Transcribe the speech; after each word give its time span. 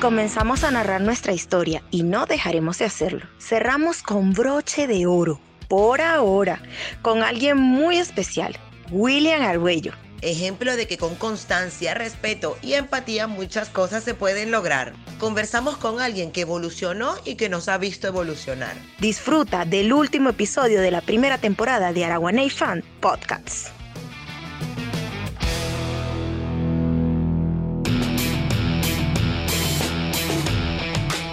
Comenzamos 0.00 0.62
a 0.62 0.70
narrar 0.70 1.00
nuestra 1.00 1.32
historia 1.32 1.82
y 1.90 2.02
no 2.02 2.26
dejaremos 2.26 2.78
de 2.78 2.84
hacerlo. 2.84 3.26
Cerramos 3.38 4.02
con 4.02 4.34
broche 4.34 4.86
de 4.86 5.06
oro, 5.06 5.40
por 5.68 6.02
ahora, 6.02 6.60
con 7.00 7.22
alguien 7.22 7.56
muy 7.56 7.96
especial, 7.96 8.54
William 8.90 9.40
Arguello. 9.40 9.92
Ejemplo 10.20 10.76
de 10.76 10.86
que 10.86 10.98
con 10.98 11.14
constancia, 11.14 11.94
respeto 11.94 12.58
y 12.62 12.74
empatía 12.74 13.26
muchas 13.26 13.70
cosas 13.70 14.04
se 14.04 14.12
pueden 14.12 14.50
lograr. 14.50 14.92
Conversamos 15.18 15.78
con 15.78 15.98
alguien 15.98 16.30
que 16.30 16.42
evolucionó 16.42 17.14
y 17.24 17.36
que 17.36 17.48
nos 17.48 17.68
ha 17.68 17.78
visto 17.78 18.06
evolucionar. 18.06 18.76
Disfruta 19.00 19.64
del 19.64 19.94
último 19.94 20.28
episodio 20.28 20.82
de 20.82 20.90
la 20.90 21.00
primera 21.00 21.38
temporada 21.38 21.94
de 21.94 22.04
Araguaney 22.04 22.50
Fan 22.50 22.84
Podcasts. 23.00 23.72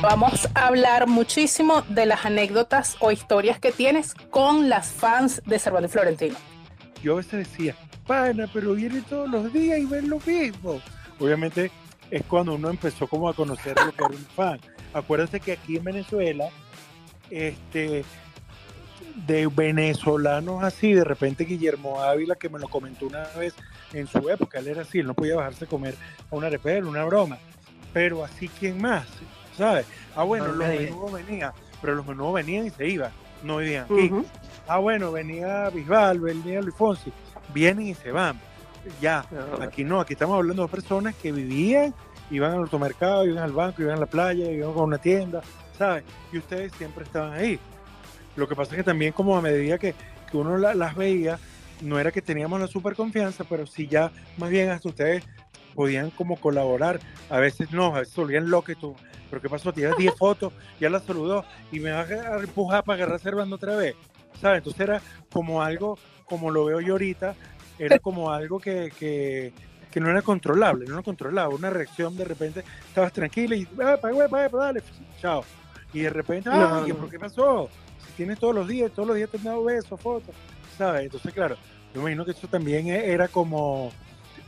Vamos 0.04 0.50
a 0.54 0.68
hablar 0.68 1.08
muchísimo 1.08 1.82
de 1.84 2.06
las 2.06 2.26
anécdotas 2.26 2.98
o 3.00 3.14
historias 3.14 3.58
que 3.58 3.72
tienes 3.72 4.14
con 4.32 4.68
las 4.68 4.92
fans 4.92 5.42
de 5.46 5.58
Cervantes 5.58 5.94
Florentino. 5.94 6.36
Yo 7.02 7.14
a 7.14 7.16
veces 7.16 7.50
decía, 7.50 7.74
pana, 8.06 8.50
pero 8.52 8.74
viene 8.74 9.02
todos 9.04 9.30
los 9.30 9.54
días 9.54 9.80
y 9.80 9.86
ven 9.86 10.10
lo 10.10 10.20
mismo. 10.20 10.82
Obviamente 11.20 11.72
es 12.12 12.22
cuando 12.26 12.56
uno 12.56 12.70
empezó 12.70 13.08
como 13.08 13.30
a 13.30 13.34
conocer 13.34 13.78
lo 13.78 13.94
que 13.94 14.04
era 14.04 14.14
un 14.14 14.26
fan. 14.26 14.60
Acuérdate 14.94 15.40
que 15.40 15.54
aquí 15.54 15.78
en 15.78 15.86
Venezuela, 15.86 16.50
este, 17.30 18.04
de 19.26 19.48
venezolanos 19.48 20.66
así, 20.66 20.92
de 20.92 21.06
repente 21.06 21.46
Guillermo 21.46 22.02
Ávila, 22.02 22.36
que 22.36 22.50
me 22.50 22.60
lo 22.60 22.68
comentó 22.68 23.08
una 23.08 23.24
vez 23.40 23.56
en 23.94 24.08
su 24.08 24.30
época, 24.30 24.60
él 24.60 24.68
era 24.68 24.82
así, 24.82 25.00
él 25.00 25.08
no 25.08 25.14
podía 25.14 25.38
bajarse 25.38 25.64
a 25.64 25.70
comer 25.70 25.96
a 26.30 26.36
una 26.36 26.48
arepera, 26.48 26.86
una 26.86 27.06
broma. 27.06 27.38
Pero 27.94 28.26
así, 28.26 28.50
¿quién 28.50 28.82
más? 28.82 29.08
¿Sabes? 29.58 29.86
Ah, 30.16 30.24
bueno, 30.24 30.48
los 30.48 30.68
menudos 30.68 31.12
venían, 31.12 31.52
pero 31.82 31.96
los 31.96 32.06
menudos 32.06 32.34
venían 32.34 32.68
y 32.68 32.70
se 32.70 32.88
iban, 32.88 33.12
no 33.44 33.58
vivían 33.58 33.86
aquí. 33.86 34.12
Ah, 34.68 34.78
bueno, 34.78 35.12
venía 35.12 35.70
Bisbal, 35.70 36.20
venía 36.20 36.62
Luis 36.62 36.76
Fonsi, 36.76 37.12
vienen 37.54 37.88
y 37.88 37.94
se 37.94 38.12
van. 38.12 38.40
Ya, 39.02 39.26
aquí 39.62 39.84
no, 39.84 40.02
aquí 40.02 40.14
estamos 40.14 40.36
hablando 40.36 40.64
de 40.64 40.70
personas 40.70 41.16
que 41.16 41.32
vivían, 41.32 41.94
iban 42.30 42.52
al 42.52 42.60
automercado, 42.60 43.26
iban 43.26 43.44
al 43.44 43.54
banco, 43.54 43.82
iban 43.82 43.98
a 43.98 44.02
la 44.02 44.06
playa, 44.06 44.52
iban 44.52 44.70
a 44.70 44.82
una 44.82 44.98
tienda, 44.98 45.42
¿sabes? 45.78 46.04
Y 46.32 46.38
ustedes 46.38 46.72
siempre 46.74 47.04
estaban 47.04 47.34
ahí. 47.34 47.60
Lo 48.36 48.48
que 48.48 48.56
pasa 48.56 48.72
es 48.72 48.78
que 48.78 48.84
también 48.84 49.14
como 49.14 49.38
a 49.38 49.42
medida 49.42 49.78
que, 49.78 49.96
que 50.30 50.38
uno 50.38 50.58
las 50.58 50.96
veía, 50.96 51.40
no 51.82 52.00
era 52.00 52.12
que 52.12 52.22
teníamos 52.22 52.60
la 52.60 52.68
super 52.68 52.96
confianza, 52.96 53.44
pero 53.44 53.66
sí 53.66 53.88
ya 53.88 54.12
más 54.38 54.50
bien 54.50 54.70
hasta 54.70 54.90
ustedes 54.90 55.24
podían 55.76 56.10
como 56.12 56.38
colaborar. 56.38 57.00
A 57.30 57.40
veces 57.40 57.72
no, 57.72 57.96
a 57.96 58.00
veces 58.00 58.16
volvían 58.16 58.50
locos 58.50 58.76
y 58.76 58.80
tú, 58.80 58.96
pero 59.34 59.42
¿qué 59.42 59.50
pasó? 59.50 59.74
Tienes 59.74 59.98
10 59.98 60.16
fotos, 60.16 60.54
ya 60.80 60.92
la 60.92 61.00
saludó 61.00 61.44
y 61.72 61.80
me 61.80 61.90
va 61.90 62.02
a 62.02 62.38
empujar 62.38 62.84
para 62.84 62.98
agarrar 62.98 63.20
Servando 63.20 63.56
otra 63.56 63.76
vez. 63.76 63.96
¿Sabes? 64.40 64.60
Entonces 64.60 64.82
era 64.82 65.02
como 65.32 65.64
algo, 65.64 65.98
como 66.26 66.52
lo 66.52 66.66
veo 66.66 66.80
yo 66.82 66.94
ahorita, 66.94 67.34
era 67.80 67.98
como 67.98 68.32
algo 68.32 68.60
que, 68.60 68.92
que, 69.00 69.52
que 69.90 70.00
no 70.00 70.12
era 70.12 70.22
controlable, 70.22 70.86
no 70.86 70.94
era 70.94 71.02
controlable. 71.02 71.56
Una 71.56 71.72
reacción 71.72 72.16
de 72.16 72.26
repente, 72.26 72.64
estabas 72.88 73.12
tranquila 73.12 73.56
y, 73.56 73.68
ah, 73.84 73.98
pa, 74.00 74.12
pa, 74.30 74.50
dale, 74.50 74.84
chao. 75.20 75.44
Y 75.94 76.02
de 76.02 76.12
repente, 76.12 76.52
ah, 76.54 76.86
¿por 76.88 77.10
qué 77.10 77.18
pasó? 77.18 77.72
Si 78.06 78.12
tienes 78.18 78.38
todos 78.38 78.54
los 78.54 78.68
días, 78.68 78.92
todos 78.92 79.08
los 79.08 79.18
días 79.18 79.32
te 79.32 79.38
han 79.38 79.46
dado 79.46 79.64
besos, 79.64 80.00
fotos, 80.00 80.36
¿sabes? 80.78 81.06
Entonces, 81.06 81.34
claro, 81.34 81.56
yo 81.92 82.04
me 82.04 82.12
imagino 82.12 82.24
que 82.24 82.38
eso 82.38 82.48
también 82.48 82.86
e, 82.86 83.12
era 83.12 83.28
como 83.28 83.92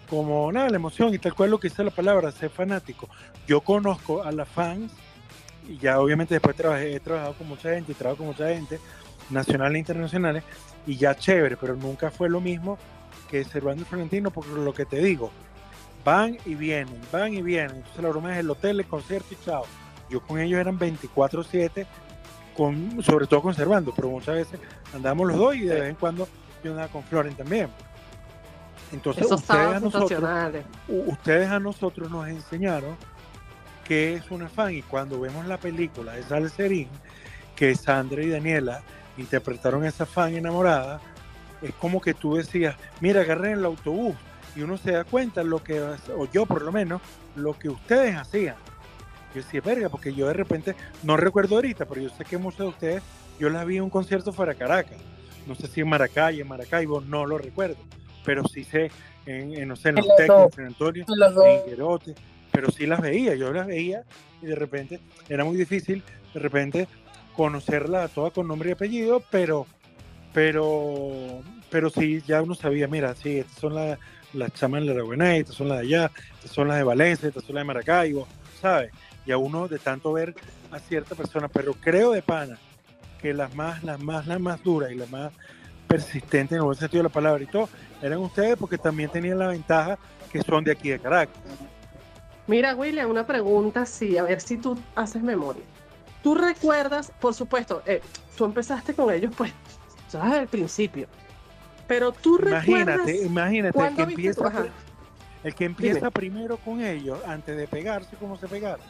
como 0.09 0.51
nada, 0.51 0.69
la 0.69 0.75
emoción 0.75 1.13
y 1.13 1.17
tal 1.17 1.33
cual 1.33 1.51
lo 1.51 1.59
que 1.59 1.69
dice 1.69 1.83
la 1.83 1.91
palabra, 1.91 2.31
ser 2.31 2.49
fanático. 2.49 3.09
Yo 3.47 3.61
conozco 3.61 4.23
a 4.23 4.31
las 4.31 4.47
fans 4.47 4.91
y 5.67 5.77
ya 5.77 5.99
obviamente 5.99 6.35
después 6.35 6.55
trabajé, 6.55 6.95
he 6.95 6.99
trabajado 6.99 7.33
con 7.33 7.47
mucha 7.47 7.73
gente 7.73 7.91
y 7.91 7.95
trabajo 7.95 8.19
con 8.19 8.27
mucha 8.27 8.49
gente, 8.49 8.79
nacionales 9.29 9.75
e 9.75 9.79
internacionales, 9.79 10.44
y 10.85 10.97
ya 10.97 11.15
chévere, 11.15 11.57
pero 11.57 11.75
nunca 11.75 12.11
fue 12.11 12.29
lo 12.29 12.39
mismo 12.39 12.77
que 13.29 13.44
Servando 13.44 13.81
y 13.81 13.85
Florentino, 13.85 14.29
porque 14.29 14.51
lo 14.51 14.73
que 14.73 14.85
te 14.85 14.97
digo, 14.97 15.31
van 16.03 16.38
y 16.45 16.53
vienen, 16.53 17.01
van 17.11 17.33
y 17.33 17.41
vienen. 17.41 17.77
Entonces 17.77 18.03
la 18.03 18.09
broma 18.09 18.33
es 18.33 18.39
el 18.39 18.49
hotel, 18.49 18.79
el 18.79 18.85
concierto 18.85 19.27
y 19.31 19.44
chao. 19.44 19.65
Yo 20.09 20.21
con 20.21 20.39
ellos 20.39 20.59
eran 20.59 20.77
24-7, 20.77 21.85
con, 22.55 23.03
sobre 23.03 23.25
todo 23.25 23.41
conservando, 23.41 23.91
pero 23.95 24.09
muchas 24.09 24.35
veces 24.35 24.59
andábamos 24.94 25.29
los 25.29 25.38
dos 25.38 25.55
y 25.55 25.61
de 25.61 25.79
vez 25.79 25.89
en 25.89 25.95
cuando 25.95 26.27
yo 26.63 26.71
andaba 26.71 26.89
con 26.89 27.03
Floren 27.03 27.33
también. 27.33 27.69
Entonces 28.91 29.29
ustedes 29.29 29.75
a, 29.75 29.79
nosotros, 29.79 30.23
ustedes 30.88 31.50
a 31.50 31.59
nosotros 31.59 32.09
nos 32.09 32.28
enseñaron 32.28 32.96
que 33.84 34.13
es 34.13 34.31
una 34.31 34.50
fan 34.50 34.73
y 34.73 34.81
cuando 34.81 35.19
vemos 35.19 35.46
la 35.46 35.57
película 35.57 36.13
de 36.13 36.23
Salserín, 36.23 36.90
que 37.56 37.75
Sandra 37.75 38.24
y 38.24 38.29
Daniela 38.29 38.81
interpretaron 39.18 39.84
a 39.84 39.90
esa 39.90 40.06
fan 40.06 40.35
enamorada, 40.35 41.00
es 41.62 41.74
como 41.75 42.01
que 42.01 42.13
tú 42.13 42.35
decías, 42.35 42.75
mira, 43.00 43.22
agarren 43.22 43.59
el 43.59 43.66
autobús 43.66 44.16
y 44.56 44.62
uno 44.62 44.78
se 44.78 44.91
da 44.91 45.03
cuenta 45.03 45.44
lo 45.44 45.63
que, 45.63 45.79
o 45.81 46.29
yo 46.31 46.45
por 46.45 46.62
lo 46.62 46.72
menos, 46.72 47.01
lo 47.35 47.57
que 47.57 47.69
ustedes 47.69 48.16
hacían. 48.16 48.56
Yo 49.34 49.41
decía, 49.41 49.62
verga, 49.62 49.90
porque 49.90 50.13
yo 50.13 50.28
de 50.28 50.34
repente, 50.34 50.75
no 51.03 51.18
recuerdo 51.18 51.56
ahorita, 51.56 51.85
pero 51.85 52.01
yo 52.01 52.09
sé 52.09 52.24
que 52.24 52.38
muchos 52.38 52.59
de 52.59 52.68
ustedes, 52.68 53.03
yo 53.40 53.50
las 53.50 53.66
vi 53.66 53.78
en 53.78 53.84
un 53.84 53.90
concierto 53.90 54.31
fuera 54.31 54.56
Caracas. 54.56 54.97
No 55.45 55.56
sé 55.56 55.68
si 55.68 55.81
en 55.81 55.90
Maracay, 55.90 56.40
en 56.40 56.47
Maracaibo, 56.47 57.01
no 57.01 57.25
lo 57.25 57.38
recuerdo 57.38 57.78
pero 58.25 58.47
sí 58.47 58.63
sé, 58.63 58.91
en, 59.25 59.68
no 59.68 59.75
sé, 59.75 59.90
en 59.90 59.96
los 59.96 60.08
en 60.19 60.28
San 60.28 60.66
Antonio, 60.66 61.06
en 61.08 61.69
Guerote, 61.69 62.16
pero 62.52 62.72
sí 62.72 62.86
las 62.86 63.02
veía, 63.02 63.36
yo 63.36 63.52
las 63.52 63.68
veía 63.68 64.03
y 64.41 64.47
de 64.47 64.56
repente 64.56 65.00
era 65.30 65.44
muy 65.44 65.58
difícil 65.58 66.03
de 66.34 66.40
repente 66.40 66.88
conocerla 67.36 68.08
toda 68.08 68.31
con 68.31 68.47
nombre 68.47 68.69
y 68.69 68.74
apellido, 68.74 69.22
pero 69.30 69.68
pero 70.34 71.41
pero 71.69 71.90
sí 71.90 72.22
ya 72.25 72.41
uno 72.41 72.56
sabía, 72.56 72.88
mira, 72.88 73.16
sí, 73.16 73.40
estas 73.40 73.58
son 73.59 73.75
las, 73.75 74.00
las 74.34 74.53
chamas 74.53 74.86
de 74.86 74.94
la 74.94 75.36
estas 75.36 75.56
son 75.56 75.69
las 75.69 75.80
de 75.80 75.86
allá, 75.86 76.12
estas 76.36 76.52
son 76.52 76.68
las 76.68 76.78
de 76.78 76.84
Valencia, 76.84 77.28
estas 77.28 77.44
son 77.44 77.56
las 77.56 77.62
de 77.62 77.68
Maracaibo, 77.68 78.28
¿sabes? 78.62 78.92
Y 79.25 79.31
a 79.31 79.38
uno 79.38 79.68
de 79.68 79.80
tanto 79.80 80.13
ver 80.13 80.36
a 80.72 80.80
cierta 80.80 81.16
persona, 81.16 81.47
pero 81.47 81.74
creo 81.74 82.12
de 82.12 82.22
pana 82.22 82.57
que 83.22 83.34
las 83.34 83.56
más, 83.56 83.84
las 83.84 84.00
más, 84.00 84.28
las 84.28 84.40
más 84.40 84.63
duras 84.63 84.92
y 84.92 84.96
las 84.96 85.09
más 85.09 85.31
persistentes 85.85 86.51
en 86.51 86.57
el 86.57 86.63
buen 86.63 86.78
sentido 86.78 87.03
de 87.03 87.09
la 87.09 87.13
palabra 87.13 87.44
y 87.44 87.47
todo, 87.47 87.69
eran 88.01 88.19
ustedes 88.19 88.57
porque 88.57 88.78
también 88.78 89.09
tenían 89.09 89.40
la 89.40 89.47
ventaja 89.47 89.97
que 90.31 90.41
son 90.41 90.63
de 90.63 90.72
aquí 90.72 90.90
de 90.90 91.00
Caracas. 91.00 91.35
Mira, 92.47 92.75
William, 92.75 93.09
una 93.09 93.25
pregunta, 93.25 93.85
sí, 93.85 94.18
a 94.18 94.24
ver 94.24 94.40
si 94.40 94.57
tú 94.57 94.78
haces 94.95 95.24
memoria. 95.24 95.63
¿Tú 96.22 96.35
recuerdas, 96.35 97.12
por 97.19 97.34
supuesto, 97.34 97.81
eh, 97.85 98.01
tú 98.38 98.45
empezaste 98.45 98.94
con 98.94 99.13
ellos, 99.13 99.34
pues, 99.35 99.51
sabes, 100.07 100.34
al 100.34 100.47
principio, 100.47 101.07
pero 101.88 102.12
tú 102.12 102.38
imagínate, 102.40 102.91
recuerdas... 102.97 103.25
Imagínate, 103.25 103.79
el 103.79 103.95
que 103.95 104.01
empieza, 104.01 104.66
el 105.44 105.56
que 105.56 105.66
empieza 105.66 106.12
primero 106.12 106.57
con 106.57 106.81
ellos, 106.81 107.19
antes 107.25 107.56
de 107.57 107.68
pegarse 107.68 108.16
como 108.18 108.38
se 108.38 108.47
pegaron, 108.47 108.85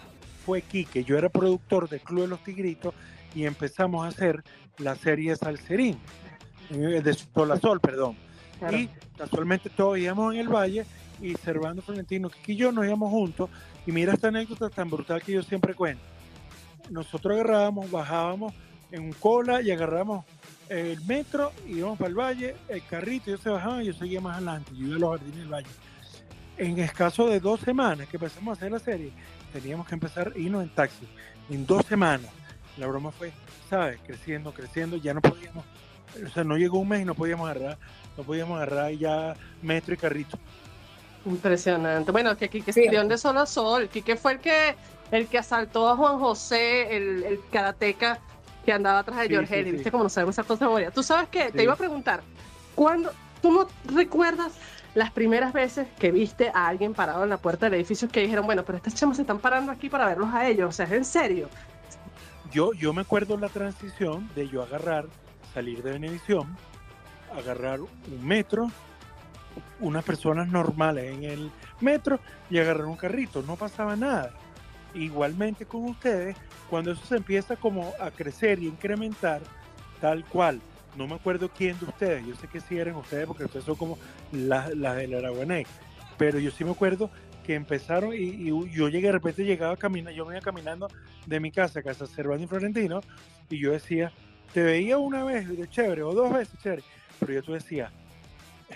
fue 0.45 0.61
Quique. 0.61 1.03
Yo 1.03 1.17
era 1.17 1.27
productor 1.27 1.89
del 1.89 2.01
Club 2.01 2.21
de 2.21 2.27
los 2.27 2.43
Tigritos 2.43 2.93
y 3.33 3.45
empezamos 3.45 4.05
a 4.05 4.09
hacer 4.09 4.43
la 4.77 4.95
serie 4.95 5.35
Salserín, 5.35 5.97
de 6.69 7.13
Sol 7.13 7.51
a 7.51 7.59
Sol, 7.59 7.79
perdón. 7.79 8.17
Y 8.71 8.87
casualmente 9.17 9.69
todos 9.69 9.97
íbamos 9.97 10.33
en 10.33 10.41
el 10.41 10.49
valle 10.49 10.85
y 11.21 11.33
Servando 11.35 11.81
Florentino, 11.81 12.29
y 12.45 12.55
yo 12.55 12.71
nos 12.71 12.85
íbamos 12.85 13.09
juntos. 13.09 13.49
Y 13.85 13.91
mira 13.91 14.13
esta 14.13 14.29
anécdota 14.29 14.69
tan 14.69 14.89
brutal 14.89 15.21
que 15.21 15.33
yo 15.33 15.43
siempre 15.43 15.73
cuento. 15.73 16.03
Nosotros 16.89 17.33
agarrábamos, 17.33 17.89
bajábamos 17.89 18.53
en 18.91 19.03
un 19.03 19.13
cola 19.13 19.61
y 19.61 19.71
agarramos 19.71 20.25
el 20.69 21.01
metro, 21.05 21.51
íbamos 21.67 21.97
para 21.97 22.09
el 22.09 22.15
valle, 22.15 22.55
el 22.69 22.83
carrito, 22.85 23.29
yo 23.29 23.37
se 23.37 23.49
bajaba 23.49 23.83
y 23.83 23.87
yo 23.87 23.93
seguía 23.93 24.21
más 24.21 24.37
adelante, 24.37 24.71
yo 24.75 24.87
iba 24.87 24.95
a 24.95 24.99
los 24.99 25.09
jardines 25.11 25.39
del 25.39 25.53
valle. 25.53 25.67
En 26.57 26.79
escaso 26.79 27.27
de 27.27 27.39
dos 27.39 27.59
semanas 27.59 28.07
que 28.07 28.17
empezamos 28.17 28.49
a 28.49 28.57
hacer 28.57 28.71
la 28.71 28.79
serie, 28.79 29.11
teníamos 29.51 29.87
que 29.87 29.95
empezar 29.95 30.33
a 30.33 30.39
irnos 30.39 30.63
en 30.63 30.69
taxi. 30.69 31.07
En 31.49 31.65
dos 31.65 31.85
semanas. 31.85 32.31
La 32.77 32.87
broma 32.87 33.11
fue, 33.11 33.31
¿sabes? 33.69 33.99
Creciendo, 34.05 34.53
creciendo, 34.53 34.97
ya 34.97 35.13
no 35.13 35.21
podíamos, 35.21 35.63
o 36.25 36.29
sea, 36.29 36.43
no 36.43 36.57
llegó 36.57 36.79
un 36.79 36.89
mes 36.89 37.01
y 37.01 37.05
no 37.05 37.15
podíamos 37.15 37.49
agarrar 37.49 37.77
no 38.17 38.23
podíamos 38.23 38.57
agarrar 38.57 38.91
ya 38.91 39.35
metro 39.61 39.93
y 39.93 39.97
carrito. 39.97 40.37
Impresionante. 41.25 42.11
Bueno, 42.11 42.37
que 42.37 42.49
Quique 42.49 42.71
sí. 42.71 42.87
de 42.87 43.17
Sol 43.17 43.37
a 43.37 43.45
Sol. 43.45 43.89
Quique 43.89 44.15
fue 44.15 44.33
el 44.33 44.39
que, 44.39 44.75
el 45.11 45.27
que 45.27 45.37
asaltó 45.37 45.89
a 45.89 45.95
Juan 45.95 46.19
José, 46.19 46.95
el, 46.95 47.23
el 47.23 47.39
karateca 47.51 48.19
que 48.63 48.71
andaba 48.71 48.99
atrás 48.99 49.19
de 49.19 49.29
George 49.29 49.63
sí, 49.63 49.71
¿Viste 49.71 49.91
cómo 49.91 50.03
no 50.03 50.09
sabemos 50.09 50.35
esa 50.35 50.43
cosa 50.43 50.65
de 50.65 50.69
memoria? 50.69 50.91
Tú 50.91 51.03
sabes 51.03 51.29
que 51.29 51.51
te 51.51 51.63
iba 51.63 51.73
a 51.73 51.75
preguntar, 51.75 52.21
¿cuándo, 52.73 53.11
¿tú 53.41 53.51
no 53.51 53.67
recuerdas 53.95 54.53
las 54.95 55.11
primeras 55.11 55.53
veces 55.53 55.87
que 55.99 56.11
viste 56.11 56.49
a 56.53 56.67
alguien 56.67 56.93
parado 56.93 57.23
en 57.23 57.29
la 57.29 57.37
puerta 57.37 57.67
del 57.67 57.75
edificio 57.75 58.07
que 58.07 58.21
dijeron, 58.21 58.45
bueno, 58.45 58.63
pero 58.65 58.77
estas 58.77 58.95
chamas 58.95 59.17
se 59.17 59.23
están 59.23 59.39
parando 59.39 59.71
aquí 59.71 59.89
para 59.89 60.07
verlos 60.07 60.33
a 60.33 60.47
ellos? 60.47 60.69
O 60.69 60.71
sea, 60.71 60.85
¿es 60.85 60.93
en 60.93 61.05
serio? 61.05 61.49
Yo, 62.51 62.73
yo 62.73 62.91
me 62.93 63.01
acuerdo 63.01 63.37
la 63.37 63.49
transición 63.49 64.29
de 64.35 64.47
yo 64.47 64.63
agarrar, 64.63 65.05
salir 65.55 65.81
de 65.81 65.93
Venevisión, 65.93 66.55
agarrar 67.33 67.79
un 67.79 67.89
metro, 68.21 68.69
unas 69.79 70.03
personas 70.03 70.49
normales 70.49 71.13
en 71.13 71.23
el 71.23 71.51
metro 71.79 72.19
y 72.49 72.59
agarrar 72.59 72.85
un 72.85 72.97
carrito, 72.97 73.41
no 73.41 73.55
pasaba 73.55 73.95
nada. 73.95 74.31
igualmente 74.93 75.65
con 75.65 75.83
ustedes, 75.85 76.37
cuando 76.69 76.91
eso 76.91 77.05
se 77.05 77.17
empieza 77.17 77.57
como 77.57 77.91
a 77.99 78.11
crecer 78.11 78.59
y 78.59 78.67
incrementar, 78.67 79.41
tal 79.99 80.23
cual. 80.25 80.61
No 80.95 81.05
me 81.07 81.15
acuerdo 81.15 81.49
quién 81.49 81.77
de 81.79 81.85
ustedes, 81.85 82.25
yo 82.25 82.35
sé 82.35 82.47
que 82.47 82.61
sí 82.61 82.77
eran 82.77 82.95
ustedes 82.95 83.27
porque 83.27 83.43
ustedes 83.43 83.65
son 83.65 83.75
como 83.75 83.97
las, 84.31 84.69
del 84.69 85.15
Araguané, 85.15 85.65
pero 86.17 86.39
yo 86.39 86.51
sí 86.51 86.63
me 86.63 86.71
acuerdo 86.71 87.09
que 87.45 87.55
empezaron 87.55 88.13
y, 88.13 88.47
yo 88.47 88.87
llegué, 88.87 89.07
de 89.07 89.11
repente 89.11 89.43
llegaba 89.43 89.75
caminando, 89.75 90.11
yo 90.11 90.25
venía 90.25 90.41
caminando 90.41 90.87
de 91.25 91.39
mi 91.41 91.51
casa 91.51 91.79
a 91.79 91.83
casa 91.83 92.07
Cervantes 92.07 92.45
y 92.45 92.47
Florentino 92.47 93.01
y 93.49 93.59
yo 93.59 93.73
decía, 93.73 94.13
te 94.53 94.63
veía 94.63 94.97
una 94.97 95.23
vez 95.23 95.47
chévere 95.69 96.03
o 96.03 96.13
dos 96.13 96.31
veces 96.33 96.59
chévere, 96.61 96.83
pero 97.19 97.33
yo 97.33 97.43
tú 97.43 97.53
decía, 97.53 97.91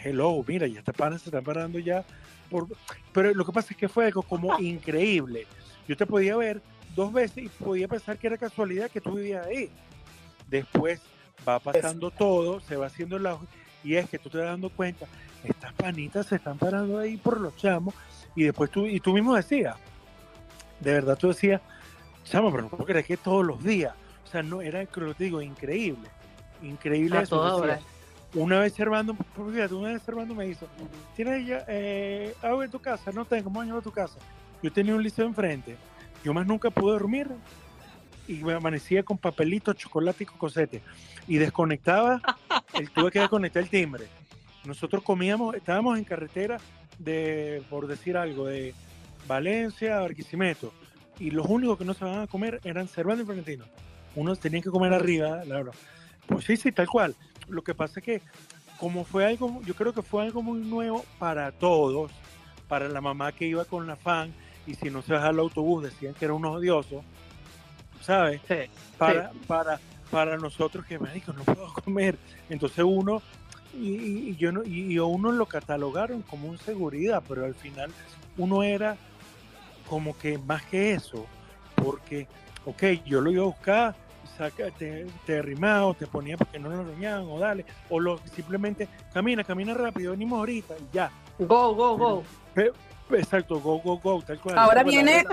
hello, 0.04 0.44
mira, 0.48 0.68
ya 0.68 0.80
está 0.80 0.94
panas 0.94 1.22
se 1.22 1.30
están 1.30 1.44
parando 1.44 1.80
ya. 1.80 2.04
Por... 2.50 2.68
Pero 3.14 3.34
lo 3.34 3.46
que 3.46 3.52
pasa 3.52 3.70
es 3.72 3.78
que 3.78 3.90
fue 3.90 4.06
algo 4.06 4.24
como 4.24 4.60
increíble. 4.60 5.48
Yo 5.88 5.96
te 5.96 6.06
podía 6.06 6.36
ver 6.36 6.62
dos 6.96 7.14
veces 7.14 7.46
y 7.46 7.50
podía 7.50 7.88
pensar 7.88 8.18
que 8.18 8.28
era 8.28 8.38
casualidad 8.38 8.92
que 8.92 9.02
tú 9.02 9.14
vivías 9.14 9.46
ahí. 9.46 9.70
Después 10.48 11.02
va 11.48 11.60
pasando 11.60 12.12
todo, 12.12 12.60
se 12.60 12.76
va 12.76 12.88
haciendo 12.88 13.18
el 13.18 13.24
lado 13.24 13.42
y 13.84 13.96
es 13.96 14.10
que 14.10 14.20
tú 14.20 14.30
te 14.30 14.38
vas 14.38 14.48
dando 14.48 14.70
cuenta, 14.70 15.06
estas 15.44 15.74
panitas 15.74 16.26
se 16.28 16.36
están 16.36 16.58
parando 16.58 17.00
ahí 17.00 17.18
por 17.18 17.40
los 17.40 17.56
chamos 17.56 17.94
y 18.36 18.44
después 18.44 18.70
tú, 18.70 18.86
y 18.86 19.00
tú 19.00 19.14
mismo 19.14 19.36
decías, 19.36 19.78
de 20.80 20.94
verdad 20.94 21.18
tú 21.18 21.30
decías, 21.30 21.62
chamo, 22.26 22.52
pero 22.52 22.64
no 22.64 22.86
creer 22.86 23.06
que 23.06 23.18
todos 23.18 23.46
los 23.46 23.64
días, 23.64 23.94
o 24.30 24.32
sea, 24.32 24.44
no, 24.44 24.62
era, 24.62 24.88
lo 24.94 25.14
digo, 25.16 25.42
increíble, 25.42 26.08
increíble 26.62 27.20
eso. 27.20 27.64
Una 28.36 28.60
vez 28.60 28.74
Servando, 28.74 29.16
fíjate, 29.16 29.74
una 29.74 29.94
vez 29.94 30.04
Servando 30.04 30.36
me 30.36 30.46
hizo, 30.46 30.68
¿tienes 31.16 31.48
ya, 31.48 31.66
eh, 31.68 32.36
agua 32.44 32.66
en 32.66 32.70
tu 32.70 32.80
casa? 32.80 33.12
No 33.12 33.26
tengo, 33.26 33.50
vamos 33.50 33.76
a 33.76 33.82
tu 33.82 33.92
casa. 33.92 34.20
Yo 34.62 34.72
tenía 34.72 34.94
un 34.94 35.02
liceo 35.02 35.26
enfrente, 35.26 35.78
yo 36.24 36.32
más 36.32 36.46
nunca 36.46 36.70
pude 36.70 36.94
dormir 36.94 37.28
y 38.28 38.36
me 38.44 38.54
amanecía 38.54 39.02
con 39.02 39.18
papelito, 39.18 39.74
chocolate 39.74 40.26
y 40.26 40.28
cocosete 40.28 40.84
y 41.28 41.38
desconectaba, 41.38 42.22
el, 42.76 42.92
tuve 42.92 43.10
que 43.10 43.22
desconectar 43.22 43.64
el 43.64 43.70
timbre. 43.70 44.06
Nosotros 44.64 45.02
comíamos, 45.02 45.56
estábamos 45.56 45.98
en 45.98 46.04
carretera 46.04 46.60
de, 47.00 47.64
por 47.68 47.88
decir 47.88 48.16
algo, 48.16 48.46
de 48.46 48.76
Valencia 49.28 49.98
a 49.98 50.02
Barquisimeto 50.02 50.72
y 51.18 51.32
los 51.32 51.48
únicos 51.48 51.80
que 51.80 51.86
no 51.86 51.96
se 51.96 52.06
van 52.06 52.20
a 52.20 52.28
comer 52.28 52.62
eran 52.64 52.88
Cervantes 52.88 53.24
y 53.24 53.26
Florentino. 53.26 53.66
Unos 54.16 54.40
tenían 54.40 54.64
que 54.64 54.70
comer 54.70 54.94
arriba, 54.94 55.44
la 55.46 55.56
verdad. 55.56 55.74
Pues 56.28 56.46
sí, 56.46 56.58
sí, 56.58 56.72
tal 56.72 56.88
cual. 56.88 57.16
Lo 57.48 57.64
que 57.64 57.74
pasa 57.74 58.00
es 58.00 58.06
que 58.06 58.22
como 58.80 59.04
fue 59.04 59.26
algo, 59.26 59.62
yo 59.66 59.76
creo 59.76 59.94
que 59.94 60.02
fue 60.02 60.24
algo 60.24 60.42
muy 60.42 60.60
nuevo 60.60 61.04
para 61.18 61.52
todos, 61.52 62.12
para 62.68 62.88
la 62.88 63.02
mamá 63.02 63.32
que 63.34 63.46
iba 63.46 63.66
con 63.66 63.86
la 63.88 63.98
fan 63.98 64.34
y 64.66 64.76
si 64.76 64.90
no 64.90 65.02
se 65.02 65.14
bajaba 65.14 65.32
el 65.32 65.40
autobús 65.40 65.84
decían 65.84 66.14
que 66.14 66.26
era 66.26 66.34
un 66.34 66.46
odioso, 66.46 67.04
¿sabes? 68.02 68.42
para, 68.98 69.32
para, 69.48 69.80
para 70.10 70.38
nosotros 70.38 70.86
que 70.86 70.98
me 70.98 71.12
dijo 71.12 71.34
no 71.34 71.44
puedo 71.44 71.74
comer. 71.74 72.18
Entonces 72.50 72.86
uno, 72.88 73.22
y, 73.74 74.36
yo 74.38 74.52
no, 74.52 74.64
y, 74.64 74.94
y 74.94 75.00
uno 75.00 75.32
lo 75.32 75.46
catalogaron 75.46 76.22
como 76.22 76.48
un 76.48 76.58
seguridad, 76.58 77.22
pero 77.28 77.46
al 77.46 77.56
final 77.56 77.92
uno 78.38 78.64
era 78.64 78.96
como 79.90 80.18
que 80.18 80.38
más 80.38 80.64
que 80.66 80.94
eso, 80.94 81.26
porque, 81.76 82.28
ok, 82.70 83.04
yo 83.06 83.22
lo 83.22 83.32
iba 83.32 83.44
a 83.44 83.48
buscar 83.48 83.96
te, 84.78 85.06
te 85.26 85.42
rimaba 85.42 85.94
te 85.94 86.08
ponía 86.08 86.38
porque 86.38 86.60
no 86.60 86.70
lo 86.70 86.84
roñaban 86.84 87.28
o 87.30 87.40
dale, 87.40 87.66
o 87.90 88.00
lo, 88.00 88.18
simplemente 88.34 88.88
camina, 89.14 89.44
camina 89.44 89.74
rápido, 89.74 90.12
venimos 90.12 90.40
ahorita 90.40 90.76
y 90.78 90.96
ya. 90.96 91.12
Go, 91.40 91.76
go, 91.76 91.98
go. 91.98 92.24
exacto, 93.12 93.60
go, 93.60 93.80
go, 93.80 93.98
go, 93.98 94.22
tal 94.22 94.40
cual. 94.40 94.58
Ahora 94.58 94.84
viene. 94.84 95.26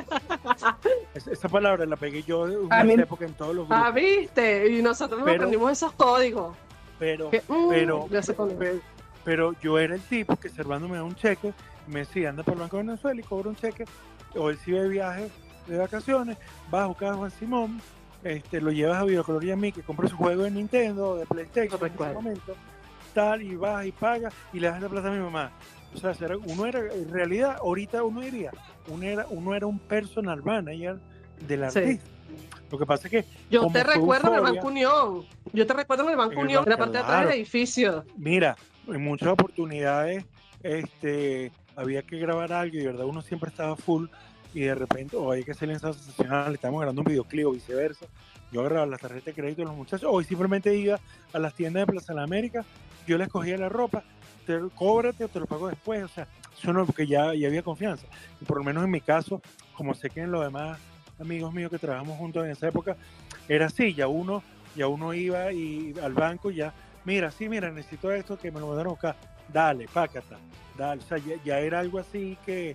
esa 1.30 1.48
palabra 1.48 1.86
la 1.86 1.96
pegué 1.96 2.22
yo 2.22 2.48
en 2.48 2.64
una 2.64 3.02
época 3.02 3.24
en 3.24 3.34
todos 3.34 3.54
los 3.54 3.68
grupos. 3.68 3.86
Ah, 3.86 3.90
viste, 3.90 4.68
y 4.68 4.82
nosotros 4.82 5.20
nos 5.20 5.28
aprendimos 5.28 5.72
esos 5.72 5.92
códigos. 5.92 6.56
Pero, 6.98 7.28
mm, 7.28 7.68
pero, 7.68 8.08
pero, 9.24 9.52
yo 9.60 9.78
era 9.78 9.94
el 9.94 10.00
tipo 10.00 10.36
que 10.36 10.48
Servando 10.48 10.88
me 10.88 10.96
da 10.96 11.04
un 11.04 11.14
cheque, 11.14 11.52
me 11.86 12.00
decía, 12.00 12.30
anda 12.30 12.42
por 12.42 12.54
el 12.54 12.60
Banco 12.60 12.78
de 12.78 12.84
Venezuela 12.84 13.20
y 13.20 13.24
cobra 13.24 13.50
un 13.50 13.56
cheque, 13.56 13.84
o 14.34 14.50
él 14.50 14.58
sigue 14.58 14.82
de 14.82 14.88
viaje 14.88 15.30
de 15.66 15.78
vacaciones, 15.78 16.36
va 16.72 16.84
a 16.84 16.86
buscar 16.86 17.12
a 17.12 17.16
Juan 17.16 17.30
Simón, 17.30 17.80
este, 18.24 18.60
lo 18.60 18.70
llevas 18.70 18.98
a 18.98 19.04
Videocolor 19.04 19.44
y 19.44 19.50
a 19.50 19.56
mí, 19.56 19.72
que 19.72 19.82
compra 19.82 20.08
su 20.08 20.16
juego 20.16 20.44
de 20.44 20.50
Nintendo, 20.50 21.16
de 21.16 21.26
PlayStation 21.26 21.80
en 21.80 21.92
ese 21.92 22.14
momento, 22.14 22.54
tal, 23.14 23.42
y 23.42 23.56
vas 23.56 23.86
y 23.86 23.92
pagas 23.92 24.34
y 24.52 24.60
le 24.60 24.68
das 24.68 24.80
la 24.80 24.88
plata 24.88 25.08
a 25.08 25.12
mi 25.12 25.20
mamá. 25.20 25.52
O 25.94 25.98
sea, 25.98 26.14
uno 26.44 26.66
era, 26.66 26.80
en 26.92 27.10
realidad, 27.10 27.56
ahorita 27.60 28.02
uno 28.02 28.20
diría, 28.20 28.50
uno 28.88 29.02
era, 29.04 29.26
uno 29.30 29.54
era 29.54 29.66
un 29.66 29.78
personal 29.78 30.42
manager 30.42 30.98
del 31.46 31.64
artista. 31.64 32.04
Lo 32.70 32.78
que 32.78 32.86
pasa 32.86 33.08
es 33.08 33.10
que. 33.10 33.24
Yo 33.50 33.66
te 33.69 33.84
recuerdo 33.84 34.28
en 34.28 34.34
el 34.34 34.40
Banco 34.40 34.66
Unión. 34.66 35.24
Yo 35.52 35.66
te 35.66 35.72
recuerdo 35.72 36.04
en 36.04 36.10
el 36.10 36.16
Banco 36.16 36.40
Unión, 36.40 36.64
en 36.64 36.70
la 36.70 36.76
parte 36.76 36.98
de 36.98 37.04
atrás 37.04 37.26
del 37.26 37.36
edificio. 37.36 38.04
Mira, 38.16 38.56
en 38.88 39.02
muchas 39.02 39.28
oportunidades 39.28 40.24
este, 40.62 41.52
había 41.76 42.02
que 42.02 42.19
grabar 42.19 42.52
algo 42.52 42.76
y 42.76 42.80
de 42.80 42.86
verdad 42.86 43.06
uno 43.06 43.22
siempre 43.22 43.50
estaba 43.50 43.76
full 43.76 44.08
y 44.56 44.61
de 44.61 44.75
repente, 44.75 45.19
o 45.19 45.31
hay 45.31 45.44
que 45.44 45.50
ensayo 45.50 45.93
sensacional, 45.93 46.55
estamos 46.55 46.81
grabando 46.81 47.03
un 47.03 47.06
videoclip 47.06 47.47
o 47.47 47.50
viceversa. 47.50 48.06
Yo 48.50 48.61
agarraba 48.61 48.87
las 48.87 49.03
tarjetas 49.03 49.26
de 49.26 49.35
crédito 49.35 49.61
de 49.61 49.67
los 49.67 49.76
muchachos, 49.76 50.08
o 50.11 50.23
simplemente 50.23 50.75
iba 50.75 50.99
a 51.35 51.38
las 51.38 51.53
tiendas 51.53 51.82
de 51.82 51.93
Plaza 51.93 52.14
de 52.14 52.17
la 52.17 52.23
América, 52.23 52.64
yo 53.06 53.19
les 53.19 53.29
cogía 53.29 53.58
la 53.58 53.69
ropa, 53.69 54.03
te 54.47 54.58
cóbrate 54.75 55.25
o 55.25 55.29
te 55.29 55.41
lo 55.41 55.47
pago 55.47 55.69
después, 55.69 56.03
o 56.05 56.08
sea, 56.08 56.26
eso 56.58 56.73
no, 56.73 56.87
porque 56.87 57.06
ya, 57.06 57.35
ya 57.35 57.49
había 57.49 57.62
confianza. 57.62 58.06
Y 58.41 58.47
por 58.47 58.56
lo 58.56 58.64
menos 58.64 58.82
en 58.82 58.91
mi 58.93 59.03
caso, 59.03 59.43
como 59.75 59.93
sé 59.93 60.08
que 60.08 60.23
en 60.23 60.31
los 60.31 60.43
demás 60.43 60.79
amigos 61.20 61.53
míos 61.53 61.70
que 61.70 61.79
trabajamos 61.79 62.17
juntos 62.17 62.47
en 62.47 62.53
esa 62.53 62.69
época, 62.69 62.97
era 63.50 63.67
así, 63.67 63.93
ya 63.93 64.08
uno, 64.08 64.43
ya 64.75 64.88
uno 64.88 65.12
iba 65.12 65.53
y 65.53 65.93
al 66.03 66.14
banco 66.14 66.50
ya, 66.50 66.73
mira, 67.05 67.31
sí, 67.31 67.50
mira, 67.50 67.70
necesito 67.70 68.11
esto, 68.11 68.38
que 68.38 68.50
me 68.50 68.61
lo 68.61 68.69
mandaron 68.69 68.94
acá, 68.94 69.17
dale, 69.53 69.87
pácata, 69.87 70.38
dale, 70.79 71.03
o 71.03 71.06
sea, 71.06 71.19
ya 71.44 71.58
era 71.58 71.79
algo 71.81 71.99
así 71.99 72.38
que 72.47 72.75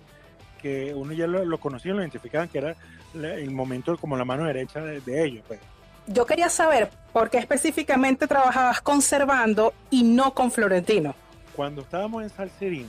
que 0.62 0.94
uno 0.94 1.12
ya 1.12 1.26
lo, 1.26 1.58
conocía, 1.58 1.92
lo 1.92 2.00
identificaban, 2.00 2.48
que 2.48 2.58
era 2.58 2.76
el 3.14 3.50
momento 3.50 3.96
como 3.98 4.16
la 4.16 4.24
mano 4.24 4.44
derecha 4.44 4.80
de, 4.80 5.24
ellos. 5.24 5.44
Pues. 5.46 5.60
Yo 6.06 6.24
quería 6.24 6.48
saber 6.48 6.88
por 7.12 7.28
qué 7.28 7.38
específicamente 7.38 8.26
trabajabas 8.26 8.80
conservando 8.80 9.74
y 9.90 10.04
no 10.04 10.32
con 10.32 10.50
Florentino. 10.50 11.14
Cuando 11.54 11.82
estábamos 11.82 12.22
en 12.22 12.30
Salserín, 12.30 12.88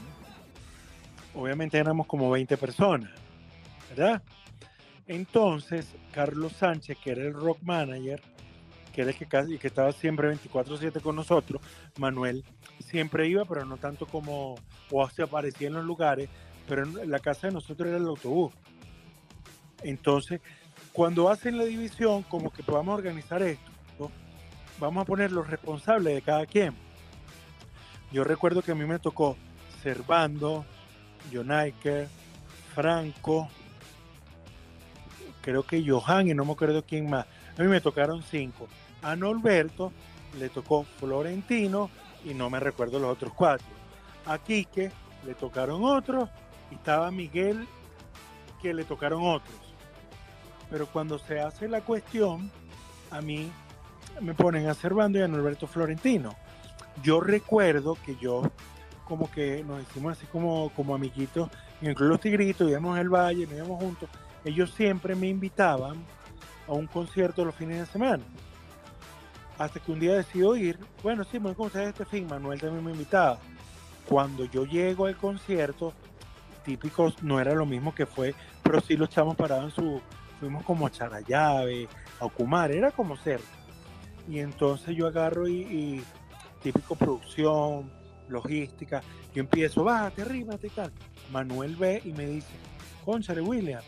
obviamente 1.33 1.77
éramos 1.77 2.07
como 2.07 2.29
20 2.29 2.55
personas, 2.57 3.09
¿verdad? 3.89 4.21
Entonces, 5.07 5.87
Carlos 6.13 6.53
Sánchez, 6.53 6.97
que 7.03 7.11
era 7.11 7.23
el 7.23 7.33
rock 7.33 7.57
manager, 7.61 8.21
que 8.94 9.01
era 9.01 9.11
el 9.11 9.18
que, 9.18 9.25
casi, 9.25 9.57
que 9.57 9.68
estaba 9.68 9.92
siempre 9.92 10.30
24/7 10.30 11.01
con 11.01 11.15
nosotros, 11.15 11.61
Manuel 11.97 12.45
siempre 12.80 13.27
iba, 13.27 13.44
pero 13.45 13.65
no 13.65 13.77
tanto 13.77 14.06
como, 14.06 14.56
o 14.92 15.09
se 15.09 15.23
aparecía 15.23 15.68
en 15.68 15.73
los 15.73 15.85
lugares, 15.85 16.30
pero 16.67 16.85
la 16.85 17.19
casa 17.19 17.47
de 17.47 17.53
nosotros 17.53 17.87
era 17.87 17.97
el 17.97 18.05
autobús. 18.05 18.53
Entonces, 19.83 20.41
cuando 20.91 21.29
hacen 21.29 21.57
la 21.57 21.65
división, 21.65 22.23
como 22.23 22.51
que 22.51 22.63
podamos 22.63 22.97
organizar 22.97 23.41
esto, 23.41 24.11
vamos 24.79 25.01
a 25.01 25.05
poner 25.05 25.31
los 25.31 25.49
responsables 25.49 26.15
de 26.15 26.21
cada 26.21 26.45
quien. 26.45 26.73
Yo 28.11 28.23
recuerdo 28.23 28.61
que 28.61 28.71
a 28.71 28.75
mí 28.75 28.85
me 28.85 28.99
tocó 28.99 29.37
Servando, 29.81 30.65
Jonaiker, 31.31 32.07
Franco, 32.73 33.49
creo 35.41 35.63
que 35.63 35.83
Johan 35.87 36.29
y 36.29 36.33
no 36.33 36.45
me 36.45 36.53
acuerdo 36.53 36.83
quién 36.83 37.09
más. 37.09 37.25
A 37.57 37.61
mí 37.61 37.67
me 37.67 37.81
tocaron 37.81 38.23
cinco. 38.23 38.67
A 39.01 39.15
Norberto 39.15 39.91
le 40.39 40.49
tocó 40.49 40.83
Florentino 40.99 41.89
y 42.23 42.33
no 42.33 42.49
me 42.49 42.59
recuerdo 42.59 42.99
los 42.99 43.11
otros 43.11 43.33
cuatro. 43.33 43.67
A 44.25 44.37
Quique 44.37 44.91
le 45.25 45.33
tocaron 45.35 45.83
otros 45.83 46.29
estaba 46.73 47.11
Miguel 47.11 47.68
que 48.61 48.73
le 48.73 48.83
tocaron 48.83 49.25
otros. 49.25 49.57
Pero 50.69 50.87
cuando 50.87 51.19
se 51.19 51.39
hace 51.39 51.68
la 51.68 51.81
cuestión, 51.81 52.51
a 53.11 53.21
mí 53.21 53.51
me 54.21 54.33
ponen 54.33 54.68
a 54.68 54.73
Servando 54.73 55.19
y 55.19 55.21
a 55.21 55.27
Norberto 55.27 55.68
Florentino. 55.68 56.35
Yo 57.01 57.19
recuerdo 57.19 57.97
que 58.06 58.15
yo 58.15 58.44
como 59.06 59.30
que 59.30 59.63
nos 59.63 59.81
hicimos 59.83 60.18
así 60.18 60.25
como, 60.27 60.69
como 60.75 60.95
amiguitos, 60.95 61.49
incluso 61.81 62.09
los 62.09 62.19
tigritos, 62.19 62.69
íbamos 62.69 62.97
al 62.97 63.09
valle, 63.09 63.45
nos 63.45 63.56
íbamos 63.56 63.80
juntos. 63.80 64.09
Ellos 64.45 64.71
siempre 64.71 65.15
me 65.15 65.27
invitaban 65.27 66.03
a 66.68 66.71
un 66.71 66.87
concierto 66.87 67.44
los 67.45 67.56
fines 67.56 67.80
de 67.80 67.85
semana. 67.85 68.23
Hasta 69.57 69.80
que 69.80 69.92
un 69.92 69.99
día 69.99 70.15
decido 70.15 70.56
ir, 70.56 70.80
bueno, 71.03 71.23
sí, 71.23 71.39
me 71.39 71.51
voy 71.51 71.69
a 71.75 71.83
este 71.83 72.06
fin, 72.06 72.27
Manuel 72.27 72.59
también 72.59 72.83
me 72.83 72.92
invitaba. 72.92 73.37
Cuando 74.07 74.45
yo 74.45 74.65
llego 74.65 75.06
al 75.06 75.15
concierto, 75.15 75.94
típicos 76.63 77.21
no 77.23 77.39
era 77.39 77.53
lo 77.53 77.65
mismo 77.65 77.93
que 77.93 78.05
fue, 78.05 78.33
pero 78.61 78.81
sí 78.81 78.97
los 78.97 79.09
echamos 79.09 79.35
parados 79.35 79.65
en 79.65 79.71
su, 79.71 80.01
fuimos 80.39 80.63
como 80.63 80.87
a 80.87 80.91
Charayave, 80.91 81.87
a 82.19 82.25
Ocumar, 82.25 82.71
era 82.71 82.91
como 82.91 83.15
cerca. 83.17 83.45
Y 84.27 84.39
entonces 84.39 84.95
yo 84.95 85.07
agarro 85.07 85.47
y, 85.47 86.03
típico 86.61 86.95
producción, 86.95 87.91
logística, 88.29 89.01
yo 89.33 89.41
empiezo, 89.41 89.83
bájate, 89.83 90.21
arrímate 90.21 90.67
y 90.67 90.69
tal. 90.69 90.91
Manuel 91.31 91.75
ve 91.75 92.01
y 92.05 92.13
me 92.13 92.25
dice, 92.25 92.53
conchale 93.03 93.41
William, 93.41 93.83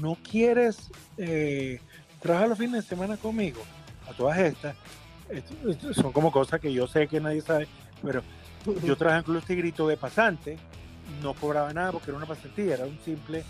¿no 0.00 0.16
quieres 0.28 0.90
eh, 1.18 1.80
trabajar 2.20 2.48
los 2.48 2.58
fines 2.58 2.82
de 2.82 2.88
semana 2.88 3.16
conmigo? 3.16 3.60
A 4.08 4.12
todas 4.12 4.38
estas, 4.38 4.76
son 5.92 6.12
como 6.12 6.30
cosas 6.30 6.60
que 6.60 6.72
yo 6.72 6.86
sé 6.86 7.08
que 7.08 7.20
nadie 7.20 7.42
sabe, 7.42 7.66
pero 8.02 8.22
yo 8.84 8.96
trabajaba 8.96 9.18
en 9.18 9.24
Club 9.24 9.44
Tigrito 9.44 9.88
de 9.88 9.96
pasante, 9.96 10.58
no 11.22 11.34
cobraba 11.34 11.72
nada 11.72 11.92
porque 11.92 12.10
era 12.10 12.18
una 12.18 12.26
pasantía, 12.26 12.74
era 12.74 12.84
un 12.84 12.98
simple 13.04 13.44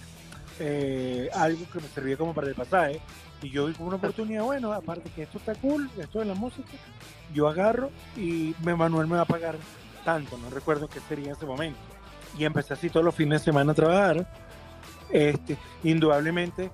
eh, 0.58 1.28
algo 1.34 1.66
que 1.70 1.80
me 1.80 1.88
servía 1.88 2.16
como 2.16 2.34
para 2.34 2.48
el 2.48 2.54
pasaje. 2.54 3.00
Y 3.42 3.50
yo 3.50 3.66
vi 3.66 3.74
como 3.74 3.88
una 3.88 3.96
oportunidad, 3.96 4.44
bueno, 4.44 4.72
aparte 4.72 5.10
que 5.10 5.22
esto 5.22 5.38
está 5.38 5.54
cool, 5.56 5.90
esto 5.98 6.20
de 6.20 6.24
la 6.24 6.34
música, 6.34 6.70
yo 7.34 7.48
agarro 7.48 7.90
y 8.16 8.54
Manuel 8.62 9.06
me 9.06 9.16
va 9.16 9.22
a 9.22 9.26
pagar 9.26 9.56
tanto, 10.04 10.38
no 10.38 10.48
recuerdo 10.48 10.88
qué 10.88 11.00
sería 11.00 11.26
en 11.26 11.32
ese 11.32 11.44
momento. 11.44 11.78
Y 12.38 12.44
empecé 12.44 12.74
así 12.74 12.88
todos 12.88 13.04
los 13.04 13.14
fines 13.14 13.40
de 13.40 13.44
semana 13.44 13.72
a 13.72 13.74
trabajar. 13.74 14.26
Este, 15.10 15.56
indudablemente, 15.84 16.70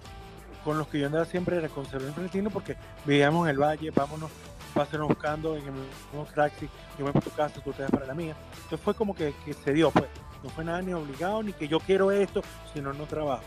con 0.64 0.78
los 0.78 0.86
que 0.88 1.00
yo 1.00 1.06
andaba 1.06 1.24
siempre 1.24 1.56
era 1.56 1.68
con 1.68 1.84
Cervero 1.84 2.12
Florentino 2.12 2.48
porque 2.50 2.76
vivíamos 3.04 3.46
en 3.46 3.50
el 3.50 3.60
valle, 3.60 3.90
vámonos, 3.90 4.30
pásenos 4.72 5.08
buscando 5.08 5.56
en 5.56 5.64
el 5.66 6.34
taxi, 6.34 6.68
yo 6.98 7.04
me 7.04 7.10
voy 7.10 7.12
para 7.12 7.24
tu 7.24 7.30
casa, 7.30 7.60
tú 7.60 7.72
te 7.72 7.82
vas 7.82 7.90
para 7.90 8.06
la 8.06 8.14
mía. 8.14 8.36
Entonces 8.54 8.80
fue 8.80 8.94
como 8.94 9.14
que, 9.14 9.34
que 9.44 9.52
se 9.52 9.72
dio, 9.72 9.90
pues. 9.90 10.08
No 10.42 10.50
fue 10.50 10.64
nada 10.64 10.82
ni 10.82 10.92
obligado, 10.92 11.42
ni 11.42 11.52
que 11.52 11.68
yo 11.68 11.78
quiero 11.80 12.10
esto, 12.10 12.42
sino 12.74 12.92
no 12.92 13.04
trabajo. 13.06 13.42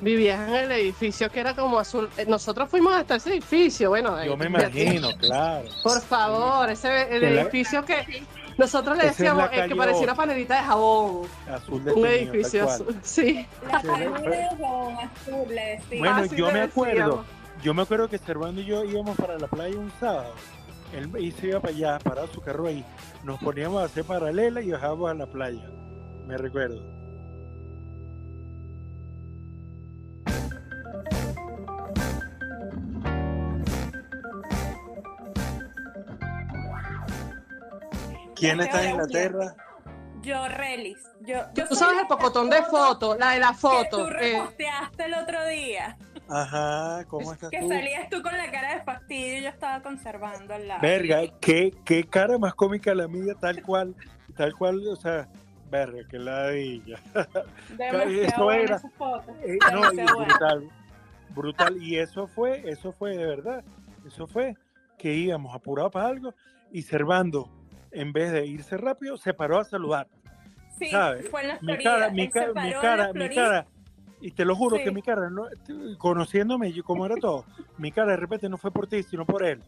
Vivías 0.00 0.48
en 0.48 0.54
el 0.54 0.72
edificio 0.72 1.28
que 1.30 1.40
era 1.40 1.54
como 1.54 1.78
azul. 1.78 2.08
Eh, 2.16 2.24
Nosotros 2.28 2.68
fuimos 2.68 2.94
hasta 2.94 3.16
ese 3.16 3.30
edificio, 3.30 3.88
bueno. 3.90 4.22
Yo 4.24 4.34
eh, 4.34 4.36
me 4.36 4.46
imagino, 4.46 5.10
claro. 5.18 5.68
Por 5.82 6.00
favor, 6.02 6.70
ese 6.70 7.02
el 7.14 7.20
Que 7.20 7.30
la- 7.30 7.42
edificio 7.42 7.84
que 7.84 8.24
nosotros 8.56 8.96
le 8.96 9.04
Esa 9.04 9.10
es 9.12 9.18
decíamos 9.18 9.48
eh, 9.52 9.66
que 9.68 9.74
parecía 9.76 10.02
una 10.04 10.14
panelita 10.14 10.54
de 10.56 10.62
jabón. 10.62 11.26
Azul 11.52 11.84
de 11.84 11.92
Un 11.94 12.06
edificio 12.06 12.64
azul. 12.68 12.96
Sí. 13.02 13.44
La 13.70 13.78
de 13.82 14.44
jabón 14.50 14.94
azul, 14.98 15.48
le 15.48 15.64
decía. 15.78 15.98
Bueno, 15.98 16.16
Así 16.16 16.36
yo 16.36 16.50
me 16.52 16.60
acuerdo, 16.60 16.94
decíamos. 16.94 17.26
yo 17.62 17.74
me 17.74 17.82
acuerdo 17.82 18.08
que 18.08 18.18
Servando 18.18 18.60
y 18.60 18.66
yo 18.66 18.84
íbamos 18.84 19.16
para 19.16 19.36
la 19.38 19.48
playa 19.48 19.76
un 19.78 19.92
sábado. 19.98 20.32
Él 20.92 21.34
se 21.38 21.48
iba 21.48 21.60
para 21.60 21.74
allá, 21.74 21.98
paraba 21.98 22.26
su 22.28 22.40
carro 22.40 22.66
ahí. 22.68 22.84
Nos 23.24 23.38
poníamos 23.40 23.82
a 23.82 23.86
hacer 23.86 24.04
paralela 24.04 24.60
y 24.62 24.70
bajábamos 24.70 25.10
a 25.10 25.14
la 25.14 25.26
playa. 25.26 25.68
Me 26.28 26.36
recuerdo. 26.36 26.82
¿Quién 38.34 38.60
está 38.60 38.84
en 38.84 38.90
Inglaterra? 38.90 39.54
Yo, 40.22 40.48
Relis. 40.48 40.98
Yo, 41.20 41.36
yo 41.54 41.66
Tú 41.68 41.74
sabes 41.74 41.98
el 42.00 42.06
pocotón 42.06 42.50
de 42.50 42.62
fotos, 42.64 43.18
la 43.18 43.32
de 43.32 43.40
la 43.40 43.48
Que 43.50 43.54
foto. 43.56 44.06
tú 44.06 44.08
eh, 44.20 44.42
el 44.98 45.14
otro 45.14 45.46
día. 45.46 45.96
Ajá, 46.28 47.04
¿cómo 47.06 47.32
estás 47.32 47.50
Que 47.50 47.60
tú? 47.60 47.68
salías 47.68 48.08
tú 48.10 48.22
con 48.22 48.36
la 48.36 48.50
cara 48.50 48.74
de 48.76 48.82
fastidio 48.82 49.38
y 49.38 49.42
yo 49.42 49.48
estaba 49.48 49.82
conservando 49.82 50.54
al 50.54 50.68
lado. 50.68 50.80
Verga, 50.82 51.22
qué, 51.40 51.72
qué 51.84 52.04
cara 52.04 52.38
más 52.38 52.54
cómica 52.54 52.94
la 52.94 53.08
mía, 53.08 53.34
tal 53.40 53.62
cual, 53.62 53.94
tal 54.36 54.52
cual, 54.54 54.86
o 54.88 54.96
sea, 54.96 55.28
verga, 55.68 56.06
que 56.08 56.18
ladilla. 56.18 56.98
Eso 57.78 58.50
era- 58.52 58.76
esa 58.76 58.90
foto. 58.90 59.34
Eh, 59.42 59.58
no, 59.72 59.92
y 59.92 59.96
brutal, 60.04 60.68
brutal. 61.34 61.82
Y 61.82 61.96
eso 61.98 62.26
fue, 62.26 62.62
eso 62.68 62.92
fue 62.92 63.16
de 63.16 63.24
verdad. 63.26 63.64
Eso 64.06 64.26
fue 64.26 64.54
que 64.98 65.14
íbamos 65.14 65.54
apurados 65.54 65.92
para 65.92 66.06
algo 66.08 66.34
y 66.72 66.82
Servando, 66.82 67.48
en 67.92 68.12
vez 68.12 68.32
de 68.32 68.46
irse 68.46 68.76
rápido, 68.76 69.16
se 69.16 69.32
paró 69.34 69.58
a 69.58 69.64
saludar. 69.64 70.08
Sí, 70.78 70.90
¿sabes? 70.90 71.28
fue 71.28 71.42
en 71.42 71.48
la 71.48 71.58
Mi 71.60 71.78
cara, 71.82 72.10
mi, 72.10 72.28
ca- 72.28 72.52
mi 72.54 72.72
cara, 72.72 73.12
mi 73.12 73.28
cara. 73.34 73.66
Y 74.20 74.30
te 74.32 74.44
lo 74.44 74.54
juro 74.56 74.76
Sí. 74.76 74.84
que 74.84 74.90
mi 74.90 75.02
cara, 75.02 75.30
no, 75.30 75.46
conociéndome 75.98 76.72
como 76.82 77.06
era 77.06 77.14
todo, 77.16 77.44
mi 77.78 77.92
cara 77.92 78.12
de 78.12 78.16
repente 78.16 78.48
no 78.48 78.58
fue 78.58 78.70
por 78.72 78.86
ti, 78.88 79.02
sino 79.02 79.24
por 79.24 79.44
él. 79.44 79.60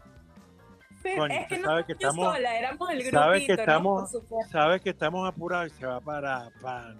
Coño, 1.17 1.33
es 1.33 1.47
que 1.47 1.57
no 1.57 1.67
sabes 1.67 1.85
que 1.85 1.93
estamos- 1.93 2.33
sola, 2.35 2.57
éramos 2.57 2.89
el 2.89 2.97
grupito, 2.99 3.19
sabes 3.19 3.41
que 3.45 3.53
¿no? 3.55 3.59
estamos- 3.61 4.11
supuesto. 4.11 4.51
Sabes 4.51 4.81
que 4.81 4.89
estamos 4.91 5.27
apurados 5.27 5.67
y 5.73 5.79
se 5.79 5.85
va 5.85 5.99
para 6.01 6.49
pan. 6.61 6.97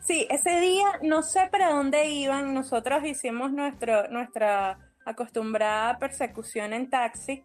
Sí, 0.00 0.26
ese 0.30 0.58
día 0.58 0.84
no 1.02 1.22
sé 1.22 1.48
para 1.52 1.70
dónde 1.70 2.06
iban. 2.08 2.52
Nosotros 2.54 3.04
hicimos 3.04 3.52
nuestro, 3.52 4.08
nuestra 4.08 4.76
acostumbrada 5.06 5.96
persecución 5.98 6.72
en 6.72 6.90
taxi. 6.90 7.36
Sí, 7.36 7.44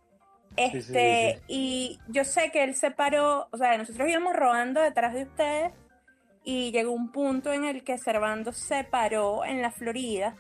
sí, 0.72 0.78
Este, 0.80 1.42
y 1.48 2.00
yo 2.08 2.24
sé 2.24 2.50
que 2.52 2.64
él 2.64 2.74
se 2.74 2.90
paró, 2.90 3.48
o 3.52 3.58
sea, 3.58 3.78
nosotros 3.78 4.10
íbamos 4.10 4.34
rodando 4.36 4.82
detrás 4.82 5.14
de 5.14 5.24
ustedes 5.24 5.72
y 6.44 6.72
llegó 6.72 6.94
un 6.94 7.12
punto 7.12 7.54
en 7.54 7.64
el 7.64 7.84
que 7.84 8.00
Servando 8.00 8.52
se 8.52 8.84
paró 8.86 9.46
en 9.46 9.62
la 9.62 9.70
Florida 9.70 10.36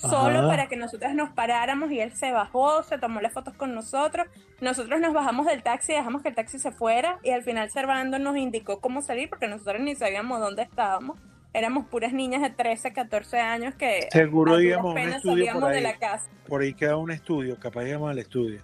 solo 0.00 0.38
Ajá. 0.40 0.48
para 0.48 0.66
que 0.68 0.76
nosotros 0.76 1.14
nos 1.14 1.30
paráramos 1.30 1.90
y 1.90 2.00
él 2.00 2.12
se 2.16 2.32
bajó, 2.32 2.82
se 2.82 2.98
tomó 2.98 3.20
las 3.20 3.32
fotos 3.32 3.54
con 3.54 3.74
nosotros. 3.74 4.26
Nosotros 4.60 5.00
nos 5.00 5.12
bajamos 5.12 5.46
del 5.46 5.62
taxi, 5.62 5.92
dejamos 5.92 6.22
que 6.22 6.30
el 6.30 6.34
taxi 6.34 6.58
se 6.58 6.72
fuera 6.72 7.18
y 7.22 7.30
al 7.30 7.42
final 7.42 7.70
Servando 7.70 8.18
nos 8.18 8.36
indicó 8.36 8.80
cómo 8.80 9.02
salir 9.02 9.28
porque 9.28 9.46
nosotros 9.46 9.80
ni 9.80 9.94
sabíamos 9.94 10.40
dónde 10.40 10.62
estábamos. 10.62 11.18
Éramos 11.52 11.86
puras 11.86 12.12
niñas 12.12 12.42
de 12.42 12.50
13, 12.50 12.92
14 12.92 13.38
años 13.40 13.74
que 13.74 14.08
Seguro 14.12 14.54
un 14.54 14.98
estudio 14.98 15.52
por 15.52 15.72
de 15.72 15.80
la 15.80 15.98
casa. 15.98 16.30
Por 16.46 16.62
ahí 16.62 16.74
queda 16.74 16.96
un 16.96 17.10
estudio, 17.10 17.58
capaz 17.58 17.84
íbamos 17.86 18.10
al 18.10 18.18
estudio. 18.18 18.62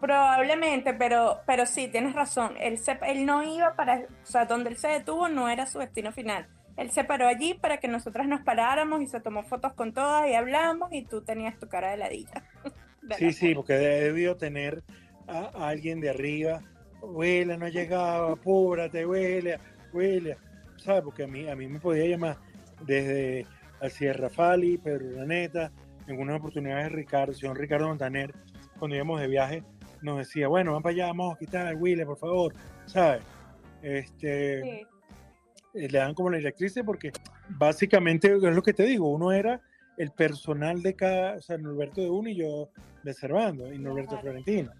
Probablemente, 0.00 0.92
pero, 0.92 1.40
pero 1.46 1.64
sí, 1.66 1.88
tienes 1.88 2.14
razón. 2.14 2.54
Él, 2.60 2.78
se, 2.78 2.98
él 3.06 3.24
no 3.24 3.42
iba 3.42 3.74
para, 3.74 4.00
o 4.00 4.26
sea, 4.26 4.44
donde 4.44 4.70
él 4.70 4.76
se 4.76 4.88
detuvo 4.88 5.28
no 5.28 5.48
era 5.48 5.66
su 5.66 5.78
destino 5.78 6.12
final. 6.12 6.46
Él 6.76 6.90
se 6.90 7.04
paró 7.04 7.26
allí 7.26 7.54
para 7.54 7.78
que 7.78 7.88
nosotras 7.88 8.28
nos 8.28 8.42
paráramos 8.42 9.02
y 9.02 9.06
se 9.06 9.20
tomó 9.20 9.42
fotos 9.42 9.72
con 9.72 9.92
todas 9.92 10.28
y 10.28 10.34
hablamos 10.34 10.92
y 10.92 11.04
tú 11.04 11.22
tenías 11.22 11.58
tu 11.58 11.68
cara 11.68 11.90
de 11.90 11.96
ladilla. 11.96 12.44
De 13.02 13.14
Sí, 13.14 13.26
la 13.26 13.32
sí, 13.32 13.54
porque 13.54 13.74
debió 13.74 14.36
tener 14.36 14.82
a, 15.28 15.50
a 15.54 15.68
alguien 15.68 16.00
de 16.00 16.10
arriba. 16.10 16.60
Huele, 17.00 17.56
no 17.56 17.66
ha 17.66 17.68
llegado, 17.68 18.32
apúrate, 18.32 19.06
huele, 19.06 19.60
huele. 19.92 20.36
¿Sabes? 20.78 21.02
Porque 21.04 21.22
a 21.22 21.28
mí, 21.28 21.48
a 21.48 21.54
mí 21.54 21.68
me 21.68 21.78
podía 21.78 22.06
llamar 22.06 22.38
desde 22.84 23.46
al 23.80 23.90
Sierra 23.92 24.28
Fali, 24.28 24.78
Pedro 24.78 25.06
Urdaneta, 25.06 25.70
en 26.06 26.18
unas 26.18 26.38
oportunidades 26.38 26.90
Ricardo, 26.90 27.32
señor 27.32 27.58
Ricardo 27.58 27.88
Montaner, 27.88 28.34
cuando 28.78 28.96
íbamos 28.96 29.20
de 29.20 29.28
viaje, 29.28 29.62
nos 30.02 30.18
decía, 30.18 30.48
bueno, 30.48 30.72
van 30.72 30.82
para 30.82 30.92
allá, 30.94 31.06
vamos 31.08 31.34
a 31.34 31.38
quitar 31.38 31.66
al 31.66 31.76
Willy, 31.76 32.04
por 32.04 32.18
favor, 32.18 32.54
¿sabes? 32.86 33.22
Este, 33.82 34.62
Sí. 34.62 34.86
Eh, 35.76 35.88
le 35.88 35.98
dan 35.98 36.14
como 36.14 36.30
la 36.30 36.38
directriz 36.38 36.74
porque 36.84 37.12
básicamente 37.48 38.34
es 38.34 38.42
lo 38.42 38.62
que 38.62 38.72
te 38.72 38.84
digo, 38.84 39.08
uno 39.08 39.32
era 39.32 39.60
el 39.96 40.10
personal 40.10 40.82
de 40.82 40.94
cada, 40.94 41.36
o 41.36 41.40
sea, 41.40 41.56
Norberto 41.58 42.00
de 42.00 42.10
uno 42.10 42.28
y 42.28 42.36
yo 42.36 42.68
de 43.02 43.14
Servando 43.14 43.72
y 43.72 43.78
Norberto. 43.78 44.18
Florentino. 44.18 44.72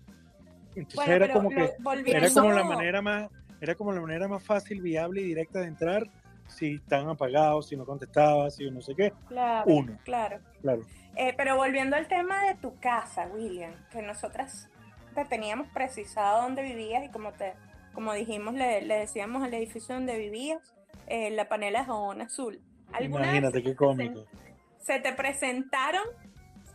Entonces 0.74 0.96
Bueno, 0.96 1.12
era 1.24 1.32
como 1.32 1.48
que 1.48 1.72
era 2.06 2.30
como 2.30 2.52
la 2.52 2.64
manera 2.64 3.00
más 3.00 3.30
era 3.60 3.74
como 3.74 3.92
la 3.92 4.00
manera 4.00 4.28
más 4.28 4.42
fácil, 4.42 4.82
viable 4.82 5.22
y 5.22 5.24
directa 5.24 5.60
de 5.60 5.66
entrar 5.68 6.02
si 6.46 6.74
están 6.74 7.08
apagados, 7.08 7.68
si 7.68 7.76
no 7.76 7.84
contestabas, 7.84 8.56
si 8.56 8.70
no 8.70 8.80
sé 8.80 8.94
qué. 8.94 9.12
Claro, 9.28 9.64
Uno. 9.66 9.98
claro. 10.04 10.38
Claro. 10.60 10.82
Eh, 11.16 11.32
pero 11.36 11.56
volviendo 11.56 11.96
al 11.96 12.06
tema 12.08 12.44
de 12.44 12.54
tu 12.56 12.78
casa, 12.78 13.26
William, 13.34 13.72
que 13.90 14.02
nosotras 14.02 14.68
te 15.14 15.24
teníamos 15.24 15.68
precisado 15.68 16.42
dónde 16.42 16.62
vivías 16.62 17.04
y 17.04 17.08
como 17.08 17.32
te, 17.32 17.54
como 17.94 18.12
dijimos, 18.12 18.54
le, 18.54 18.82
le 18.82 18.98
decíamos 18.98 19.42
al 19.42 19.54
edificio 19.54 19.94
donde 19.94 20.18
vivías, 20.18 20.75
eh, 21.06 21.30
la 21.30 21.48
panela 21.48 21.80
de 21.80 21.84
jabón 21.86 22.20
azul. 22.22 22.60
¿Alguna 22.92 23.22
vez 23.22 23.28
Imagínate 23.38 23.62
qué 23.62 23.74
cómico. 23.74 24.24
se 24.80 25.00
te 25.00 25.12
presentaron 25.12 26.04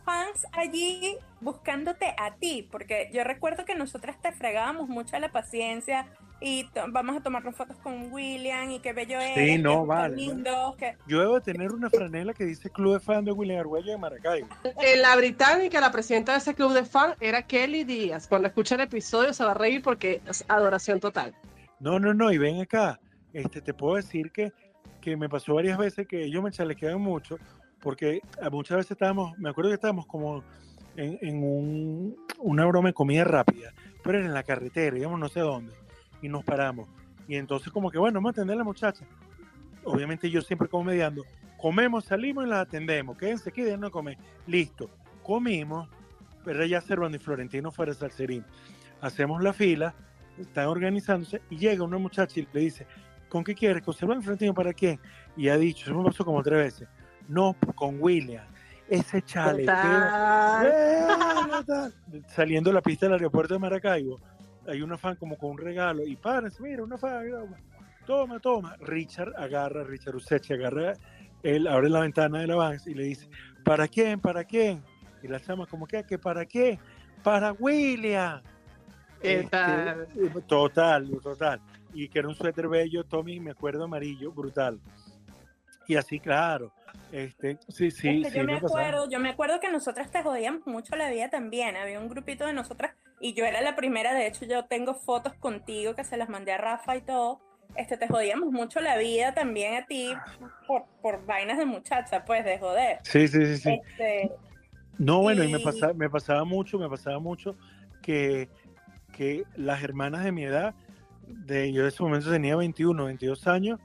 fans 0.04 0.46
allí 0.52 1.16
buscándote 1.40 2.14
a 2.18 2.34
ti? 2.34 2.68
Porque 2.70 3.10
yo 3.12 3.24
recuerdo 3.24 3.64
que 3.64 3.74
nosotras 3.74 4.20
te 4.20 4.32
fregábamos 4.32 4.88
mucho 4.88 5.16
a 5.16 5.20
la 5.20 5.30
paciencia 5.30 6.06
y 6.40 6.64
to- 6.70 6.86
vamos 6.88 7.16
a 7.16 7.20
tomarnos 7.22 7.54
fotos 7.54 7.76
con 7.78 8.12
William 8.12 8.68
y 8.72 8.80
qué 8.80 8.92
bello 8.92 9.18
es. 9.20 9.34
Sí, 9.34 9.58
no, 9.58 9.86
vale, 9.86 10.16
Lindo, 10.16 10.74
que 10.76 10.96
Yo 11.06 11.20
debo 11.20 11.40
tener 11.40 11.70
una 11.72 11.88
franela 11.88 12.34
que 12.34 12.44
dice 12.44 12.68
Club 12.68 12.94
de 12.94 13.00
Fan 13.00 13.24
de 13.24 13.30
William 13.32 13.60
Arguello 13.60 13.92
de 13.92 13.98
Maracaibo. 13.98 14.48
En 14.64 15.02
la 15.02 15.14
británica, 15.14 15.80
la 15.80 15.92
presidenta 15.92 16.32
de 16.32 16.38
ese 16.38 16.54
club 16.54 16.72
de 16.72 16.84
fan 16.84 17.14
era 17.20 17.42
Kelly 17.42 17.84
Díaz. 17.84 18.26
Cuando 18.26 18.48
escucha 18.48 18.74
el 18.74 18.80
episodio 18.80 19.32
se 19.32 19.44
va 19.44 19.52
a 19.52 19.54
reír 19.54 19.82
porque 19.82 20.20
es 20.28 20.44
adoración 20.48 20.98
total. 20.98 21.32
No, 21.78 22.00
no, 22.00 22.12
no, 22.12 22.32
y 22.32 22.38
ven 22.38 22.60
acá, 22.60 22.98
este, 23.32 23.60
te 23.60 23.74
puedo 23.74 23.96
decir 23.96 24.30
que, 24.30 24.52
que 25.00 25.16
me 25.16 25.28
pasó 25.28 25.54
varias 25.54 25.78
veces 25.78 26.06
que 26.06 26.24
ellos 26.24 26.42
me 26.42 26.50
chalequeaban 26.50 27.00
mucho, 27.00 27.38
porque 27.80 28.20
a 28.40 28.50
muchas 28.50 28.78
veces 28.78 28.92
estábamos, 28.92 29.36
me 29.38 29.50
acuerdo 29.50 29.70
que 29.70 29.74
estábamos 29.74 30.06
como 30.06 30.44
en, 30.96 31.18
en 31.20 31.42
un, 31.42 32.16
una 32.38 32.66
broma 32.66 32.88
de 32.90 32.94
comida 32.94 33.24
rápida, 33.24 33.72
pero 34.02 34.18
era 34.18 34.26
en 34.26 34.34
la 34.34 34.42
carretera, 34.42 34.96
íbamos 34.96 35.18
no 35.18 35.28
sé 35.28 35.40
dónde, 35.40 35.72
y 36.20 36.28
nos 36.28 36.44
paramos. 36.44 36.88
Y 37.28 37.36
entonces 37.36 37.72
como 37.72 37.90
que, 37.90 37.98
bueno, 37.98 38.18
vamos 38.18 38.30
a 38.30 38.32
atender 38.32 38.54
a 38.54 38.58
la 38.58 38.64
muchacha. 38.64 39.04
Obviamente 39.84 40.30
yo 40.30 40.42
siempre 40.42 40.68
como 40.68 40.84
mediando, 40.84 41.24
comemos, 41.56 42.04
salimos 42.04 42.44
y 42.44 42.48
las 42.48 42.60
atendemos, 42.66 43.16
quédense 43.16 43.50
aquí, 43.50 43.62
déjenos 43.62 43.90
comer. 43.90 44.16
Listo, 44.46 44.90
comimos, 45.22 45.88
pero 46.44 46.64
ya 46.66 46.80
Cervando 46.80 47.16
y 47.16 47.20
Florentino 47.20 47.70
fuera 47.70 47.94
Salserín. 47.94 48.44
Hacemos 49.00 49.42
la 49.42 49.52
fila, 49.52 49.94
están 50.38 50.66
organizándose 50.66 51.40
y 51.50 51.56
llega 51.56 51.84
una 51.84 51.98
muchacha 51.98 52.40
y 52.40 52.48
le 52.52 52.60
dice, 52.60 52.86
¿con 53.32 53.42
qué 53.42 53.54
quieres? 53.54 53.82
¿Con 53.82 53.94
Cervando 53.94 54.20
y 54.20 54.24
Florentino 54.24 54.52
para 54.52 54.74
quién? 54.74 55.00
Y 55.38 55.48
ha 55.48 55.56
dicho, 55.56 55.86
eso 55.90 55.98
me 55.98 56.04
pasó 56.04 56.22
como 56.22 56.42
tres 56.42 56.58
veces, 56.58 56.88
No, 57.28 57.56
con 57.74 57.96
William. 57.98 58.44
Ese 58.90 59.22
chale. 59.22 59.64
Saliendo 62.28 62.68
de 62.68 62.74
la 62.74 62.82
pista 62.82 63.06
del 63.06 63.14
aeropuerto 63.14 63.54
de 63.54 63.60
Maracaibo, 63.60 64.20
hay 64.68 64.82
una 64.82 64.98
fan 64.98 65.16
como 65.16 65.38
con 65.38 65.52
un 65.52 65.58
regalo 65.58 66.04
y 66.06 66.14
paras, 66.14 66.60
mira, 66.60 66.82
una 66.82 66.98
fan, 66.98 67.24
toma, 68.06 68.38
toma. 68.38 68.76
Richard 68.80 69.32
agarra, 69.38 69.82
Richard 69.82 70.14
Usechi 70.14 70.52
agarra, 70.52 70.92
él 71.42 71.66
abre 71.68 71.88
la 71.88 72.00
ventana 72.00 72.40
de 72.40 72.46
la 72.48 72.56
Vans 72.56 72.86
y 72.86 72.92
le 72.92 73.04
dice, 73.04 73.30
¿para 73.64 73.88
quién? 73.88 74.20
¿Para 74.20 74.44
quién? 74.44 74.82
Y 75.22 75.28
la 75.28 75.40
chama 75.40 75.64
como 75.66 75.86
que, 75.86 76.04
¿que 76.04 76.18
para 76.18 76.44
qué? 76.44 76.78
Para 77.22 77.52
William. 77.52 78.42
¿Qué 79.22 79.38
Este, 79.40 79.48
tal? 79.50 80.06
Total, 80.46 81.08
total. 81.22 81.60
Y 81.94 82.08
que 82.08 82.18
era 82.20 82.28
un 82.28 82.34
suéter 82.34 82.68
bello, 82.68 83.04
Tommy, 83.04 83.38
me 83.40 83.50
acuerdo 83.50 83.84
amarillo, 83.84 84.32
brutal. 84.32 84.80
Y 85.86 85.96
así, 85.96 86.18
claro. 86.20 86.72
Este, 87.10 87.58
sí, 87.68 87.90
sí, 87.90 88.22
sí. 88.24 88.30
yo 88.34 88.44
me 88.44 88.54
me 88.54 88.60
pasaba. 88.60 88.80
acuerdo, 88.88 89.10
yo 89.10 89.18
me 89.18 89.30
acuerdo 89.30 89.60
que 89.60 89.70
nosotras 89.70 90.10
te 90.10 90.22
jodíamos 90.22 90.66
mucho 90.66 90.96
la 90.96 91.10
vida 91.10 91.28
también. 91.28 91.76
Había 91.76 92.00
un 92.00 92.08
grupito 92.08 92.46
de 92.46 92.52
nosotras 92.52 92.94
y 93.20 93.34
yo 93.34 93.44
era 93.44 93.60
la 93.60 93.76
primera. 93.76 94.14
De 94.14 94.26
hecho, 94.26 94.44
yo 94.46 94.64
tengo 94.64 94.94
fotos 94.94 95.34
contigo 95.34 95.94
que 95.94 96.04
se 96.04 96.16
las 96.16 96.28
mandé 96.28 96.52
a 96.52 96.58
Rafa 96.58 96.96
y 96.96 97.02
todo. 97.02 97.40
Este, 97.76 97.96
te 97.96 98.06
jodíamos 98.08 98.50
mucho 98.52 98.80
la 98.80 98.96
vida 98.98 99.32
también 99.34 99.74
a 99.74 99.86
ti 99.86 100.14
por, 100.66 100.84
por 101.00 101.24
vainas 101.26 101.58
de 101.58 101.64
muchacha, 101.64 102.24
pues, 102.24 102.44
de 102.44 102.58
joder. 102.58 102.98
Sí, 103.02 103.26
sí, 103.28 103.44
sí, 103.46 103.56
sí. 103.58 103.70
Este, 103.70 104.30
No, 104.98 105.20
bueno, 105.20 105.42
y 105.42 105.48
me 105.50 105.58
Y- 105.58 105.64
pasaba, 105.64 105.92
me 105.94 106.08
pasaba 106.10 106.44
mucho, 106.44 106.78
me 106.78 106.88
pasaba 106.88 107.18
mucho 107.18 107.56
que, 108.02 108.48
que 109.16 109.44
las 109.56 109.82
hermanas 109.82 110.22
de 110.24 110.32
mi 110.32 110.44
edad, 110.44 110.74
de, 111.26 111.72
yo 111.72 111.82
en 111.82 111.88
ese 111.88 112.02
momento 112.02 112.30
tenía 112.30 112.56
21, 112.56 113.04
22 113.04 113.46
años, 113.46 113.80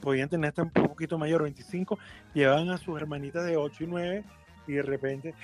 podían 0.00 0.28
tener 0.28 0.48
hasta 0.48 0.62
un 0.62 0.70
poquito 0.70 1.18
mayor, 1.18 1.42
25, 1.42 1.98
llevaban 2.34 2.70
a 2.70 2.78
sus 2.78 2.96
hermanitas 3.00 3.44
de 3.44 3.56
8 3.56 3.84
y 3.84 3.86
9 3.86 4.24
y 4.66 4.74
de 4.74 4.82
repente, 4.82 5.34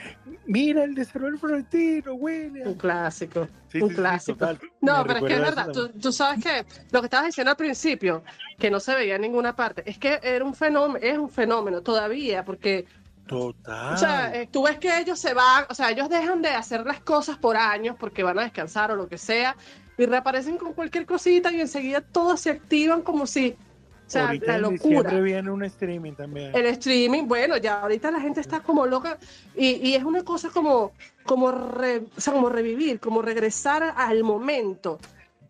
mira 0.46 0.84
el 0.84 0.94
de 0.94 1.04
Cervel 1.04 1.38
Florentino, 1.38 2.14
William. 2.14 2.68
Un 2.68 2.74
clásico. 2.74 3.48
Sí, 3.68 3.80
un 3.82 3.88
sí, 3.88 3.94
sí, 3.94 4.00
clásico. 4.00 4.38
total. 4.38 4.60
No, 4.80 4.98
Me 4.98 5.04
pero 5.04 5.18
es 5.18 5.24
que 5.24 5.34
es 5.34 5.40
verdad, 5.40 5.68
tú, 5.72 5.88
tú 5.88 6.12
sabes 6.12 6.42
que 6.42 6.64
lo 6.92 7.00
que 7.00 7.06
estabas 7.06 7.26
diciendo 7.26 7.50
al 7.50 7.56
principio, 7.56 8.22
que 8.58 8.70
no 8.70 8.78
se 8.78 8.94
veía 8.94 9.16
en 9.16 9.22
ninguna 9.22 9.56
parte, 9.56 9.82
es 9.86 9.98
que 9.98 10.20
era 10.22 10.44
un 10.44 10.54
fenómeno, 10.54 11.04
es 11.04 11.18
un 11.18 11.28
fenómeno 11.28 11.82
todavía, 11.82 12.44
porque, 12.44 12.86
Total. 13.26 13.94
o 13.94 13.96
sea, 13.96 14.34
eh, 14.34 14.48
tú 14.50 14.62
ves 14.62 14.78
que 14.78 14.96
ellos 15.00 15.18
se 15.18 15.34
van, 15.34 15.64
o 15.68 15.74
sea, 15.74 15.90
ellos 15.90 16.08
dejan 16.08 16.40
de 16.40 16.50
hacer 16.50 16.86
las 16.86 17.00
cosas 17.00 17.38
por 17.38 17.56
años 17.56 17.96
porque 17.98 18.22
van 18.22 18.38
a 18.38 18.42
descansar 18.42 18.92
o 18.92 18.96
lo 18.96 19.08
que 19.08 19.18
sea, 19.18 19.56
y 19.98 20.06
reaparecen 20.06 20.56
con 20.56 20.72
cualquier 20.72 21.04
cosita 21.04 21.52
y 21.52 21.60
enseguida 21.60 22.00
todos 22.00 22.40
se 22.40 22.50
activan 22.50 23.02
como 23.02 23.26
si, 23.26 23.50
o 23.50 24.10
sea, 24.10 24.26
Ahorita 24.28 24.52
la 24.52 24.58
locura. 24.58 24.78
diciembre 25.10 25.20
viene 25.20 25.50
un 25.50 25.64
streaming 25.64 26.12
también. 26.12 26.54
El 26.54 26.66
streaming, 26.66 27.24
bueno, 27.26 27.56
ya 27.58 27.82
ahorita 27.82 28.10
la 28.10 28.20
gente 28.20 28.40
está 28.40 28.60
como 28.60 28.86
loca 28.86 29.18
y, 29.56 29.86
y 29.88 29.94
es 29.96 30.04
una 30.04 30.22
cosa 30.24 30.48
como, 30.50 30.92
como, 31.24 31.50
re- 31.52 32.04
o 32.16 32.20
sea, 32.20 32.32
como 32.32 32.48
revivir, 32.48 33.00
como 33.00 33.20
regresar 33.20 33.92
al 33.96 34.22
momento. 34.24 34.98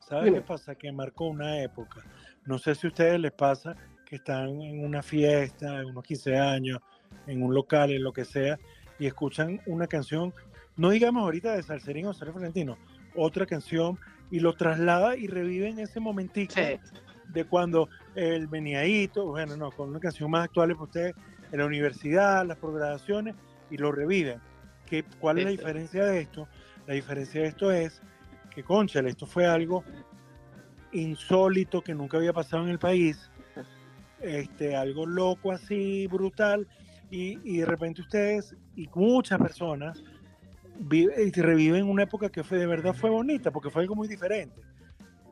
¿Sabes 0.08 0.24
Dime. 0.24 0.38
qué 0.38 0.42
pasa? 0.42 0.74
Que 0.74 0.90
marcó 0.90 1.26
una 1.26 1.62
época. 1.62 2.02
No 2.46 2.58
sé 2.58 2.74
si 2.74 2.86
a 2.86 2.90
ustedes 2.90 3.20
les 3.20 3.32
pasa 3.32 3.76
que 4.06 4.16
están 4.16 4.62
en 4.62 4.82
una 4.84 5.02
fiesta, 5.02 5.80
en 5.80 5.86
unos 5.90 6.02
15 6.02 6.38
años, 6.38 6.80
en 7.26 7.42
un 7.42 7.52
local, 7.54 7.90
en 7.90 8.02
lo 8.02 8.10
que 8.12 8.24
sea, 8.24 8.58
y 8.98 9.06
escuchan 9.06 9.60
una 9.66 9.86
canción, 9.86 10.32
no 10.76 10.88
digamos 10.90 11.22
ahorita 11.22 11.54
de 11.54 11.62
Salserín 11.62 12.06
o 12.06 12.14
Salero 12.14 12.32
Florentino, 12.32 12.78
otra 13.14 13.44
canción, 13.44 13.98
y 14.30 14.40
lo 14.40 14.54
traslada 14.54 15.16
y 15.16 15.26
reviven 15.26 15.78
ese 15.78 16.00
momentico 16.00 16.54
Sí. 16.54 16.78
de 17.32 17.44
cuando 17.44 17.88
el 18.14 18.46
veniadito, 18.46 19.26
bueno, 19.26 19.56
no, 19.56 19.70
con 19.70 19.90
una 19.90 20.00
canción 20.00 20.30
más 20.30 20.44
actual 20.44 20.70
para 20.72 20.84
ustedes, 20.84 21.14
en 21.52 21.58
la 21.60 21.66
universidad, 21.66 22.46
las 22.46 22.58
programaciones, 22.58 23.34
y 23.70 23.76
lo 23.76 23.92
reviven. 23.92 24.40
¿Qué, 24.86 25.04
¿Cuál 25.20 25.38
es 25.38 25.44
la 25.44 25.50
diferencia 25.50 26.04
de 26.04 26.20
esto? 26.20 26.48
La 26.86 26.94
diferencia 26.94 27.42
de 27.42 27.48
esto 27.48 27.70
es 27.70 28.00
que, 28.50 28.62
conchale, 28.62 29.10
esto 29.10 29.26
fue 29.26 29.46
algo 29.46 29.84
insólito 30.92 31.82
que 31.82 31.94
nunca 31.94 32.16
había 32.16 32.32
pasado 32.32 32.64
en 32.64 32.70
el 32.70 32.78
país, 32.78 33.30
este, 34.20 34.74
algo 34.74 35.06
loco 35.06 35.52
así, 35.52 36.06
brutal, 36.06 36.66
y, 37.10 37.38
y 37.44 37.58
de 37.58 37.66
repente 37.66 38.02
ustedes 38.02 38.54
y 38.76 38.88
muchas 38.94 39.38
personas 39.38 40.02
vi- 40.78 41.08
y 41.16 41.30
reviven 41.32 41.88
una 41.88 42.04
época 42.04 42.28
que 42.30 42.44
fue 42.44 42.58
de 42.58 42.66
verdad 42.66 42.94
fue 42.94 43.10
bonita, 43.10 43.50
porque 43.50 43.70
fue 43.70 43.82
algo 43.82 43.94
muy 43.94 44.08
diferente, 44.08 44.60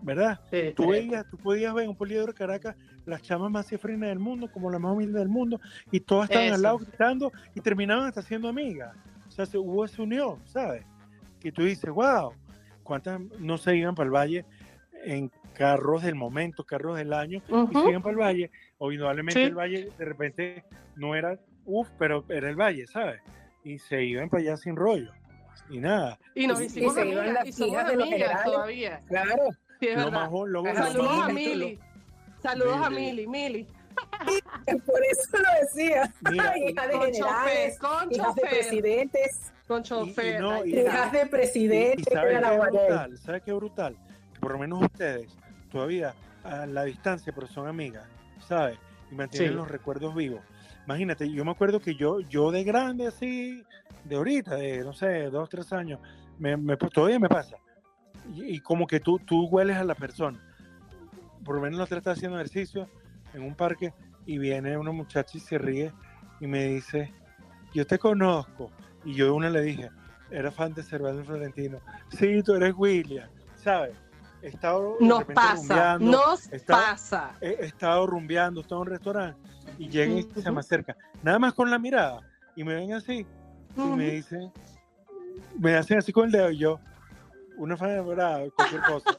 ¿verdad? 0.02 0.40
Sí, 0.50 0.72
Tú, 0.74 0.88
veías, 0.88 1.26
tú 1.30 1.36
podías 1.38 1.72
ver 1.74 1.84
en 1.84 1.90
un 1.90 1.96
poliedro 1.96 2.26
de 2.26 2.34
Caracas 2.34 2.76
las 3.04 3.22
chamas 3.22 3.50
más 3.50 3.66
cifrinas 3.68 4.08
del 4.08 4.18
mundo, 4.18 4.48
como 4.50 4.70
las 4.70 4.80
más 4.80 4.92
humildes 4.92 5.14
del 5.20 5.28
mundo, 5.28 5.60
y 5.90 6.00
todas 6.00 6.28
estaban 6.28 6.52
al 6.52 6.62
lado 6.62 6.78
gritando 6.78 7.32
y 7.54 7.60
terminaban 7.60 8.06
hasta 8.08 8.22
siendo 8.22 8.48
amigas. 8.48 8.96
O 9.28 9.30
sea, 9.30 9.46
se, 9.46 9.58
hubo 9.58 9.84
esa 9.84 10.02
unión, 10.02 10.40
¿sabes? 10.46 10.84
Que 11.40 11.52
tú 11.52 11.62
dices, 11.62 11.90
wow, 11.90 12.32
¿cuántas 12.82 13.20
no 13.38 13.58
se 13.58 13.76
iban 13.76 13.94
para 13.94 14.06
el 14.06 14.12
valle 14.14 14.44
en 15.04 15.30
carros 15.54 16.02
del 16.02 16.14
momento, 16.14 16.64
carros 16.64 16.96
del 16.96 17.12
año, 17.12 17.40
y 17.48 17.54
Ujú. 17.54 17.80
se 17.82 17.90
iban 17.90 18.02
para 18.02 18.12
el 18.12 18.18
valle? 18.18 18.50
O 18.78 18.90
indudablemente 18.92 19.40
Sí. 19.40 19.46
el 19.46 19.54
valle 19.54 19.88
de 19.96 20.04
repente 20.04 20.64
no 20.96 21.14
era, 21.14 21.38
uff, 21.64 21.88
pero 21.98 22.24
era 22.28 22.48
el 22.50 22.56
valle, 22.56 22.86
¿sabes? 22.86 23.20
Y 23.64 23.78
se 23.78 24.02
iban 24.04 24.28
para 24.28 24.42
allá 24.42 24.56
sin 24.56 24.74
rollo. 24.76 25.12
Y 25.68 25.78
nada. 25.78 26.18
Y 26.34 26.46
nos 26.46 26.60
Y- 26.60 26.64
y 26.64 26.66
hicimos 26.66 26.94
iban 26.94 27.08
amigas, 27.08 27.34
las 27.34 27.46
y 27.48 27.52
somos 27.52 27.76
de 27.76 27.82
los 27.96 28.02
amigas 28.08 28.08
generales. 28.28 28.44
todavía. 28.44 29.00
Claro. 29.08 29.44
Sí, 29.80 29.88
es 29.88 29.96
Lo 29.98 30.04
verdad. 30.06 30.28
bo- 30.30 30.46
lo, 30.46 30.62
lo 30.62 30.70
Ajá, 30.70 30.80
más 30.80 30.92
Saludos 30.92 31.22
a 31.24 31.28
Mili. 31.28 31.78
Saludos 32.42 32.76
a 32.82 32.90
Mili. 32.90 33.26
Mili. 33.26 33.66
Por 34.86 35.00
eso 35.10 35.38
lo 35.38 35.48
decía. 35.62 36.12
Mira, 36.30 36.58
y- 36.58 36.70
hijas 36.70 36.86
de 36.88 36.92
Con 36.92 37.00
chofer, 37.00 37.14
generales, 37.14 37.78
con 37.78 38.12
hijas 38.12 38.34
de 38.34 38.42
chofer, 38.42 38.50
presidentes, 38.50 39.52
con 39.66 39.80
y 39.80 39.84
chofer. 39.84 40.40
no, 40.40 40.64
y- 40.64 40.78
hijas 40.78 41.12
de 41.12 41.18
Y, 41.18 41.22
y 41.22 41.26
presidentes. 41.28 42.12
¿sabes 42.12 42.40
qué 42.40 42.58
brutal? 42.58 43.18
¿Sabes 43.18 43.42
qué 43.42 43.52
brutal? 43.52 43.96
Por 44.40 44.52
lo 44.52 44.58
menos 44.58 44.82
ustedes, 44.82 45.36
todavía 45.72 46.14
a 46.44 46.66
la 46.66 46.84
distancia, 46.84 47.32
pero 47.34 47.46
son 47.48 47.66
amigas, 47.66 48.04
¿sabes? 48.46 48.78
Y 49.10 49.14
mantienen 49.14 49.50
Sí. 49.50 49.54
los 49.56 49.68
recuerdos 49.70 50.14
vivos. 50.14 50.40
Imagínate, 50.84 51.30
yo 51.32 51.44
me 51.44 51.50
acuerdo 51.50 51.80
que 51.80 51.94
yo, 51.96 52.20
yo 52.20 52.50
de 52.52 52.62
grande, 52.64 53.08
así, 53.08 53.64
de 54.08 54.16
ahorita, 54.16 54.54
de, 54.56 54.82
no 54.84 54.92
sé, 54.92 55.24
dos, 55.30 55.48
tres 55.48 55.72
años, 55.72 56.00
me, 56.38 56.56
me- 56.56 56.76
pues, 56.76 56.92
todavía 56.92 57.18
me 57.18 57.28
pasa. 57.28 57.56
Y, 58.34 58.56
y 58.56 58.60
como 58.60 58.86
que 58.86 59.00
tú, 59.00 59.18
tú 59.18 59.46
hueles 59.46 59.76
a 59.76 59.84
la 59.84 59.94
persona. 59.94 60.40
Por 61.44 61.56
lo 61.56 61.60
menos 61.60 61.78
la 61.78 61.84
otra 61.84 61.98
está 61.98 62.12
haciendo 62.12 62.36
ejercicio 62.38 62.88
en 63.34 63.42
un 63.42 63.54
parque 63.54 63.92
y 64.24 64.38
viene 64.38 64.76
una 64.76 64.90
muchacha 64.92 65.36
y 65.36 65.40
se 65.40 65.58
ríe 65.58 65.92
y 66.40 66.46
me 66.46 66.64
dice, 66.64 67.12
yo 67.72 67.86
te 67.86 67.98
conozco. 67.98 68.70
Y 69.04 69.14
yo 69.14 69.34
una 69.34 69.48
le 69.50 69.62
dije, 69.62 69.90
era 70.30 70.50
fan 70.50 70.74
de 70.74 70.82
Cervantes 70.82 71.26
Florentino. 71.26 71.78
Sí, 72.08 72.42
tú 72.42 72.54
eres 72.54 72.74
William, 72.76 73.28
¿sabes? 73.54 73.94
He 74.42 74.48
estado 74.48 74.96
Nos 75.00 75.24
pasa, 75.24 75.54
rumbeando, 75.56 76.10
nos 76.10 76.52
está- 76.52 76.74
pasa. 76.74 77.36
he, 77.40 77.48
he 77.60 77.64
estado 77.66 78.06
rumbeando, 78.06 78.60
estaba 78.60 78.80
en 78.82 78.88
un 78.88 78.92
restaurante 78.92 79.40
y 79.78 79.88
llegan 79.88 80.18
y 80.18 80.22
se 80.42 80.50
me 80.50 80.60
acercan, 80.60 80.96
nada 81.22 81.38
más 81.38 81.54
con 81.54 81.70
la 81.70 81.78
mirada 81.78 82.20
y 82.54 82.62
me 82.64 82.74
ven 82.74 82.92
así 82.92 83.26
y 83.76 83.96
me 83.96 84.10
dicen, 84.12 84.52
me 85.58 85.74
hacen 85.76 85.98
así 85.98 86.12
con 86.12 86.26
el 86.26 86.32
dedo 86.32 86.50
y 86.50 86.58
yo, 86.58 86.80
una 87.56 87.76
fan 87.76 87.90
enamorada, 87.90 88.44
cualquier 88.50 88.82
cosa. 88.82 89.18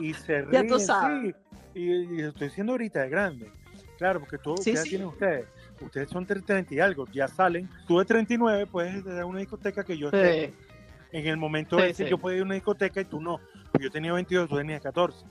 Y 0.00 0.12
se 0.14 0.32
Ya 0.52 0.60
ríen, 0.62 0.68
tú 0.68 0.78
sabes. 0.78 1.34
sí. 1.74 1.80
Y, 1.80 1.90
y 1.90 2.22
lo 2.22 2.28
estoy 2.28 2.48
diciendo 2.48 2.72
ahorita 2.72 3.00
de 3.02 3.08
grande. 3.08 3.50
Claro, 3.98 4.20
porque 4.20 4.38
todo, 4.38 4.56
Sí, 4.58 4.64
¿qué 4.70 4.76
edad 4.76 4.82
sí. 4.84 4.88
tienen 4.90 5.08
ustedes? 5.08 5.46
Ustedes 5.80 6.08
son 6.08 6.24
de 6.24 6.40
30 6.40 6.74
y 6.74 6.80
algo, 6.80 7.06
ya 7.12 7.26
salen. 7.28 7.68
Tú 7.86 7.98
de 7.98 8.04
39 8.04 8.66
puedes 8.66 8.94
ir 9.04 9.10
a 9.20 9.26
una 9.26 9.40
discoteca 9.40 9.84
que 9.84 9.96
yo 9.98 10.06
esté. 10.06 10.52
En 11.12 11.26
el 11.28 11.36
momento 11.36 11.78
Sí, 11.78 11.84
ese 11.86 12.04
sí. 12.04 12.10
yo 12.10 12.18
podía 12.18 12.36
ir 12.38 12.42
a 12.42 12.46
una 12.46 12.54
discoteca 12.54 13.00
y 13.00 13.04
tú 13.04 13.20
no. 13.20 13.40
Porque 13.70 13.84
yo 13.84 13.90
tenía 13.90 14.12
22, 14.12 14.48
tú 14.48 14.56
tenías 14.56 14.80
14. 14.82 15.24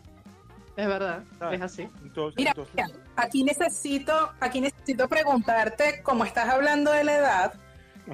Es 0.76 0.88
verdad, 0.88 1.24
¿Sabes? 1.38 1.60
es 1.60 1.66
así. 1.66 1.88
Entonces, 2.04 2.36
Mira, 2.38 2.52
entonces 2.52 2.74
mira, 2.76 2.90
aquí 3.16 3.44
necesito, 3.44 4.32
aquí 4.40 4.60
necesito 4.60 5.08
preguntarte, 5.08 6.02
como 6.04 6.26
estás 6.26 6.50
hablando 6.50 6.92
de 6.92 7.04
la 7.04 7.18
edad, 7.18 7.54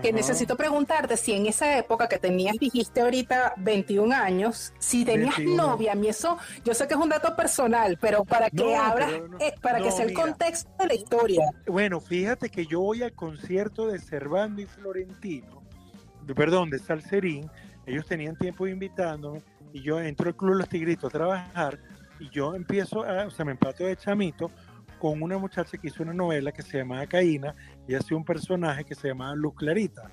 que 0.02 0.14
necesito 0.14 0.56
preguntarte 0.56 1.18
si 1.18 1.34
en 1.34 1.48
esa 1.48 1.78
época 1.78 2.08
que 2.08 2.18
tenías, 2.20 2.56
dijiste 2.60 3.02
ahorita 3.02 3.54
21 3.58 4.14
años, 4.16 4.74
si 4.80 5.04
tenías 5.04 5.38
21. 5.38 5.68
novia, 5.68 5.94
a 5.94 5.96
mí 5.96 6.08
eso, 6.08 6.38
yo 6.64 6.74
sé 6.74 6.88
que 6.88 6.94
es 6.94 7.00
un 7.00 7.10
dato 7.10 7.36
personal, 7.36 7.98
pero 8.00 8.24
para 8.24 8.50
que 8.50 8.64
No, 8.64 8.80
abras, 8.82 9.12
no- 9.30 9.40
eh, 9.40 9.56
para 9.62 9.80
que 9.82 9.92
sea 9.92 10.04
el 10.06 10.12
mira. 10.12 10.22
contexto 10.24 10.70
de 10.80 10.88
la 10.88 10.94
historia. 10.94 11.50
Bueno, 11.66 12.00
fíjate 12.00 12.50
que 12.50 12.66
yo 12.66 12.82
voy 12.82 13.02
al 13.04 13.14
concierto 13.14 13.88
de 13.88 13.98
Servando 14.00 14.62
y 14.62 14.66
Florentino, 14.66 15.64
de- 16.26 16.36
perdón, 16.36 16.70
de 16.70 16.80
Salserín. 16.80 17.50
Ellos 17.86 18.06
tenían 18.06 18.36
tiempo 18.36 18.68
invitándome 18.68 19.42
y 19.74 19.82
yo 19.82 20.00
entro 20.00 20.28
al 20.28 20.36
Club 20.36 20.54
Los 20.56 20.70
Tigritos 20.70 21.10
a 21.14 21.18
trabajar 21.18 21.80
y 22.20 22.30
yo 22.30 22.54
empiezo, 22.54 23.04
a, 23.04 23.26
o 23.26 23.32
sea, 23.32 23.44
me 23.46 23.52
empato 23.54 23.84
de 23.86 23.96
chamito 23.96 24.52
con 25.00 25.22
una 25.24 25.38
muchacha 25.38 25.78
que 25.78 25.88
hizo 25.88 26.04
una 26.04 26.14
novela 26.14 26.52
que 26.52 26.62
se 26.62 26.78
llamaba 26.78 27.08
Caína 27.08 27.56
y 27.90 27.96
hacía 27.96 28.16
un 28.16 28.24
personaje 28.24 28.86
que 28.86 28.94
se 28.94 29.08
llamaba 29.08 29.34
Luz 29.34 29.56
Clarita. 29.56 30.12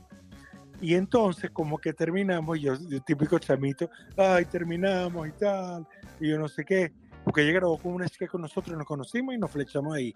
Y 0.80 0.94
entonces 0.94 1.50
como 1.50 1.76
que 1.76 1.92
terminamos, 1.92 2.58
yo, 2.58 2.74
yo 2.88 3.02
típico 3.02 3.38
chamito, 3.38 3.90
ay, 4.16 4.46
terminamos 4.46 5.28
y 5.28 5.32
tal, 5.32 5.86
y 6.18 6.30
yo 6.30 6.38
no 6.38 6.48
sé 6.48 6.64
qué, 6.64 6.90
porque 7.22 7.42
ella 7.42 7.52
grabó 7.52 7.76
con 7.76 7.92
una 7.92 8.08
chica 8.08 8.28
con 8.28 8.40
nosotros, 8.40 8.78
nos 8.78 8.86
conocimos 8.86 9.34
y 9.34 9.38
nos 9.38 9.50
flechamos 9.50 9.94
ahí. 9.94 10.14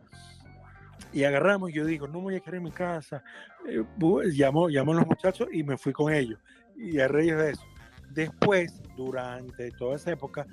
y 1.12 1.22
agarramos, 1.24 1.68
y 1.68 1.74
yo 1.74 1.84
digo, 1.84 2.08
no 2.08 2.14
me 2.14 2.24
voy 2.24 2.36
a 2.36 2.40
quedar 2.40 2.54
en 2.54 2.62
mi 2.62 2.70
casa. 2.70 3.22
Eh, 3.68 3.84
llamo, 3.98 4.68
a 4.68 4.70
los 4.70 5.06
muchachos 5.06 5.48
y 5.52 5.62
me 5.62 5.76
fui 5.76 5.92
con 5.92 6.10
ellos. 6.10 6.38
Y 6.76 6.98
a 6.98 7.08
raíz 7.08 7.36
de 7.36 7.50
eso. 7.50 7.64
Después, 8.08 8.80
durante 8.96 9.70
toda 9.72 9.96
esa 9.96 10.12
época, 10.12 10.46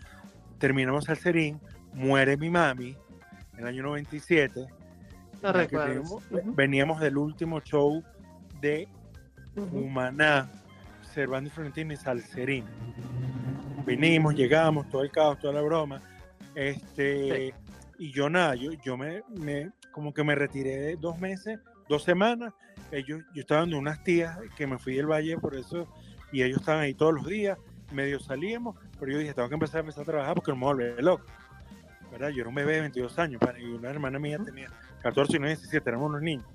terminamos 0.57 1.07
al 1.07 1.17
Serín, 1.17 1.61
muere 1.93 2.35
mi 2.35 2.49
mami 2.49 2.97
en 3.53 3.59
el 3.59 3.67
año 3.67 3.83
97. 3.83 4.67
No 5.41 5.51
recuerdo. 5.53 6.19
teníamos- 6.29 6.55
Veníamos 6.55 6.99
del 6.99 7.17
último 7.17 7.59
show 7.61 8.03
de 8.61 8.87
ujú. 9.55 9.77
Humaná, 9.79 10.49
Cervantes 11.13 11.53
Florentino 11.53 11.93
y 11.93 11.97
Salserín. 11.97 12.65
Vinimos, 13.85 14.35
llegamos, 14.35 14.89
todo 14.89 15.03
el 15.03 15.11
caos, 15.11 15.39
toda 15.39 15.53
la 15.53 15.61
broma. 15.61 16.01
Este, 16.55 17.53
Y 17.99 18.11
yo 18.11 18.29
nada, 18.29 18.53
yo, 18.53 18.73
yo 18.83 18.95
me, 18.95 19.23
me- 19.39 19.71
como 19.91 20.13
que 20.13 20.23
me 20.23 20.35
retiré 20.35 20.77
de 20.77 20.95
dos 20.97 21.17
meses, 21.19 21.59
dos 21.89 22.03
semanas. 22.03 22.53
Ellos, 22.91 23.21
yo 23.33 23.41
estaba 23.41 23.61
dando 23.61 23.79
unas 23.79 24.03
tías 24.03 24.37
que 24.55 24.67
me 24.67 24.77
fui 24.77 24.95
del 24.97 25.07
valle 25.07 25.35
por 25.39 25.55
eso, 25.55 25.87
y 26.31 26.43
ellos 26.43 26.59
estaban 26.59 26.81
ahí 26.83 26.93
todos 26.93 27.15
los 27.15 27.25
días, 27.25 27.57
medio 27.91 28.19
salíamos, 28.19 28.75
pero 28.99 29.13
yo 29.13 29.17
dije, 29.17 29.33
tengo 29.33 29.49
que 29.49 29.55
empezar 29.55 29.77
a 29.77 29.79
empezar 29.79 30.03
a 30.03 30.05
trabajar 30.05 30.35
porque 30.35 30.51
no 30.51 30.57
me 30.57 30.61
voy 30.65 30.69
a 30.69 30.73
volver 30.75 31.03
loco. 31.03 31.25
¿verdad? 32.11 32.29
Yo 32.29 32.41
era 32.41 32.49
un 32.49 32.55
bebé 32.55 32.73
de 32.75 32.81
22 32.81 33.17
años, 33.17 33.41
y 33.59 33.63
una 33.65 33.89
hermana 33.89 34.19
mía 34.19 34.37
tenía 34.45 34.67
14 35.01 35.37
y 35.37 35.39
no 35.39 35.47
17, 35.47 35.89
éramos 35.89 36.09
unos 36.09 36.21
niños. 36.21 36.45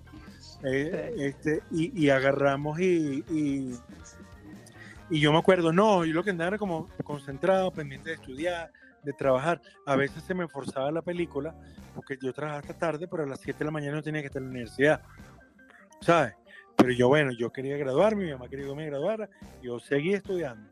Eh, 0.64 1.14
este, 1.18 1.62
y, 1.72 2.05
y 2.05 2.11
agarramos 2.11 2.78
y, 2.78 3.24
y, 3.31 3.74
y 5.11 5.20
yo 5.20 5.33
me 5.33 5.38
acuerdo, 5.38 5.72
no, 5.72 6.05
yo 6.05 6.14
lo 6.14 6.22
que 6.22 6.31
andaba 6.31 6.48
era 6.48 6.59
como 6.59 6.88
concentrado, 7.05 7.70
pendiente 7.72 8.11
de 8.11 8.16
estudiar, 8.16 8.72
de 9.02 9.12
trabajar. 9.12 9.61
A 9.87 9.96
veces 9.96 10.22
se 10.22 10.35
me 10.35 10.48
forzaba 10.48 10.90
la 10.92 11.02
película, 11.02 11.55
porque 11.94 12.16
yo 12.22 12.33
trabajaba 12.33 12.61
hasta 12.61 12.78
tarde, 12.78 13.09
pero 13.09 13.24
a 13.24 13.26
las 13.26 13.40
7 13.40 13.59
de 13.59 13.64
la 13.64 13.70
mañana 13.70 13.96
no 13.96 14.02
tenía 14.02 14.20
que 14.20 14.28
estar 14.28 14.40
en 14.40 14.48
la 14.48 14.52
universidad, 14.52 15.02
¿sabes? 16.00 16.35
Pero 16.76 16.92
yo, 16.92 17.09
bueno, 17.09 17.33
yo 17.33 17.52
quería 17.52 17.76
graduarme, 17.76 18.24
mi 18.24 18.33
mamá 18.33 18.48
quería 18.48 18.66
que 18.66 18.74
me 18.74 18.87
graduara, 18.87 19.28
yo 19.62 19.78
seguí 19.81 20.14
estudiando. 20.14 20.70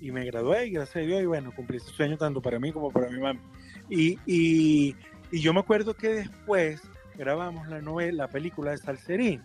Y 0.00 0.12
me 0.12 0.24
gradué, 0.24 0.66
y 0.66 0.70
gracias 0.70 0.96
a 0.96 1.06
Dios, 1.06 1.22
y 1.22 1.26
bueno, 1.26 1.52
cumplí 1.54 1.76
ese 1.76 1.90
sueño 1.90 2.16
tanto 2.16 2.40
para 2.40 2.58
mí 2.58 2.72
como 2.72 2.90
para 2.90 3.10
mi 3.10 3.18
mamá. 3.18 3.40
Y, 3.88 4.18
y, 4.24 4.96
y 5.30 5.40
yo 5.40 5.52
me 5.52 5.60
acuerdo 5.60 5.94
que 5.94 6.08
después 6.08 6.80
grabamos 7.20 7.68
la 7.68 7.82
novela, 7.82 8.24
la 8.24 8.28
película 8.28 8.70
de 8.70 8.78
Salserín. 8.78 9.42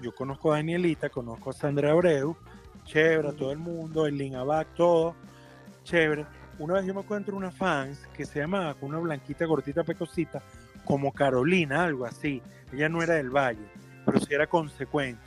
Yo 0.00 0.14
conozco 0.14 0.52
a 0.52 0.58
Danielita, 0.58 1.08
conozco 1.10 1.50
a 1.50 1.52
Sandra 1.52 1.90
Abreu, 1.90 2.36
chévere, 2.84 3.32
todo 3.32 3.50
el 3.50 3.58
mundo, 3.58 4.06
el 4.06 4.16
Lin 4.16 4.36
Abac, 4.36 4.68
todo, 4.76 5.16
chévere. 5.82 6.24
Una 6.60 6.74
vez 6.74 6.86
yo 6.86 6.94
me 6.94 7.00
encuentro 7.00 7.36
una 7.36 7.50
fans 7.50 8.06
que 8.16 8.24
se 8.24 8.38
llamaba 8.38 8.74
con 8.74 8.90
una 8.90 9.00
blanquita, 9.00 9.46
gordita, 9.46 9.82
pecosita, 9.82 10.40
como 10.84 11.12
Carolina, 11.12 11.82
algo 11.82 12.06
así. 12.06 12.40
Ella 12.72 12.88
no 12.88 13.02
era 13.02 13.14
del 13.14 13.30
Valle, 13.30 13.66
pero 14.06 14.20
sí 14.20 14.32
era 14.32 14.46
consecuente. 14.46 15.20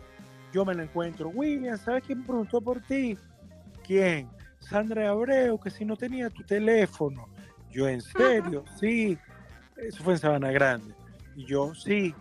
Yo 0.54 0.64
me 0.64 0.74
la 0.74 0.84
encuentro, 0.84 1.28
William, 1.28 1.78
¿sabes 1.78 2.06
quién 2.08 2.24
preguntó 2.24 2.62
por 2.62 2.80
ti? 2.80 3.18
¿Quién? 3.86 4.30
Sandra 4.60 5.10
Abreu, 5.10 5.60
que 5.60 5.70
si 5.70 5.84
no 5.84 5.98
tenía 5.98 6.30
tu 6.30 6.44
teléfono. 6.44 7.28
Yo, 7.70 7.90
¿en 7.90 8.00
serio? 8.00 8.64
Sí. 8.80 9.18
Eso 9.76 10.04
fue 10.04 10.14
en 10.14 10.20
Sabana 10.20 10.52
Grande. 10.52 11.01
Y 11.42 11.46
yo, 11.46 11.74
sí. 11.74 12.14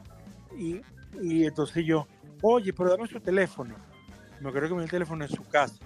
Y, 0.56 0.80
y 1.20 1.44
entonces 1.44 1.84
yo, 1.84 2.06
oye, 2.42 2.72
pero 2.72 2.90
dame 2.90 3.06
su 3.06 3.20
teléfono. 3.20 3.74
Me 4.40 4.48
acuerdo 4.48 4.68
que 4.68 4.74
me 4.74 4.80
dio 4.80 4.84
el 4.84 4.90
teléfono 4.90 5.24
en 5.24 5.30
su 5.30 5.46
casa. 5.46 5.84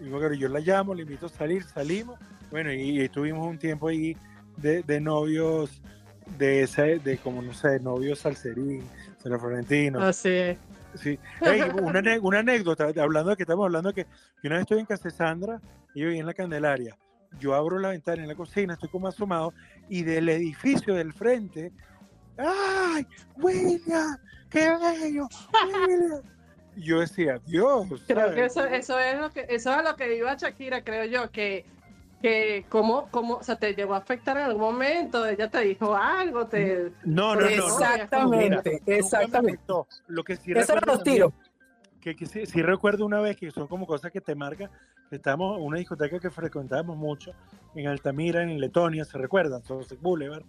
Y 0.00 0.04
me 0.04 0.16
acuerdo, 0.16 0.34
yo 0.34 0.48
la 0.48 0.60
llamo, 0.60 0.94
le 0.94 1.02
invito 1.02 1.26
a 1.26 1.28
salir, 1.28 1.62
salimos. 1.62 2.18
Bueno, 2.50 2.72
y, 2.72 2.80
y 2.80 3.00
estuvimos 3.00 3.46
un 3.46 3.58
tiempo 3.58 3.88
ahí 3.88 4.16
de, 4.56 4.82
de 4.82 5.00
novios, 5.00 5.80
de 6.38 6.62
ese, 6.62 6.98
de 6.98 7.18
como 7.18 7.40
no 7.40 7.54
sé, 7.54 7.78
novios 7.80 8.18
salserín, 8.18 8.82
San 9.22 9.38
Florentino. 9.38 10.00
Así 10.00 10.28
es. 10.28 10.58
Sí. 10.96 11.18
Ey, 11.40 11.62
una, 11.80 12.02
una 12.20 12.38
anécdota, 12.40 12.88
hablando 13.00 13.30
de 13.30 13.36
que 13.36 13.44
estamos 13.44 13.64
hablando 13.64 13.92
de 13.92 13.94
que 13.94 14.10
yo 14.42 14.48
una 14.48 14.56
vez 14.56 14.62
estoy 14.62 14.80
en 14.80 14.86
casa 14.86 15.08
Sandra 15.08 15.60
y 15.94 16.00
yo 16.00 16.10
en 16.10 16.26
la 16.26 16.34
Candelaria. 16.34 16.96
Yo 17.38 17.54
abro 17.54 17.78
la 17.78 17.90
ventana 17.90 18.22
en 18.22 18.28
la 18.28 18.34
cocina, 18.34 18.74
estoy 18.74 18.90
como 18.90 19.08
asomado, 19.08 19.54
y 19.88 20.02
del 20.02 20.28
edificio 20.28 20.94
del 20.94 21.14
frente, 21.14 21.72
¡ay! 22.38 23.06
¡William! 23.36 24.16
¡Qué 24.50 24.70
bello! 24.70 25.28
¡William! 25.76 26.22
Yo 26.76 27.00
decía, 27.00 27.38
Dios. 27.46 27.86
Creo 28.06 28.34
que 28.34 28.48
¿sabes? 28.48 28.52
eso, 28.52 28.64
eso 28.64 28.98
es 28.98 29.20
lo 29.20 29.30
que 29.30 29.40
eso 29.48 29.70
es 29.72 29.76
a 29.76 29.82
lo 29.82 29.94
que 29.96 30.16
iba 30.16 30.34
Shakira, 30.34 30.82
creo 30.82 31.04
yo, 31.04 31.30
que 31.30 31.66
que 32.22 32.64
cómo, 32.68 33.08
cómo, 33.10 33.34
o 33.38 33.42
sea, 33.42 33.56
te 33.56 33.74
llegó 33.74 33.94
a 33.94 33.98
afectar 33.98 34.36
en 34.36 34.44
algún 34.44 34.62
momento, 34.62 35.26
ella 35.26 35.50
te 35.50 35.60
dijo 35.62 35.94
algo, 35.96 36.46
te 36.46 36.92
No, 37.04 37.34
no, 37.34 37.40
no. 37.42 37.56
no. 37.56 37.66
Exactamente, 37.66 38.80
me 38.86 38.96
exactamente. 38.96 39.50
afectó. 39.56 39.88
Lo 40.06 40.22
que 40.22 40.36
sí 40.36 40.52
Eso 40.52 40.72
eran 40.72 40.82
recuerdo 40.82 40.94
los 40.94 41.02
tiros. 41.02 41.32
que, 42.00 42.14
que 42.14 42.26
sí, 42.26 42.46
sí 42.46 42.62
recuerdo 42.62 43.04
una 43.06 43.20
vez 43.20 43.36
que 43.36 43.50
son 43.50 43.66
como 43.66 43.86
cosas 43.86 44.12
que 44.12 44.20
te 44.20 44.36
marcan, 44.36 44.70
que 45.10 45.16
estábamos 45.16 45.58
en 45.58 45.64
una 45.64 45.78
discoteca 45.78 46.20
que 46.20 46.30
frecuentábamos 46.30 46.96
mucho 46.96 47.32
en 47.74 47.88
Altamira, 47.88 48.42
en 48.44 48.58
Letonia, 48.60 49.04
¿se 49.04 49.18
recuerdan? 49.18 49.62
Sunset 49.64 50.00
Boulevard, 50.00 50.44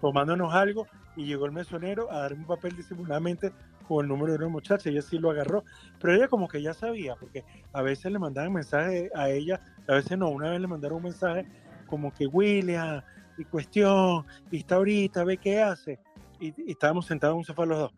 tomándonos 0.00 0.52
algo 0.54 0.86
y 1.16 1.26
llegó 1.26 1.46
el 1.46 1.52
mesonero 1.52 2.10
a 2.10 2.20
darme 2.20 2.40
un 2.40 2.46
papel 2.46 2.76
disimuladamente 2.76 3.52
con 3.86 4.04
el 4.04 4.08
número 4.08 4.32
de 4.32 4.38
una 4.38 4.48
muchacha, 4.48 4.88
ella 4.88 5.02
sí 5.02 5.18
lo 5.18 5.30
agarró, 5.30 5.64
pero 6.00 6.14
ella 6.14 6.28
como 6.28 6.48
que 6.48 6.62
ya 6.62 6.72
sabía, 6.72 7.16
porque 7.16 7.44
a 7.72 7.82
veces 7.82 8.10
le 8.10 8.18
mandaban 8.18 8.52
mensajes 8.52 9.10
a 9.14 9.28
ella, 9.28 9.60
a 9.86 9.94
veces 9.94 10.16
no, 10.16 10.30
una 10.30 10.50
vez 10.50 10.60
le 10.60 10.66
mandaron 10.66 10.96
un 10.98 11.04
mensaje 11.04 11.46
como 11.86 12.12
que 12.12 12.26
William, 12.26 13.02
y 13.36 13.44
cuestión, 13.44 14.24
y 14.50 14.58
está 14.58 14.76
ahorita, 14.76 15.24
ve 15.24 15.36
qué 15.36 15.60
hace, 15.60 15.98
y, 16.40 16.48
y 16.66 16.72
estábamos 16.72 17.06
sentados 17.06 17.34
en 17.34 17.38
un 17.38 17.44
sofá 17.44 17.66
los 17.66 17.78
dos, 17.78 17.92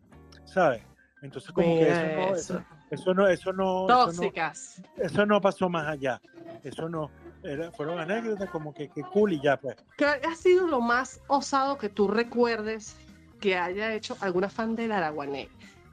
¿sabes? 0.44 0.82
Entonces 1.22 1.50
como 1.50 1.66
que 1.66 1.88
eso 1.88 2.06
no, 2.06 2.34
eso, 2.34 2.64
eso 2.90 3.14
no, 3.14 3.28
eso 3.28 3.52
no, 3.52 3.86
eso 3.86 3.86
no, 3.86 3.86
Tóxicas. 3.86 4.82
eso 4.96 5.26
no 5.26 5.40
pasó 5.40 5.68
más 5.68 5.86
allá. 5.88 6.20
Eso 6.62 6.88
no, 6.88 7.10
era, 7.46 7.70
fueron 7.72 7.98
anécdotas 7.98 8.50
como 8.50 8.74
que, 8.74 8.88
que 8.88 9.02
cool 9.02 9.32
y 9.32 9.40
ya, 9.40 9.56
pues. 9.56 9.76
¿Qué 9.96 10.06
ha 10.06 10.34
sido 10.34 10.66
lo 10.66 10.80
más 10.80 11.20
osado 11.28 11.78
que 11.78 11.88
tú 11.88 12.08
recuerdes 12.08 12.96
que 13.40 13.56
haya 13.56 13.94
hecho 13.94 14.16
alguna 14.20 14.48
fan 14.48 14.76
del 14.76 14.92
Araguané? 14.92 15.48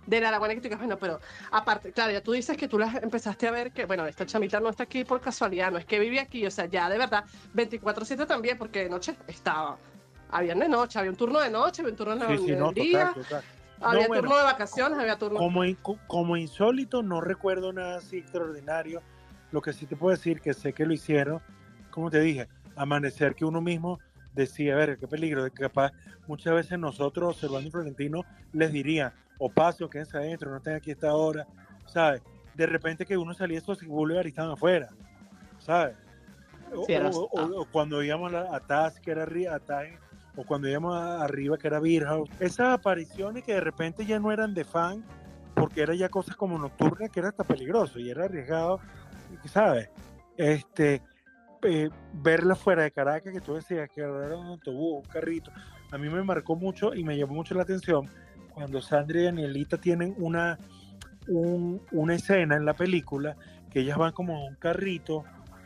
Del 0.06 0.26
Araguané 0.26 0.56
que 0.56 0.62
tú 0.62 0.64
digas, 0.66 0.80
bueno, 0.80 0.98
pero 0.98 1.20
aparte, 1.52 1.92
claro, 1.94 2.12
ya 2.12 2.22
tú 2.22 2.34
dices 2.34 2.58
que 2.58 2.68
tú 2.68 2.78
las 2.78 2.96
empezaste 2.96 3.48
a 3.48 3.52
ver 3.52 3.72
que, 3.72 3.86
bueno, 3.86 4.06
esta 4.06 4.26
chamita 4.26 4.60
no 4.60 4.70
está 4.70 4.84
aquí 4.84 5.06
por 5.06 5.22
casualidad, 5.22 5.72
no 5.72 5.78
es 5.78 5.86
que 5.86 6.00
vive 6.00 6.20
aquí, 6.20 6.46
o 6.46 6.52
sea, 6.52 6.66
ya 6.66 6.90
de 6.90 6.98
verdad, 6.98 7.24
24-7 7.54 8.28
también, 8.28 8.58
porque 8.58 8.84
de 8.84 8.90
noche 8.90 9.16
estaba, 9.28 9.78
habían 10.30 10.60
de 10.60 10.68
noche, 10.68 11.00
había 11.00 11.12
un 11.12 11.18
turno 11.18 11.40
de 11.40 11.50
noche, 11.50 11.82
había 11.82 11.92
un 11.92 11.98
turno 11.98 12.16
de 12.16 12.38
Sí, 12.38 12.46
sí, 12.46 12.56
no, 12.56 12.72
día, 12.74 13.14
total, 13.14 13.24
total. 13.24 13.44
había 13.80 14.02
No, 14.02 14.08
bueno, 14.08 14.22
turno 14.24 14.38
de 14.38 14.44
vacaciones, 14.44 15.00
había 15.00 15.18
turno... 15.18 15.40
como, 15.40 15.64
como 16.08 16.36
insólito, 16.36 17.02
no 17.02 17.22
recuerdo 17.22 17.72
nada 17.72 17.98
así 18.00 18.18
extraordinario. 18.18 19.02
Lo 19.54 19.62
que 19.62 19.72
sí 19.72 19.86
te 19.86 19.96
puedo 19.96 20.16
decir, 20.16 20.42
que 20.42 20.52
sé 20.56 20.74
que 20.74 20.84
lo 20.84 20.94
hicieron, 20.94 21.40
como 21.92 22.10
te 22.10 22.20
dije, 22.20 22.48
amanecer 22.76 23.36
que 23.36 23.46
uno 23.46 23.62
mismo 23.62 24.00
decía, 24.34 24.74
a 24.74 24.78
ver, 24.78 24.98
qué 24.98 25.08
peligro, 25.08 25.44
de 25.44 25.52
que 25.52 25.62
capaz 25.62 25.92
muchas 26.26 26.56
veces 26.56 26.80
nosotros, 26.80 27.36
observando 27.36 27.70
Florentino, 27.70 28.24
les 28.52 28.72
diría, 28.72 29.14
o 29.38 29.50
paso, 29.52 29.88
quédense 29.88 30.18
adentro, 30.18 30.50
no 30.50 30.58
estén 30.58 30.74
aquí 30.76 30.90
a 30.90 30.94
esta 30.94 31.14
hora, 31.14 31.46
¿sabes? 31.86 32.24
De 32.56 32.66
repente 32.66 33.06
que 33.06 33.16
uno 33.16 33.36
salía 33.36 33.54
de 33.56 33.60
estos 33.60 33.86
Boulevard 33.86 34.26
y 34.26 34.30
estaban 34.30 34.50
afuera, 34.54 34.90
¿sabes? 35.60 35.96
O, 36.76 36.86
Sí, 36.88 36.94
era 36.94 37.10
o- 37.12 37.30
o- 37.32 37.62
o 37.62 37.66
cuando 37.66 38.02
íbamos 38.02 38.34
a, 38.34 38.60
Taz, 38.60 39.00
que 39.00 39.12
era 39.12 39.22
arriba, 39.22 39.54
a 39.54 39.60
Taz, 39.60 39.86
o 40.36 40.44
cuando 40.44 40.68
íbamos 40.68 40.96
a- 40.96 41.24
arriba, 41.24 41.60
que 41.60 41.68
era 41.68 41.80
House. 42.08 42.28
Esas 42.40 42.74
apariciones 42.74 43.44
que 43.44 43.54
de 43.54 43.62
repente 43.62 44.04
ya 44.04 44.18
no 44.20 44.32
eran 44.32 44.56
de 44.56 44.64
fan, 44.64 45.04
porque 45.54 45.82
era 45.84 45.94
ya 45.94 46.10
cosas 46.10 46.36
como 46.36 46.58
nocturnas, 46.58 47.12
que 47.12 47.20
era 47.20 47.30
hasta 47.30 47.44
peligroso 47.44 48.00
y 48.00 48.10
era 48.10 48.26
arriesgado, 48.26 48.80
¿sabes? 49.46 49.90
Este, 50.38 51.02
eh, 51.64 51.90
verla 52.14 52.56
fuera 52.56 52.84
de 52.84 52.92
Caracas, 52.92 53.34
que 53.34 53.42
tú 53.42 53.54
decías 53.56 53.90
que 53.90 54.02
era 54.02 54.36
un 54.38 54.48
autobús, 54.48 55.04
un 55.06 55.12
carrito, 55.12 55.52
a 55.92 55.98
mí 55.98 56.10
me 56.10 56.24
marcó 56.24 56.56
mucho 56.56 56.94
y 56.94 57.04
me 57.04 57.18
llamó 57.18 57.36
mucho 57.36 57.56
la 57.56 57.64
atención 57.64 58.10
cuando 58.54 58.82
Sandra 58.82 59.20
y 59.20 59.24
Danielita 59.26 59.78
tienen 59.78 60.14
una, 60.18 60.58
un- 61.28 61.82
una 61.92 62.16
escena 62.16 62.56
en 62.56 62.66
la 62.66 62.74
película 62.74 63.36
que 63.72 63.80
ellas 63.82 63.98
van 63.98 64.12
como 64.12 64.34
en 64.38 64.50
un 64.50 64.56
carrito, 64.56 65.24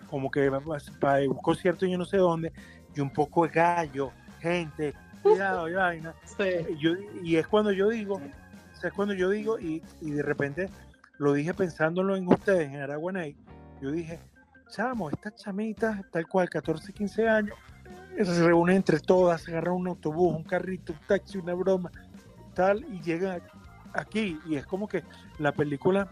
como 0.10 0.30
que 0.32 0.50
va 0.50 0.62
para 1.00 1.20
un 1.30 1.38
concierto 1.38 1.86
y 1.86 1.92
yo 1.92 1.98
no 1.98 2.06
sé 2.06 2.18
dónde, 2.18 2.52
y 2.96 3.02
un 3.02 3.10
poco 3.12 3.44
de 3.46 3.50
gallo, 3.54 4.12
gente, 4.40 4.94
cuidado 5.22 5.68
y 5.70 5.74
vaina. 5.74 6.14
Sí. 6.38 6.78
Yo- 6.80 6.94
y 7.24 7.36
es 7.38 7.48
cuando 7.48 7.72
yo 7.72 7.90
digo, 7.90 8.16
o 8.16 8.80
sea, 8.80 8.90
es 8.90 8.94
cuando 8.94 9.14
yo 9.16 9.30
digo, 9.32 9.60
y, 9.60 9.82
y 10.02 10.12
de 10.12 10.22
repente 10.24 10.70
lo 11.18 11.34
dije 11.34 11.54
pensándolo 11.54 12.16
en 12.16 12.28
ustedes, 12.28 12.70
en 12.70 12.76
Araguanay, 12.80 13.36
yo 13.82 13.92
dije, 13.92 14.20
chamo, 14.70 15.10
estas 15.10 15.36
chamitas, 15.36 16.02
tal 16.12 16.28
cual, 16.28 16.50
14, 16.50 16.94
15 16.94 17.28
años, 17.28 17.58
se 18.18 18.44
reúnen 18.44 18.78
entre 18.78 19.00
todas, 19.00 19.48
agarran 19.48 19.76
un 19.76 19.88
autobús, 19.88 20.36
un 20.36 20.44
carrito, 20.44 20.94
un 20.94 21.00
taxi, 21.08 21.38
una 21.38 21.54
broma, 21.54 21.92
tal, 22.54 22.86
y 22.92 23.02
llegan 23.02 23.42
aquí, 23.94 24.40
y 24.46 24.56
es 24.56 24.66
como 24.66 24.88
que 24.88 25.04
la 25.40 25.52
película 25.52 26.08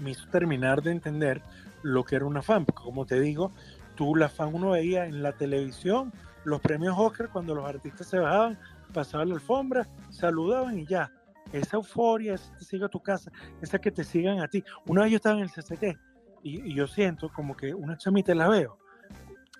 me 0.00 0.10
hizo 0.10 0.28
terminar 0.28 0.82
de 0.82 0.92
entender 0.92 1.42
lo 1.82 2.04
que 2.04 2.16
era 2.16 2.24
una 2.24 2.42
fan, 2.42 2.64
porque 2.64 2.82
como 2.82 3.06
te 3.06 3.20
digo, 3.20 3.52
tú 3.94 4.14
la 4.14 4.28
fan 4.28 4.54
uno 4.54 4.70
veía 4.70 5.06
en 5.06 5.22
la 5.22 5.32
televisión 5.32 6.12
los 6.44 6.60
premios 6.60 6.94
Oscar 6.96 7.28
cuando 7.30 7.54
los 7.54 7.68
artistas 7.68 8.06
se 8.06 8.18
bajaban, 8.18 8.58
pasaba 8.92 9.24
la 9.24 9.34
alfombra, 9.34 9.88
saludaban 10.10 10.78
y 10.78 10.86
ya. 10.86 11.10
Esa 11.52 11.76
euforia, 11.76 12.34
esa 12.34 12.52
que 12.52 12.58
te 12.58 12.64
siga 12.64 12.86
a 12.86 12.88
tu 12.88 13.00
casa, 13.00 13.30
esa 13.60 13.80
que 13.80 13.90
te 13.90 14.04
sigan 14.04 14.40
a 14.40 14.48
ti. 14.48 14.62
Una 14.86 15.02
vez 15.02 15.12
yo 15.12 15.16
estaba 15.16 15.36
en 15.36 15.42
el 15.42 15.50
CCT 15.50 15.98
y, 16.46 16.74
yo 16.74 16.86
siento 16.86 17.28
como 17.28 17.56
que 17.56 17.74
una 17.74 17.96
chamita 17.96 18.34
la 18.34 18.48
veo. 18.48 18.78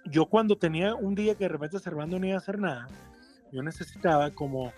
Yo 0.04 0.26
cuando 0.26 0.56
tenía 0.56 0.94
un 0.94 1.14
día 1.14 1.34
que 1.34 1.44
de 1.44 1.48
repente 1.48 1.80
Servando 1.80 2.18
no 2.18 2.26
iba 2.26 2.36
a 2.36 2.38
hacer 2.38 2.58
nada, 2.60 2.86
yo 3.50 3.62
necesitaba 3.62 4.30
como 4.30 4.72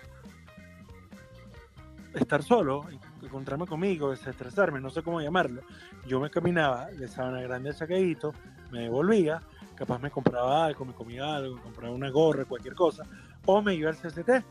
estar 2.14 2.42
solo, 2.42 2.86
encontrarme 3.22 3.66
conmigo, 3.66 4.10
desestresarme, 4.10 4.80
no 4.80 4.88
sé 4.88 5.02
cómo 5.02 5.20
llamarlo. 5.20 5.60
Yo 6.06 6.18
me 6.18 6.30
caminaba 6.30 6.86
de 6.86 7.08
Sabana 7.08 7.42
Grande 7.42 7.74
Sacadito, 7.74 8.32
me 8.70 8.80
devolvía, 8.80 9.42
capaz 9.74 9.98
me 9.98 10.10
compraba 10.10 10.64
algo, 10.64 10.86
me 10.86 10.94
comía 10.94 11.36
algo, 11.36 11.56
me 11.56 11.62
compraba 11.62 11.94
una 11.94 12.08
gorra, 12.08 12.46
cualquier 12.46 12.74
cosa, 12.74 13.04
o 13.44 13.60
me 13.60 13.74
iba 13.74 13.90
al 13.90 13.96
CCT, 13.96 14.44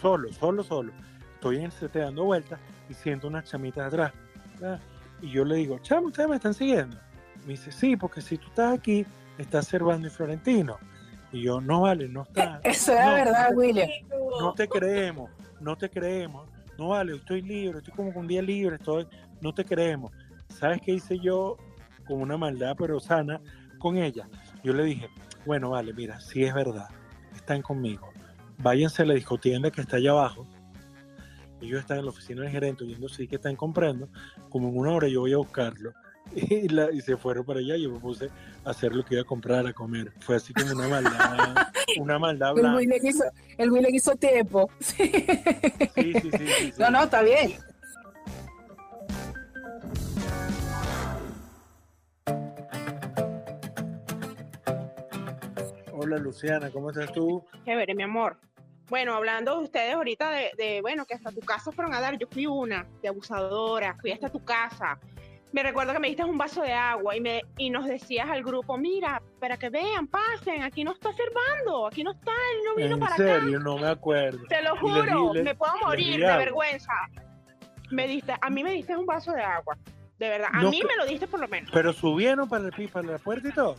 solo, 0.00 0.32
solo, 0.32 0.64
solo. 0.64 0.92
Estoy 1.34 1.58
en 1.58 1.62
el 1.62 1.70
CCT 1.70 1.96
dando 1.98 2.24
vueltas 2.24 2.58
y 2.88 2.94
siento 2.94 3.28
unas 3.28 3.44
chamitas 3.44 3.86
atrás. 3.86 4.12
¿verdad? 4.54 4.80
Y 5.22 5.30
yo 5.30 5.44
le 5.44 5.56
digo, 5.56 5.78
chamo, 5.80 6.08
¿ustedes 6.08 6.28
me 6.28 6.36
están 6.36 6.54
siguiendo? 6.54 6.96
Me 7.44 7.52
dice, 7.52 7.72
sí, 7.72 7.96
porque 7.96 8.20
si 8.20 8.38
tú 8.38 8.46
estás 8.48 8.78
aquí, 8.78 9.04
estás 9.38 9.66
Servando 9.66 10.06
y 10.06 10.10
Florentino. 10.10 10.76
Y 11.32 11.42
yo, 11.42 11.60
no 11.60 11.82
vale, 11.82 12.08
no 12.08 12.22
está. 12.22 12.60
Eso 12.64 12.92
era 12.92 13.06
no, 13.06 13.14
verdad, 13.14 13.50
William. 13.54 13.88
no 14.40 14.52
te 14.54 14.68
creemos, 14.68 15.30
no 15.60 15.76
te 15.76 15.90
creemos. 15.90 16.48
No 16.78 16.88
vale, 16.88 17.16
estoy 17.16 17.42
libre, 17.42 17.78
estoy 17.78 17.92
como 17.94 18.10
un 18.10 18.28
día 18.28 18.40
libre, 18.40 18.76
estoy, 18.76 19.06
no 19.40 19.52
te 19.52 19.64
creemos. 19.64 20.12
¿Sabes 20.48 20.80
qué 20.80 20.92
hice 20.92 21.18
yo 21.18 21.56
con 22.06 22.20
una 22.20 22.36
maldad 22.36 22.76
pero 22.78 23.00
sana 23.00 23.40
con 23.78 23.96
ella? 23.96 24.28
Yo 24.62 24.72
le 24.72 24.84
dije, 24.84 25.08
bueno, 25.44 25.70
vale, 25.70 25.92
mira, 25.92 26.20
si 26.20 26.44
es 26.44 26.54
verdad, 26.54 26.88
están 27.34 27.62
conmigo. 27.62 28.08
Váyanse 28.58 29.02
a 29.02 29.06
la 29.06 29.14
discotienda 29.14 29.70
que 29.72 29.80
está 29.80 29.96
allá 29.96 30.10
abajo. 30.12 30.46
Ellos 31.60 31.80
están 31.80 31.98
en 31.98 32.04
la 32.04 32.10
oficina 32.10 32.42
del 32.42 32.50
gerente 32.50 32.84
oyendo 32.84 33.08
sí 33.08 33.26
que 33.26 33.36
están 33.36 33.56
comprando. 33.56 34.08
Como 34.48 34.68
en 34.68 34.76
una 34.78 34.92
hora 34.92 35.08
yo 35.08 35.20
voy 35.20 35.32
a 35.32 35.38
buscarlo. 35.38 35.92
Y, 36.34 36.68
la- 36.68 36.92
y 36.92 37.00
se 37.00 37.16
fueron 37.16 37.42
para 37.46 37.60
allá 37.60 37.74
y 37.76 37.84
yo 37.84 37.90
me 37.90 37.98
puse 38.00 38.28
a 38.62 38.70
hacer 38.70 38.94
lo 38.94 39.02
que 39.02 39.14
iba 39.14 39.22
a 39.22 39.24
comprar, 39.24 39.66
a 39.66 39.72
comer. 39.72 40.12
Fue 40.20 40.36
así 40.36 40.52
como 40.52 40.72
una 40.72 40.86
maldad, 40.86 41.66
una 41.98 42.18
maldad 42.18 42.50
El 42.50 42.60
blanca. 42.60 42.76
William 42.76 43.06
hizo, 43.06 43.24
el 43.56 43.94
hizo 43.94 44.14
tiempo. 44.16 44.70
Sí. 44.80 45.10
Sí, 45.94 46.12
sí, 46.12 46.20
sí, 46.20 46.30
sí, 46.30 46.72
sí. 46.72 46.72
No, 46.78 46.90
no, 46.90 47.04
está 47.04 47.22
bien. 47.22 47.52
Hola 55.92 56.16
Luciana, 56.18 56.70
¿cómo 56.70 56.90
estás 56.90 57.12
tú? 57.12 57.44
Chévere, 57.64 57.94
mi 57.94 58.02
amor. 58.04 58.36
Bueno, 58.88 59.14
hablando 59.14 59.58
de 59.58 59.64
ustedes 59.64 59.94
ahorita 59.94 60.30
de, 60.30 60.50
de, 60.56 60.80
bueno, 60.80 61.04
que 61.04 61.14
hasta 61.14 61.30
tu 61.30 61.40
casa 61.40 61.70
fueron 61.72 61.94
a 61.94 62.00
dar, 62.00 62.16
yo 62.18 62.26
fui 62.30 62.46
una 62.46 62.86
de 63.02 63.08
abusadora, 63.08 63.96
fui 64.00 64.12
hasta 64.12 64.30
tu 64.30 64.42
casa. 64.44 64.98
Me 65.52 65.62
recuerdo 65.62 65.94
que 65.94 65.98
me 65.98 66.08
diste 66.08 66.24
un 66.24 66.36
vaso 66.36 66.60
de 66.60 66.72
agua 66.74 67.16
y, 67.16 67.20
me, 67.20 67.42
y 67.56 67.70
nos 67.70 67.86
decías 67.86 68.28
al 68.28 68.42
grupo, 68.42 68.76
mira, 68.76 69.22
para 69.40 69.56
que 69.56 69.70
vean, 69.70 70.06
pasen, 70.06 70.62
aquí 70.62 70.84
no 70.84 70.92
está 70.92 71.10
Servando, 71.12 71.86
aquí 71.86 72.04
no 72.04 72.12
está, 72.12 72.32
él 72.32 72.60
no 72.66 72.74
vino 72.76 72.94
En 72.94 73.00
para 73.00 73.14
acá. 73.14 73.40
serio, 73.40 73.58
no 73.60 73.78
me 73.78 73.88
acuerdo. 73.88 74.40
Te 74.48 74.62
lo 74.62 74.76
juro, 74.76 75.32
me 75.34 75.54
puedo 75.54 75.72
morir 75.84 76.20
de 76.20 76.26
vergüenza. 76.36 76.92
Me 77.90 78.06
diste, 78.06 78.34
a 78.38 78.50
mí 78.50 78.62
me 78.62 78.72
diste 78.72 78.94
un 78.94 79.06
vaso 79.06 79.32
de 79.32 79.42
agua, 79.42 79.76
de 80.18 80.28
verdad. 80.28 80.48
A 80.52 80.60
No 80.62 80.70
mí 80.70 80.82
me 80.86 80.96
lo 80.96 81.06
diste 81.06 81.26
por 81.26 81.40
lo 81.40 81.48
menos. 81.48 81.70
Pero 81.72 81.94
subieron 81.94 82.46
para, 82.46 82.66
el, 82.66 82.88
para 82.90 83.06
la 83.06 83.18
puerta 83.18 83.48
y 83.48 83.52
todo. 83.52 83.76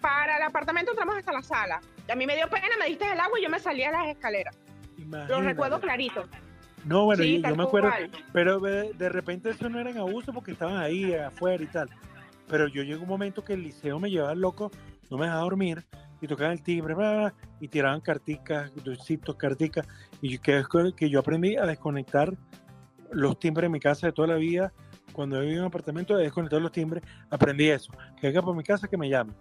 Para 0.00 0.36
el 0.36 0.42
apartamento 0.42 0.90
entramos 0.90 1.16
hasta 1.16 1.32
la 1.32 1.42
sala. 1.42 1.80
A 2.10 2.14
mí 2.14 2.26
me 2.26 2.36
dio 2.36 2.48
pena, 2.48 2.66
me 2.78 2.86
diste 2.86 3.10
el 3.10 3.18
agua 3.18 3.38
y 3.38 3.42
yo 3.44 3.50
me 3.50 3.58
salí 3.58 3.82
a 3.82 3.90
las 3.92 4.08
escaleras. 4.08 4.56
Lo 4.96 5.02
Imagínate. 5.04 5.42
recuerdo 5.42 5.80
clarito. 5.80 6.24
No, 6.84 7.04
bueno, 7.06 7.22
Sí, 7.22 7.40
yo, 7.42 7.56
me 7.56 7.62
acuerdo, 7.62 7.88
cual. 7.88 8.10
pero 8.32 8.60
de, 8.60 8.92
de 8.92 9.08
repente 9.08 9.50
eso 9.50 9.68
no 9.70 9.80
eran 9.80 9.96
abusos 9.96 10.34
porque 10.34 10.52
estaban 10.52 10.76
ahí 10.76 11.14
afuera 11.14 11.62
y 11.62 11.66
tal. 11.66 11.88
Pero 12.46 12.68
yo 12.68 12.82
llegó 12.82 13.02
un 13.04 13.08
momento 13.08 13.42
que 13.42 13.54
el 13.54 13.62
liceo 13.62 13.98
me 13.98 14.10
llevaba 14.10 14.34
loco, 14.34 14.70
no 15.10 15.16
me 15.16 15.24
dejaba 15.24 15.42
dormir 15.44 15.82
y 16.20 16.26
tocaban 16.26 16.52
el 16.52 16.62
timbre 16.62 16.94
bla, 16.94 17.10
bla, 17.12 17.34
y 17.60 17.68
tiraban 17.68 18.00
carticas, 18.02 18.70
dulcitos, 18.84 19.36
carticas. 19.36 19.86
Y 20.20 20.36
que, 20.38 20.62
que 20.96 21.08
yo 21.08 21.20
aprendí 21.20 21.56
a 21.56 21.64
desconectar 21.64 22.34
los 23.12 23.38
timbres 23.38 23.66
en 23.66 23.72
mi 23.72 23.80
casa 23.80 24.08
de 24.08 24.12
toda 24.12 24.28
la 24.28 24.34
vida. 24.36 24.72
Cuando 25.12 25.38
vivía 25.40 25.54
en 25.54 25.60
un 25.60 25.66
apartamento, 25.66 26.16
de 26.16 26.24
desconectar 26.24 26.60
los 26.60 26.72
timbres, 26.72 27.02
aprendí 27.30 27.70
eso. 27.70 27.92
Que 28.20 28.26
venga 28.26 28.42
por 28.42 28.54
mi 28.54 28.62
casa, 28.62 28.88
que 28.88 28.96
me 28.98 29.08
llame. 29.08 29.32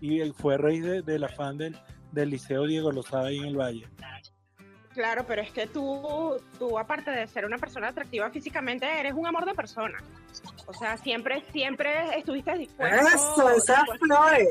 Y 0.00 0.28
fue 0.32 0.54
a 0.54 0.58
raíz 0.58 0.82
de- 0.82 1.02
del 1.02 1.22
afán 1.24 1.56
del, 1.58 1.76
del 2.12 2.30
liceo 2.30 2.66
Diego 2.66 2.90
Lozada 2.92 3.28
ahí 3.28 3.38
en 3.38 3.46
el 3.46 3.56
Valle. 3.56 3.86
Claro, 4.94 5.24
pero 5.26 5.40
es 5.42 5.50
que 5.52 5.66
tú, 5.68 6.36
tú, 6.58 6.76
aparte 6.78 7.10
de 7.12 7.26
ser 7.28 7.44
una 7.46 7.58
persona 7.58 7.88
atractiva 7.88 8.28
físicamente, 8.30 8.86
eres 8.98 9.12
un 9.14 9.24
amor 9.26 9.44
de 9.44 9.54
persona. 9.54 9.98
O 10.66 10.74
sea, 10.74 10.96
siempre, 10.96 11.42
siempre 11.52 12.18
estuviste 12.18 12.52
dispuesto. 12.58 13.06
Eso, 13.06 13.50
esas 13.50 13.84
flores. 14.00 14.48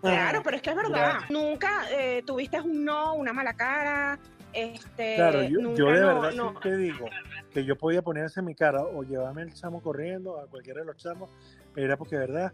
Claro, 0.00 0.42
pero 0.44 0.56
es 0.56 0.62
que 0.62 0.70
es 0.70 0.76
verdad. 0.76 1.18
Nunca 1.28 1.86
eh, 1.90 2.22
tuviste 2.24 2.60
un 2.60 2.84
no, 2.84 3.14
una 3.14 3.32
mala 3.32 3.54
cara. 3.54 4.18
Este, 4.52 5.16
Claro, 5.16 5.42
yo, 5.42 5.60
nunca 5.60 5.78
yo 5.78 5.86
de 5.90 6.00
no- 6.00 6.06
verdad 6.06 6.32
no- 6.32 6.50
sí 6.52 6.56
te 6.62 6.76
digo 6.76 7.06
que 7.52 7.64
yo 7.64 7.76
podía 7.76 8.02
ponerse 8.02 8.40
en 8.40 8.46
mi 8.46 8.54
cara 8.54 8.82
o 8.82 9.02
llevarme 9.02 9.42
el 9.42 9.52
chamo 9.52 9.82
corriendo 9.82 10.38
a 10.40 10.46
cualquiera 10.46 10.80
de 10.80 10.86
los 10.86 10.96
chamos, 10.96 11.30
era 11.74 11.96
porque 11.96 12.16
de 12.16 12.20
verdad, 12.26 12.52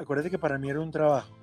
acuérdate 0.00 0.30
que 0.30 0.38
para 0.38 0.58
mí 0.58 0.70
era 0.70 0.80
un 0.80 0.90
trabajo. 0.90 1.36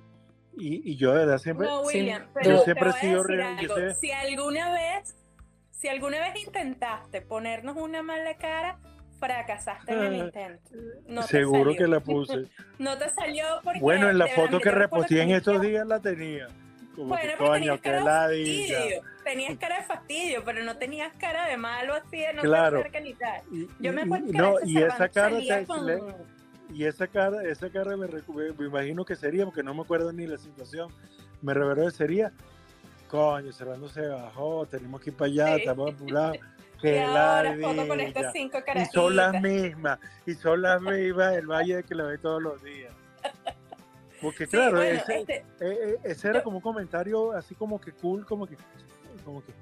Y, 0.58 0.90
y 0.92 0.96
yo 0.96 1.12
de 1.12 1.20
verdad 1.20 1.38
siempre, 1.38 1.66
No. 1.66 1.82
William, 1.82 2.22
Yo 2.22 2.28
pero 2.34 2.58
te 2.58 2.64
siempre 2.64 2.90
he 2.90 2.92
sido 2.94 3.22
decir 3.22 3.36
re- 3.36 3.42
yo 3.62 3.74
algo. 3.74 3.74
sé- 3.76 3.94
Si 4.00 4.10
alguna 4.12 4.72
vez, 4.72 5.14
si 5.70 5.88
alguna 5.88 6.18
vez 6.20 6.44
intentaste 6.44 7.22
ponernos 7.22 7.76
una 7.76 8.02
mala 8.02 8.34
cara, 8.36 8.78
fracasaste 9.18 9.92
en 9.92 9.98
el 10.00 10.14
Ah, 10.20 10.24
intento. 10.24 10.70
No 11.06 11.22
seguro 11.22 11.74
que 11.76 11.86
la 11.86 12.00
puse. 12.00 12.46
No 12.78 12.98
te 12.98 13.08
salió 13.10 13.44
porque. 13.62 13.80
Bueno, 13.80 14.08
en 14.10 14.18
la 14.18 14.26
foto 14.28 14.52
yo 14.52 14.60
que 14.60 14.70
reposteé 14.70 15.22
en 15.22 15.30
estos 15.30 15.60
días 15.60 15.86
la 15.86 16.00
tenía. 16.00 16.48
Como 16.96 17.10
Bueno, 17.10 17.30
que 17.32 17.36
coño, 17.38 17.52
tenías 17.52 17.80
qué 17.80 17.90
cara 17.90 18.28
de 18.28 18.36
fastidio. 18.44 19.02
Tenías 19.24 19.58
cara 19.58 19.76
de 19.78 19.84
fastidio, 19.84 20.44
pero 20.44 20.64
no 20.64 20.76
tenías 20.76 21.12
cara 21.18 21.46
de 21.46 21.56
malo 21.56 21.94
así 21.94 22.18
de 22.18 22.32
no 22.34 22.42
Claro. 22.42 22.78
te 22.82 22.88
acerca 22.88 23.00
ni 23.00 23.14
tal. 23.14 23.42
Y, 23.52 23.68
Yo 23.78 23.92
me 23.92 24.02
acuerdo 24.02 24.26
que 24.26 24.32
no, 24.32 24.54
y 24.64 24.82
esa 24.82 25.08
cara, 25.08 25.38
te- 25.38 25.66
con- 25.66 25.86
le- 25.86 26.00
y 26.72 26.84
esa 26.84 27.06
cara, 27.06 27.42
esa 27.44 27.68
cara 27.70 27.96
me, 27.96 28.06
me- 28.06 28.64
imagino 28.66 29.04
que 29.04 29.16
sería, 29.16 29.44
porque 29.44 29.62
no 29.62 29.74
me 29.74 29.82
acuerdo 29.82 30.12
ni 30.12 30.26
la 30.26 30.38
situación, 30.38 30.90
me 31.42 31.52
reveló 31.54 31.84
que 31.86 31.90
sería, 31.90 32.32
coño, 33.08 33.52
Servando 33.52 33.88
se 33.88 34.06
bajó, 34.06 34.66
tenemos 34.66 35.00
que 35.00 35.10
ir 35.10 35.16
para 35.16 35.30
allá, 35.30 35.46
Sí. 35.54 35.60
estamos 35.60 35.94
apurados, 35.94 36.38
foto 37.62 37.88
con 37.88 37.98
ladilla. 37.98 38.04
estas 38.08 38.32
cinco 38.32 38.58
Y 38.74 38.84
son 38.86 39.16
las 39.16 39.40
mismas, 39.40 39.98
y 40.26 40.34
son 40.34 40.62
las 40.62 40.80
mismas 40.82 41.32
del 41.34 41.46
Valle 41.46 41.82
que 41.82 41.94
la 41.94 42.04
ve 42.04 42.18
todos 42.18 42.42
los 42.42 42.62
días. 42.62 42.92
Porque 44.22 44.44
Sí, 44.44 44.50
claro, 44.52 44.76
bueno, 44.76 45.00
ese, 45.00 45.20
este, 45.20 45.36
eh, 45.36 45.44
eh, 45.60 45.96
ese 46.04 46.28
era 46.28 46.42
como 46.42 46.58
un 46.58 46.62
comentario 46.62 47.32
así 47.32 47.54
como 47.54 47.80
que 47.80 47.92
cool, 47.92 48.26
como 48.26 48.46
que, 48.46 48.56
como 49.24 49.42
que, 49.42 49.52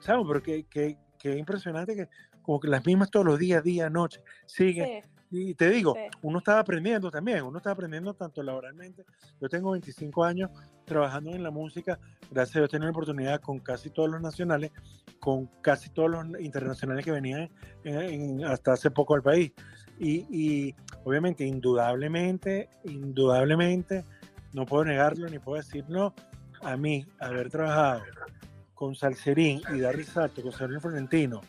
¿sabes? 0.00 0.24
Pero 0.26 0.42
que, 0.42 0.64
que, 0.64 0.96
que 1.18 1.36
impresionante 1.36 1.94
que 1.94 2.08
como 2.42 2.58
que 2.60 2.68
las 2.68 2.84
mismas 2.86 3.10
todos 3.10 3.26
los 3.26 3.38
días, 3.38 3.62
día, 3.62 3.90
noche, 3.90 4.22
sigue. 4.46 5.02
sí. 5.04 5.10
Y 5.30 5.54
te 5.54 5.68
digo, 5.70 5.94
Sí. 5.94 6.00
uno 6.22 6.38
estaba 6.38 6.60
aprendiendo 6.60 7.10
también, 7.10 7.42
uno 7.42 7.58
está 7.58 7.72
aprendiendo 7.72 8.14
tanto 8.14 8.42
laboralmente. 8.42 9.04
Yo 9.40 9.48
tengo 9.48 9.72
25 9.72 10.24
años 10.24 10.50
trabajando 10.84 11.30
en 11.32 11.42
la 11.42 11.50
música, 11.50 11.98
gracias 12.30 12.56
a 12.56 12.58
Dios 12.60 12.68
he 12.68 12.72
tenido 12.72 12.86
la 12.86 12.90
oportunidad 12.92 13.40
con 13.40 13.58
casi 13.58 13.90
todos 13.90 14.08
los 14.08 14.20
nacionales, 14.20 14.70
con 15.18 15.46
casi 15.62 15.90
todos 15.90 16.10
los 16.10 16.40
internacionales 16.40 17.04
que 17.04 17.10
venían 17.10 17.50
en- 17.84 17.96
en- 18.40 18.44
hasta 18.44 18.72
hace 18.74 18.90
poco 18.90 19.14
al 19.14 19.22
país. 19.22 19.52
Y, 19.98 20.26
y 20.30 20.74
obviamente, 21.04 21.44
indudablemente, 21.44 22.68
indudablemente, 22.84 24.04
no 24.52 24.64
puedo 24.66 24.84
negarlo 24.84 25.28
ni 25.28 25.38
puedo 25.38 25.56
decir 25.56 25.84
no, 25.88 26.14
a 26.62 26.76
mí 26.76 27.04
haber 27.18 27.50
trabajado 27.50 28.02
con 28.74 28.94
Salserín 28.94 29.60
y 29.74 29.80
dar 29.80 30.02
salto 30.04 30.42
con 30.42 30.52
Sergio 30.52 30.80
Florentino, 30.80 31.40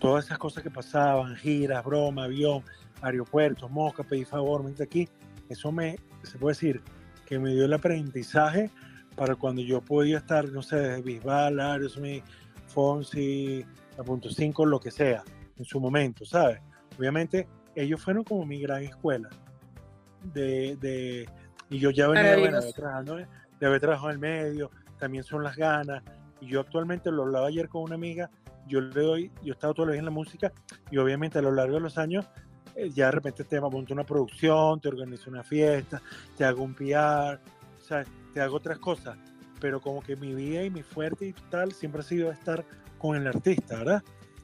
todas 0.00 0.24
esas 0.24 0.38
cosas 0.38 0.62
que 0.62 0.70
pasaban, 0.70 1.36
giras, 1.36 1.84
broma, 1.84 2.24
avión, 2.24 2.62
aeropuertos, 3.02 3.70
mosca, 3.70 4.02
pedir 4.02 4.26
favor, 4.26 4.64
vente 4.64 4.82
aquí, 4.82 5.08
eso 5.48 5.72
me, 5.72 5.98
se 6.22 6.38
puede 6.38 6.54
decir, 6.54 6.82
que 7.26 7.38
me 7.38 7.52
dio 7.52 7.64
el 7.64 7.72
aprendizaje 7.72 8.70
para 9.16 9.36
cuando 9.36 9.62
yo 9.62 9.80
podía 9.80 10.18
estar, 10.18 10.48
no 10.48 10.62
sé, 10.62 10.76
desde 10.76 11.02
Bisbal, 11.02 11.60
Aerosmith, 11.60 12.24
Fonsi, 12.66 13.64
a 13.98 14.02
punto 14.02 14.30
5, 14.30 14.66
lo 14.66 14.80
que 14.80 14.90
sea, 14.90 15.22
en 15.56 15.64
su 15.64 15.80
momento, 15.80 16.24
¿sabes? 16.24 16.60
Obviamente, 16.98 17.48
ellos 17.74 18.00
fueron 18.00 18.24
como 18.24 18.44
mi 18.46 18.60
gran 18.60 18.82
escuela. 18.82 19.28
De, 20.22 20.76
de, 20.76 21.28
y 21.68 21.78
yo 21.78 21.90
ya 21.90 22.08
venía, 22.08 22.36
bueno, 22.36 22.60
de, 22.60 22.72
trabajando, 22.72 23.16
de 23.16 23.66
haber 23.66 23.80
trabajado 23.80 24.10
en 24.10 24.14
el 24.14 24.20
medio, 24.20 24.70
también 24.98 25.24
son 25.24 25.42
las 25.42 25.56
ganas. 25.56 26.02
Y 26.40 26.46
yo 26.46 26.60
actualmente 26.60 27.10
lo 27.10 27.22
hablaba 27.22 27.48
ayer 27.48 27.68
con 27.68 27.82
una 27.82 27.94
amiga, 27.94 28.30
yo 28.66 28.80
le 28.80 29.00
doy, 29.00 29.32
yo 29.42 29.52
he 29.52 29.56
estado 29.56 29.74
todos 29.74 29.88
los 29.88 29.94
días 29.94 30.00
en 30.00 30.06
la 30.06 30.10
música 30.10 30.52
y 30.90 30.98
obviamente 30.98 31.38
a 31.38 31.42
lo 31.42 31.52
largo 31.52 31.74
de 31.74 31.80
los 31.80 31.98
años 31.98 32.26
ya 32.92 33.06
de 33.06 33.12
repente 33.12 33.44
te 33.44 33.60
monto 33.60 33.92
una 33.94 34.04
producción, 34.04 34.80
te 34.80 34.88
organizo 34.88 35.30
una 35.30 35.42
fiesta, 35.42 36.00
te 36.36 36.44
hago 36.44 36.62
un 36.62 36.74
PR, 36.74 37.38
o 37.78 37.82
sea, 37.82 38.04
te 38.32 38.40
hago 38.40 38.56
otras 38.56 38.78
cosas. 38.78 39.16
pero 39.60 39.80
como 39.80 40.00
que 40.02 40.16
mi 40.16 40.34
vida 40.34 40.64
y 40.64 40.70
mi 40.70 40.82
fuerte 40.82 41.26
y 41.26 41.32
tal 41.50 41.72
siempre 41.72 42.00
ha 42.00 42.04
sido 42.04 42.32
estar 42.32 42.64
con 42.96 43.14
el 43.14 43.26
artista, 43.26 43.76
¿verdad? 43.76 44.02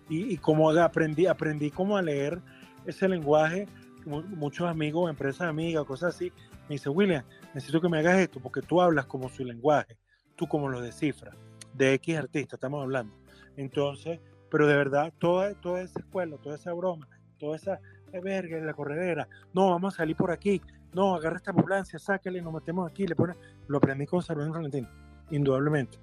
Y, 0.09 0.37
como 0.37 0.71
aprendí, 0.71 1.27
aprendí 1.27 1.71
como 1.71 1.97
a 1.97 2.03
leer 2.03 2.41
ese 2.85 3.09
lenguaje, 3.09 3.67
muchos 4.05 4.69
amigos, 4.69 5.11
empresas 5.11 5.49
amigas, 5.49 5.85
cosas 5.85 6.15
así, 6.15 6.33
me 6.69 6.75
dice, 6.75 6.89
William, 6.91 7.25
necesito 7.55 7.81
que 7.81 7.89
me 7.89 7.99
hagas 7.99 8.19
esto 8.19 8.41
porque 8.41 8.61
tú 8.61 8.81
hablas 8.81 9.07
como 9.07 9.29
su 9.29 9.45
lenguaje, 9.45 9.99
tú 10.37 10.47
como 10.47 10.69
lo 10.69 10.81
descifras, 10.81 11.35
de 11.75 11.95
X 11.95 12.19
artista 12.19 12.57
estamos 12.57 12.83
hablando. 12.83 13.15
Entonces, 13.57 14.21
pero 14.51 14.67
de 14.67 14.77
verdad, 14.77 15.13
toda, 15.19 15.55
toda 15.55 15.83
esa 15.83 15.99
escuela, 15.99 16.37
toda 16.39 16.57
esa 16.57 16.73
broma, 16.73 17.09
toda 17.39 17.57
esa 17.57 17.81
verga, 18.21 18.59
la 18.59 18.75
corredera, 18.75 19.29
no, 19.53 19.71
vamos 19.71 19.95
a 19.95 19.97
salir 19.99 20.17
por 20.17 20.31
aquí, 20.31 20.61
no, 20.93 21.15
agarra 21.15 21.37
esta 21.37 21.51
ambulancia, 21.51 21.99
sáquele, 21.99 22.41
nos 22.41 22.55
metemos 22.55 22.91
aquí, 22.91 23.07
le 23.07 23.15
pone, 23.15 23.35
lo 23.69 23.79
aprendí 23.79 24.07
con 24.07 24.23
Salvador 24.23 24.53
Valentín, 24.53 24.89
indudablemente. 25.31 25.99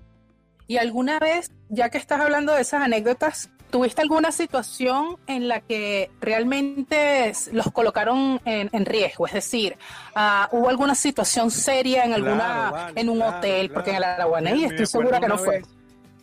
¿Y 0.68 0.78
alguna 0.78 1.20
vez, 1.20 1.52
ya 1.70 1.90
que 1.90 1.98
estás 1.98 2.22
hablando 2.22 2.54
de 2.54 2.62
esas 2.62 2.84
anécdotas, 2.84 3.50
tuviste 3.70 4.02
alguna 4.02 4.32
situación 4.32 5.18
en 5.28 5.48
la 5.48 5.62
que 5.62 6.12
realmente 6.22 7.34
los 7.52 7.72
colocaron 7.72 8.40
en, 8.46 8.86
riesgo? 8.86 9.26
Es 9.28 9.34
decir, 9.34 9.78
uh, 10.16 10.56
¿hubo 10.56 10.70
alguna 10.70 10.96
situación 10.96 11.52
seria 11.52 12.06
en 12.06 12.14
alguna 12.14 12.92
en 12.96 13.10
un 13.10 13.22
hotel? 13.22 13.72
Porque 13.72 13.90
en 13.90 13.98
el 13.98 14.04
Araguaney 14.04 14.66
estoy 14.66 14.86
segura 14.86 15.20
que 15.20 15.28
no 15.28 15.38
fue. 15.38 15.64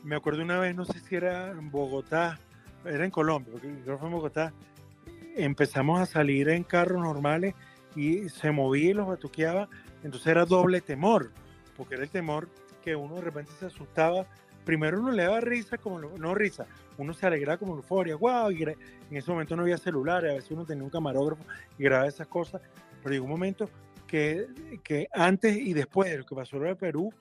Me 0.05 0.17
acuerdo 0.17 0.43
una 0.43 0.59
vez, 0.59 0.75
no 0.75 0.85
sé 0.85 0.99
si 1.01 1.17
era 1.17 1.51
en 1.51 1.71
Bogotá, 1.71 2.39
era 2.85 3.05
en 3.05 3.11
Colombia, 3.11 3.53
porque 3.53 3.69
que 3.85 3.97
fue 3.97 4.07
en 4.07 4.15
Bogotá, 4.15 4.53
empezamos 5.37 6.01
a 6.01 6.07
salir 6.07 6.49
en 6.49 6.65
carros 6.65 7.03
normales 7.03 7.55
y 7.97 8.29
se 8.29 8.51
movía 8.51 8.91
y 8.91 8.95
los 8.95 9.09
batuqueaba, 9.09 9.69
entonces 10.03 10.29
era 10.29 10.45
doble 10.45 10.81
temor, 10.81 11.31
porque 11.77 11.95
era 11.95 12.05
el 12.05 12.11
temor 12.11 12.49
que 12.83 12.97
uno 12.97 13.17
de 13.17 13.23
repente 13.23 13.53
se 13.59 13.67
asustaba. 13.67 14.27
Primero 14.65 15.01
uno 15.01 15.11
le 15.11 15.25
daba 15.25 15.41
risa, 15.41 15.79
como 15.79 16.01
no 16.01 16.35
risa, 16.35 16.67
uno 16.99 17.15
se 17.15 17.27
alegraba 17.27 17.59
como 17.59 17.75
euforia, 17.77 18.15
wow, 18.17 18.51
y 18.51 18.63
en 18.63 18.77
ese 19.11 19.31
momento 19.31 19.57
no 19.57 19.63
había 19.63 19.79
celulares, 19.79 20.31
a 20.31 20.35
veces 20.35 20.51
uno 20.51 20.65
tenía 20.65 20.85
un 20.85 20.91
camarógrafo 20.91 21.43
y 21.79 21.85
grababa 21.85 22.09
esas 22.09 22.27
cosas, 22.27 22.61
pero 23.03 23.13
llegó 23.13 23.25
un 23.25 23.31
momento 23.31 23.71
que, 24.07 24.47
que 24.85 25.09
antes 25.13 25.57
y 25.57 25.73
después 25.73 26.11
de 26.11 26.19
lo 26.19 26.27
que 26.27 26.35
pasó 26.35 26.65
en 26.65 26.77
Perú, 26.77 27.13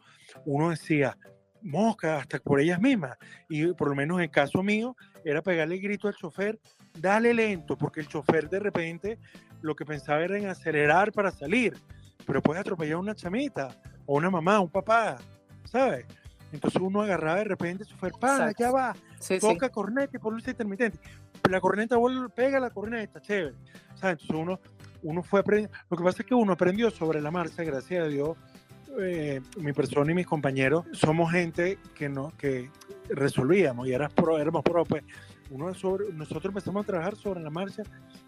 uno 0.46 0.70
decía, 0.70 1.18
mosca, 1.62 2.18
hasta 2.18 2.40
por 2.40 2.60
ellas 2.60 2.80
mismas, 2.82 3.18
y 3.48 3.68
por 3.74 3.90
lo 3.90 3.96
menos 3.96 4.18
en 4.18 4.24
el 4.24 4.32
caso 4.32 4.62
mío, 4.62 4.96
era 5.24 5.42
pegarle 5.42 5.76
el 5.76 5.82
grito 5.82 6.08
al 6.08 6.16
chofer, 6.16 6.60
dale 7.00 7.34
lento, 7.34 7.78
porque 7.78 8.00
el 8.02 8.08
chofer 8.08 8.50
de 8.50 8.60
repente 8.60 9.20
lo 9.62 9.76
que 9.76 9.86
pensaba 9.86 10.24
era 10.24 10.38
en 10.38 10.48
acelerar 10.48 11.12
para 11.12 11.32
salir, 11.32 11.78
pero 12.26 12.42
puede 12.42 12.60
atropellar 12.60 12.96
a 12.96 13.00
una 13.00 13.16
chamita, 13.16 13.70
o 14.06 14.16
una 14.16 14.30
mamá, 14.30 14.60
un 14.60 14.70
papá, 14.70 15.18
¿sabes? 15.66 16.06
Entonces 16.52 16.82
uno 16.82 17.02
agarraba 17.02 17.40
de 17.40 17.44
repente 17.44 17.86
su 17.86 17.96
para, 17.96 18.52
ya 18.58 18.72
va, 18.72 18.96
toca 19.40 19.70
corneta 19.70 20.18
y 20.18 20.20
por 20.20 20.34
luz 20.34 20.48
intermitente. 20.48 21.00
La 21.50 21.62
corneta 21.62 21.98
vuelve, 21.98 22.30
pega 22.30 22.60
la 22.60 22.70
corneta, 22.70 23.22
chévere. 23.22 23.56
¿sabes? 23.96 24.20
Entonces 24.22 24.36
uno, 24.36 24.60
uno 25.04 25.24
fue 25.24 25.42
aprendiendo. 25.42 25.78
Lo 25.90 25.98
que 25.98 26.04
pasa 26.04 26.22
es 26.24 26.28
que 26.28 26.34
uno 26.34 26.54
aprendió 26.54 26.90
sobre 26.90 27.22
la 27.22 27.32
marcha, 27.32 27.64
gracias 27.64 28.04
a 28.04 28.08
Dios. 28.08 28.38
Eh, 29.00 29.42
mi 29.58 29.72
persona 29.74 30.12
y 30.12 30.16
mis 30.16 30.26
compañeros 30.26 30.86
somos 30.94 31.32
gente 31.32 31.78
que 31.94 32.10
no 32.10 32.36
que 32.38 32.72
resolvíamos 33.10 33.88
y 33.88 33.94
eras 33.94 34.14
pro, 34.14 34.38
éramos 34.38 34.64
pro, 34.64 34.86
pues 34.86 35.04
uno 35.50 35.74
sobre, 35.74 36.12
nosotros 36.14 36.46
empezamos 36.46 36.84
a 36.84 36.88
trabajar 36.88 37.16
sobre 37.16 37.42
la 37.42 37.50
marcha. 37.50 37.84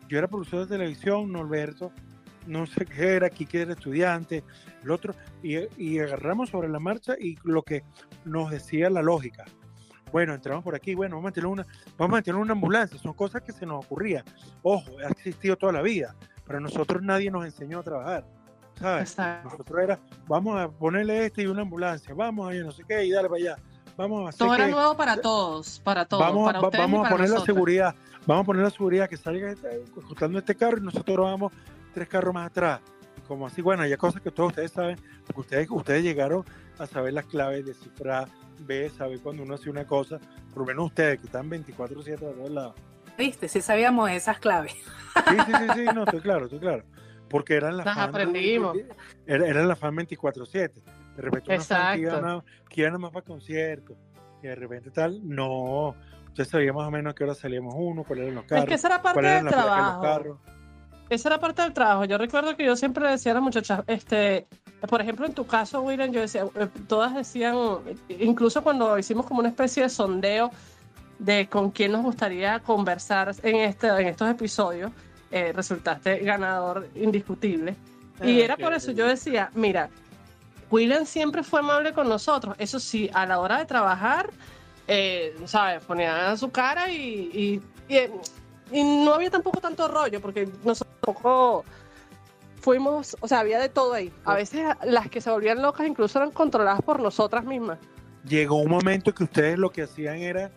Yo 0.07 0.17
era 0.17 0.27
profesor 0.27 0.61
de 0.61 0.77
televisión, 0.77 1.31
Norberto, 1.31 1.91
no 2.47 2.65
sé 2.65 2.85
qué 2.85 3.15
era, 3.15 3.27
aquí 3.27 3.45
que 3.45 3.61
era 3.61 3.73
estudiante, 3.73 4.43
el 4.83 4.91
otro, 4.91 5.13
y, 5.43 5.99
agarramos 5.99 6.49
sobre 6.49 6.69
la 6.69 6.79
marcha 6.79 7.15
y 7.19 7.37
lo 7.43 7.63
que 7.63 7.83
nos 8.25 8.51
decía 8.51 8.89
la 8.89 9.01
lógica. 9.01 9.45
Bueno, 10.11 10.33
entramos 10.33 10.63
por 10.63 10.75
aquí, 10.75 10.93
bueno, 10.93 11.15
vamos 11.15 11.29
a 11.29 11.33
tener 11.33 11.47
una, 11.47 11.65
vamos 11.97 12.19
a 12.19 12.21
tener 12.21 12.41
una 12.41 12.51
ambulancia, 12.51 12.99
son 12.99 13.13
cosas 13.13 13.43
que 13.43 13.53
se 13.53 13.65
nos 13.65 13.85
ocurrían. 13.85 14.25
Ojo, 14.61 14.97
ha 14.99 15.09
existido 15.09 15.55
toda 15.55 15.71
la 15.71 15.81
vida, 15.81 16.15
pero 16.45 16.57
a 16.57 16.61
nosotros 16.61 17.01
nadie 17.01 17.31
nos 17.31 17.45
enseñó 17.45 17.79
a 17.79 17.83
trabajar. 17.83 18.25
¿sabes? 18.81 19.17
Nosotros 19.43 19.79
era, 19.81 19.99
vamos 20.27 20.59
a 20.59 20.69
ponerle 20.69 21.25
este 21.25 21.43
y 21.43 21.45
una 21.45 21.61
ambulancia, 21.61 22.13
vamos 22.13 22.49
allá, 22.49 22.63
no 22.63 22.71
sé 22.71 22.83
qué, 22.87 23.05
y 23.05 23.11
dale 23.11 23.29
para 23.29 23.41
allá. 23.41 23.57
Vamos 24.01 24.25
a 24.25 24.29
hacer 24.29 24.39
Todo 24.39 24.55
era 24.55 24.67
nuevo 24.67 24.97
para 24.97 25.21
todos, 25.21 25.79
para 25.83 26.05
todos. 26.05 26.23
Vamos, 26.23 26.51
para 26.51 26.79
vamos 26.79 27.05
a 27.05 27.09
poner 27.09 27.29
la 27.29 27.39
seguridad, 27.41 27.95
vamos 28.25 28.43
a 28.43 28.45
poner 28.47 28.63
la 28.63 28.71
seguridad 28.71 29.07
que 29.07 29.15
salga 29.15 29.53
ajustando 30.01 30.39
este 30.39 30.55
carro 30.55 30.79
y 30.79 30.81
nosotros 30.81 31.17
vamos 31.17 31.53
tres 31.93 32.07
carros 32.07 32.33
más 32.33 32.47
atrás. 32.47 32.81
Como 33.27 33.45
así, 33.45 33.61
bueno, 33.61 33.83
hay 33.83 33.95
cosas 33.97 34.21
que 34.21 34.31
todos 34.31 34.49
ustedes 34.49 34.71
saben, 34.71 34.97
porque 35.27 35.41
ustedes, 35.41 35.67
ustedes 35.69 36.03
llegaron 36.03 36.43
a 36.79 36.87
saber 36.87 37.13
las 37.13 37.25
claves 37.25 37.63
de 37.63 37.75
cifra 37.75 38.27
B, 38.61 38.89
saber 38.89 39.19
cuando 39.19 39.43
uno 39.43 39.53
hace 39.53 39.69
una 39.69 39.85
cosa, 39.85 40.19
por 40.49 40.63
lo 40.63 40.65
menos 40.65 40.87
ustedes 40.87 41.19
que 41.19 41.27
están 41.27 41.47
24-7 41.47 42.03
de 42.03 42.17
todos 42.17 42.49
lados. 42.49 42.73
Viste, 43.19 43.47
sí 43.47 43.61
sabíamos 43.61 44.09
esas 44.09 44.39
claves. 44.39 44.73
Sí, 44.73 45.35
sí, 45.45 45.51
sí, 45.51 45.67
sí, 45.75 45.85
no, 45.93 46.05
estoy 46.05 46.21
claro, 46.21 46.45
estoy 46.45 46.59
claro. 46.59 46.83
Porque 47.29 47.53
eran 47.53 47.77
las 47.77 47.85
fan, 47.85 48.09
aprendimos. 48.09 48.75
Eran, 49.27 49.67
las 49.67 49.77
fan 49.77 49.95
24-7. 49.95 50.71
De 51.15 51.21
repente 51.21 51.59
fan 51.59 51.95
que 51.95 52.01
iba, 52.01 52.43
que 52.69 52.83
nada 52.83 52.97
más 52.97 53.11
para 53.11 53.25
conciertos. 53.25 53.97
Y 54.41 54.47
de 54.47 54.55
repente 54.55 54.91
tal, 54.91 55.19
no. 55.27 55.95
Ustedes 56.27 56.49
sabían 56.49 56.75
más 56.75 56.87
o 56.87 56.91
menos 56.91 57.11
a 57.11 57.15
qué 57.15 57.25
hora 57.25 57.35
salíamos 57.35 57.73
uno, 57.77 58.03
cuáles 58.03 58.23
eran 58.23 58.35
los 58.35 58.45
carros. 58.45 58.63
Es 58.63 58.69
que 58.69 58.75
esa 58.75 58.87
era 58.87 59.01
parte 59.01 59.27
del 59.27 59.47
trabajo 59.47 60.39
esa 61.11 61.27
era 61.27 61.39
parte 61.39 61.61
del 61.61 61.73
trabajo. 61.73 62.05
Yo 62.05 62.17
recuerdo 62.17 62.55
que 62.55 62.63
yo 62.63 62.75
siempre 62.77 63.07
decía 63.09 63.33
a 63.33 63.35
las 63.35 63.43
muchachas, 63.43 63.83
este, 63.87 64.47
por 64.87 65.01
ejemplo, 65.01 65.25
en 65.25 65.33
tu 65.33 65.45
caso, 65.45 65.81
William, 65.81 66.09
yo 66.11 66.21
decía, 66.21 66.45
eh, 66.55 66.67
todas 66.87 67.13
decían, 67.13 67.57
incluso 68.07 68.63
cuando 68.63 68.97
hicimos 68.97 69.25
como 69.25 69.41
una 69.41 69.49
especie 69.49 69.83
de 69.83 69.89
sondeo 69.89 70.51
de 71.19 71.47
con 71.47 71.71
quién 71.71 71.91
nos 71.91 72.01
gustaría 72.01 72.59
conversar 72.61 73.35
en, 73.43 73.57
este, 73.57 73.87
en 73.87 74.07
estos 74.07 74.29
episodios, 74.29 74.91
eh, 75.31 75.51
resultaste 75.53 76.19
ganador 76.19 76.87
indiscutible. 76.95 77.75
y 78.23 78.39
ah, 78.39 78.45
era 78.45 78.57
por 78.57 78.73
eso 78.73 78.91
yo 78.93 79.05
decía, 79.05 79.51
mira, 79.53 79.89
William 80.71 81.05
siempre 81.05 81.43
fue 81.43 81.59
amable 81.59 81.93
con 81.93 82.07
nosotros. 82.07 82.55
Eso 82.57 82.79
sí, 82.79 83.09
a 83.13 83.25
la 83.25 83.39
hora 83.39 83.59
de 83.59 83.65
trabajar, 83.65 84.29
eh, 84.87 85.35
¿sabes? 85.45 85.83
Ponía 85.83 86.35
su 86.37 86.49
cara 86.49 86.89
y, 86.89 87.61
y, 87.89 87.95
y 88.71 88.83
no 88.83 89.13
había 89.13 89.29
tampoco 89.29 89.59
tanto 89.59 89.87
rollo, 89.87 90.21
porque 90.21 90.49
nosotros 90.63 90.95
poco 91.01 91.65
fuimos, 92.61 93.17
o 93.19 93.27
sea, 93.27 93.39
había 93.39 93.59
de 93.59 93.69
todo 93.69 93.93
ahí. 93.93 94.13
A 94.23 94.35
veces 94.35 94.65
las 94.83 95.09
que 95.09 95.19
se 95.19 95.29
volvían 95.29 95.61
locas 95.61 95.87
incluso 95.87 96.19
eran 96.19 96.31
controladas 96.31 96.81
por 96.81 96.99
nosotras 96.99 97.43
mismas. 97.43 97.77
Llegó 98.23 98.57
un 98.57 98.69
momento 98.69 99.13
que 99.13 99.23
ustedes 99.23 99.57
lo 99.57 99.71
que 99.71 99.81
hacían 99.81 100.17
era 100.17 100.51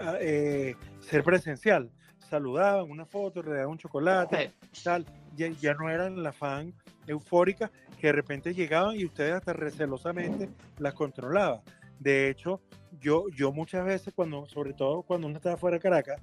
ah, 0.00 0.14
eh, 0.20 0.76
ser 1.00 1.22
presencial. 1.24 1.90
Saludaban 2.30 2.90
una 2.90 3.04
foto, 3.04 3.42
le 3.42 3.50
daban 3.50 3.70
un 3.70 3.78
chocolate, 3.78 4.52
tal. 4.82 5.04
Ya, 5.36 5.48
ya, 5.48 5.74
no 5.74 5.90
eran 5.90 6.22
la 6.22 6.32
fan 6.32 6.72
eufórica 7.06 7.70
que 8.00 8.08
de 8.08 8.12
repente 8.12 8.54
llegaban 8.54 8.96
y 8.96 9.04
ustedes 9.04 9.34
hasta 9.34 9.52
recelosamente 9.52 10.50
las 10.78 10.94
controlaban. 10.94 11.60
De 11.98 12.28
hecho, 12.28 12.60
yo, 13.00 13.26
yo 13.34 13.52
muchas 13.52 13.84
veces, 13.84 14.12
cuando, 14.14 14.46
sobre 14.46 14.72
todo 14.72 15.02
cuando 15.02 15.26
uno 15.26 15.36
estaba 15.36 15.56
fuera 15.56 15.76
de 15.76 15.82
Caracas, 15.82 16.20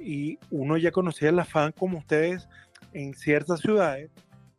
y 0.00 0.38
uno 0.50 0.76
ya 0.76 0.90
conocía 0.90 1.32
la 1.32 1.44
fan 1.44 1.72
como 1.72 1.98
ustedes 1.98 2.48
en 2.92 3.14
ciertas 3.14 3.60
ciudades 3.60 4.10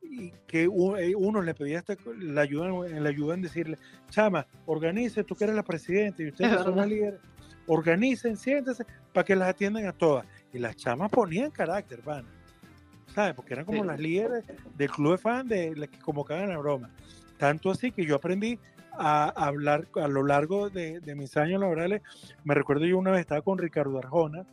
y 0.01 0.32
que 0.47 0.63
eh, 0.63 1.15
uno, 1.15 1.41
le 1.41 1.53
pedía 1.53 1.80
hasta 1.80 1.95
la 2.19 2.41
ayuda, 2.41 2.69
la 2.88 3.10
ayuda 3.10 3.36
en 3.36 3.41
decirle, 3.41 3.77
chama, 4.10 4.47
organice, 4.65 5.23
tú 5.23 5.36
que 5.36 5.43
eres 5.43 5.56
la 5.56 5.63
presidenta 5.63 6.23
y 6.23 6.30
ustedes 6.30 6.62
son 6.62 6.77
la 6.77 6.86
líder, 6.86 7.19
organicen, 7.67 8.38
siéntense 8.38 8.86
para 9.13 9.25
que 9.25 9.36
las 9.36 9.49
atiendan 9.49 9.86
a 9.86 9.93
todas. 9.93 10.25
Y 10.53 10.60
las 10.60 10.75
chamas 10.75 11.12
ponían 11.12 11.51
carácter, 11.51 12.01
van. 12.01 12.25
¿Sabes? 13.17 13.34
Porque 13.34 13.56
eran 13.56 13.65
como 13.65 13.84
las 13.84 13.99
líderes 13.99 14.45
del 14.75 14.91
club 14.91 15.13
de 15.13 15.18
fan 15.18 15.47
de 15.47 15.76
las 15.76 15.89
que 15.89 15.97
convocaban 15.97 16.49
la 16.49 16.57
broma. 16.59 16.91
Tanto 17.39 17.72
así 17.72 17.91
que 17.91 18.05
yo 18.05 18.13
aprendí 18.13 18.59
a 18.91 19.30
hablar 19.30 19.88
a 19.95 20.07
lo 20.07 20.24
largo 20.24 20.70
de, 20.70 20.99
de 20.99 21.15
mis 21.15 21.36
años 21.36 21.59
laborales. 21.59 22.03
Me 22.43 22.53
recuerdo 22.53 22.86
yo 22.86 22.95
una 22.95 23.09
vez 23.09 23.22
estaba 23.22 23.41
con 23.41 23.57
Ricardo 23.57 23.97
Arjona, 23.97 24.45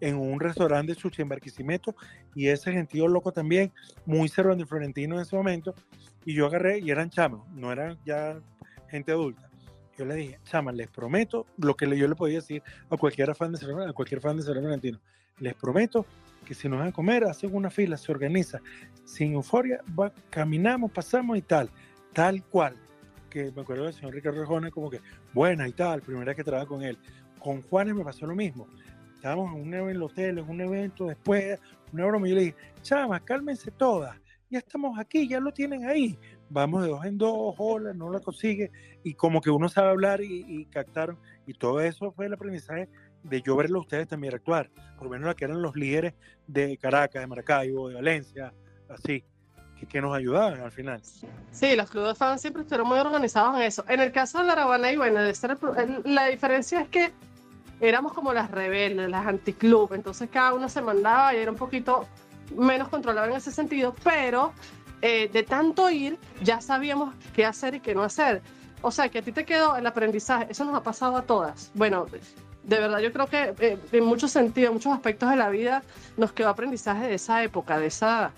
en 0.00 0.16
un 0.16 0.40
restaurante 0.40 0.94
de 0.94 0.98
sushi 0.98 1.20
en 1.20 1.28
Barquisimeto 1.28 1.94
y 2.34 2.48
ese 2.48 2.72
gentío 2.72 3.06
loco 3.06 3.32
también, 3.32 3.70
muy 4.06 4.30
de 4.30 4.64
Florentino 4.64 5.16
en 5.16 5.20
ese 5.20 5.36
momento, 5.36 5.74
y 6.24 6.32
yo 6.32 6.46
agarré 6.46 6.78
y 6.78 6.90
eran 6.90 7.10
chamos, 7.10 7.46
no 7.50 7.70
eran 7.70 7.98
ya 8.06 8.40
gente 8.88 9.12
adulta. 9.12 9.50
Yo 9.98 10.06
le 10.06 10.14
dije, 10.14 10.40
chama, 10.44 10.72
les 10.72 10.88
prometo 10.88 11.44
lo 11.58 11.74
que 11.74 11.86
yo 11.98 12.08
le 12.08 12.14
podía 12.14 12.36
decir 12.36 12.62
a 12.88 12.96
cualquier 12.96 13.34
fan 13.34 13.52
de 13.52 13.84
a 13.86 13.92
cualquier 13.92 14.22
fan 14.22 14.38
de 14.38 14.42
Cerro 14.42 14.60
Florentino, 14.60 14.98
les 15.38 15.52
prometo 15.52 16.06
que 16.46 16.54
si 16.54 16.68
nos 16.68 16.78
van 16.78 16.88
a 16.88 16.92
comer, 16.92 17.24
hacen 17.24 17.54
una 17.54 17.68
fila, 17.68 17.98
se 17.98 18.10
organiza, 18.10 18.60
sin 19.04 19.34
euforia, 19.34 19.82
va, 19.98 20.10
caminamos, 20.30 20.90
pasamos 20.90 21.36
y 21.36 21.42
tal, 21.42 21.68
tal 22.14 22.42
cual. 22.44 22.76
Que 23.28 23.52
me 23.52 23.60
acuerdo 23.60 23.84
del 23.84 23.92
señor 23.92 24.14
Ricardo 24.14 24.46
Jones 24.46 24.72
como 24.72 24.88
que, 24.88 25.00
buena 25.34 25.68
y 25.68 25.72
tal, 25.72 26.00
primera 26.00 26.26
vez 26.26 26.36
que 26.36 26.44
trabajaba 26.44 26.68
con 26.68 26.82
él. 26.82 26.96
Con 27.38 27.60
Juanes 27.62 27.94
me 27.94 28.04
pasó 28.04 28.26
lo 28.26 28.34
mismo. 28.34 28.66
Estábamos 29.14 29.54
en 29.54 29.74
un 29.74 30.02
hotel, 30.02 30.38
en 30.38 30.48
un 30.48 30.60
evento, 30.60 31.06
después, 31.06 31.58
una 31.92 32.06
broma, 32.06 32.26
y 32.26 32.30
yo 32.30 32.36
le 32.36 32.42
dije, 32.42 32.56
chama, 32.82 33.20
cálmense 33.20 33.70
todas, 33.70 34.16
ya 34.48 34.58
estamos 34.58 34.98
aquí, 34.98 35.26
ya 35.26 35.40
lo 35.40 35.52
tienen 35.52 35.86
ahí, 35.86 36.18
vamos 36.48 36.84
de 36.84 36.90
dos 36.90 37.04
en 37.04 37.18
dos, 37.18 37.54
hola, 37.58 37.92
no 37.92 38.10
la 38.10 38.20
consigue, 38.20 38.70
y 39.02 39.14
como 39.14 39.40
que 39.40 39.50
uno 39.50 39.68
sabe 39.68 39.90
hablar 39.90 40.20
y, 40.20 40.44
y 40.46 40.66
captaron, 40.66 41.18
y 41.46 41.54
todo 41.54 41.80
eso 41.80 42.12
fue 42.12 42.26
el 42.26 42.34
aprendizaje 42.34 42.88
de 43.28 43.42
yo 43.42 43.56
verlo 43.56 43.78
a 43.78 43.82
ustedes 43.82 44.08
también 44.08 44.34
actuar, 44.34 44.70
por 44.96 45.04
lo 45.04 45.10
menos 45.10 45.26
la 45.26 45.34
que 45.34 45.44
eran 45.44 45.60
los 45.62 45.76
líderes 45.76 46.14
de 46.46 46.76
Caracas, 46.78 47.20
de 47.20 47.26
Maracaibo, 47.26 47.88
de 47.88 47.96
Valencia, 47.96 48.52
así, 48.88 49.24
que, 49.78 49.86
que 49.86 50.00
nos 50.00 50.14
ayudaban 50.14 50.60
al 50.60 50.72
final. 50.72 51.02
Sí, 51.50 51.76
los 51.76 51.90
clubes 51.90 52.10
de 52.10 52.14
fans 52.14 52.40
siempre 52.40 52.62
estuvieron 52.62 52.88
muy 52.88 52.98
organizados 52.98 53.56
en 53.56 53.62
eso. 53.62 53.84
En 53.88 54.00
el 54.00 54.12
caso 54.12 54.38
de 54.38 54.44
la 54.44 54.52
Arabana 54.52 54.90
y 54.92 54.96
bueno, 54.96 55.20
de 55.20 55.34
ser 55.34 55.58
la 56.04 56.26
diferencia 56.26 56.80
es 56.80 56.88
que 56.88 57.12
éramos 57.80 58.12
como 58.12 58.32
las 58.32 58.50
rebeldes, 58.50 59.10
las 59.10 59.26
anticlub, 59.26 59.92
entonces 59.92 60.28
cada 60.30 60.54
uno 60.54 60.68
se 60.68 60.80
mandaba 60.80 61.34
y 61.34 61.38
era 61.38 61.50
un 61.50 61.58
poquito 61.58 62.06
menos 62.56 62.88
controlado 62.88 63.28
en 63.28 63.36
ese 63.36 63.50
sentido, 63.50 63.94
pero 64.02 64.52
eh, 65.02 65.28
de 65.32 65.42
tanto 65.42 65.90
ir 65.90 66.18
ya 66.42 66.60
sabíamos 66.60 67.14
qué 67.34 67.44
hacer 67.44 67.74
y 67.74 67.80
qué 67.80 67.94
no 67.94 68.02
hacer. 68.02 68.40
O 68.82 68.90
sea, 68.90 69.08
que 69.08 69.18
a 69.18 69.22
ti 69.22 69.32
te 69.32 69.44
quedó 69.44 69.76
el 69.76 69.86
aprendizaje, 69.86 70.46
eso 70.50 70.64
nos 70.64 70.74
ha 70.74 70.82
pasado 70.82 71.16
a 71.16 71.22
todas. 71.22 71.70
Bueno, 71.74 72.06
de 72.66 72.80
verdad 72.80 72.98
yo 72.98 73.12
creo 73.12 73.26
que 73.28 73.54
eh, 73.60 73.78
en 73.92 74.04
muchos 74.04 74.32
sentidos, 74.32 74.68
en 74.68 74.74
muchos 74.74 74.92
aspectos 74.92 75.30
de 75.30 75.36
la 75.36 75.48
vida, 75.48 75.82
nos 76.16 76.32
quedó 76.32 76.48
aprendizaje 76.48 77.06
de 77.06 77.14
esa 77.14 77.42
época, 77.42 77.78
de 77.78 77.86
esa, 77.86 78.32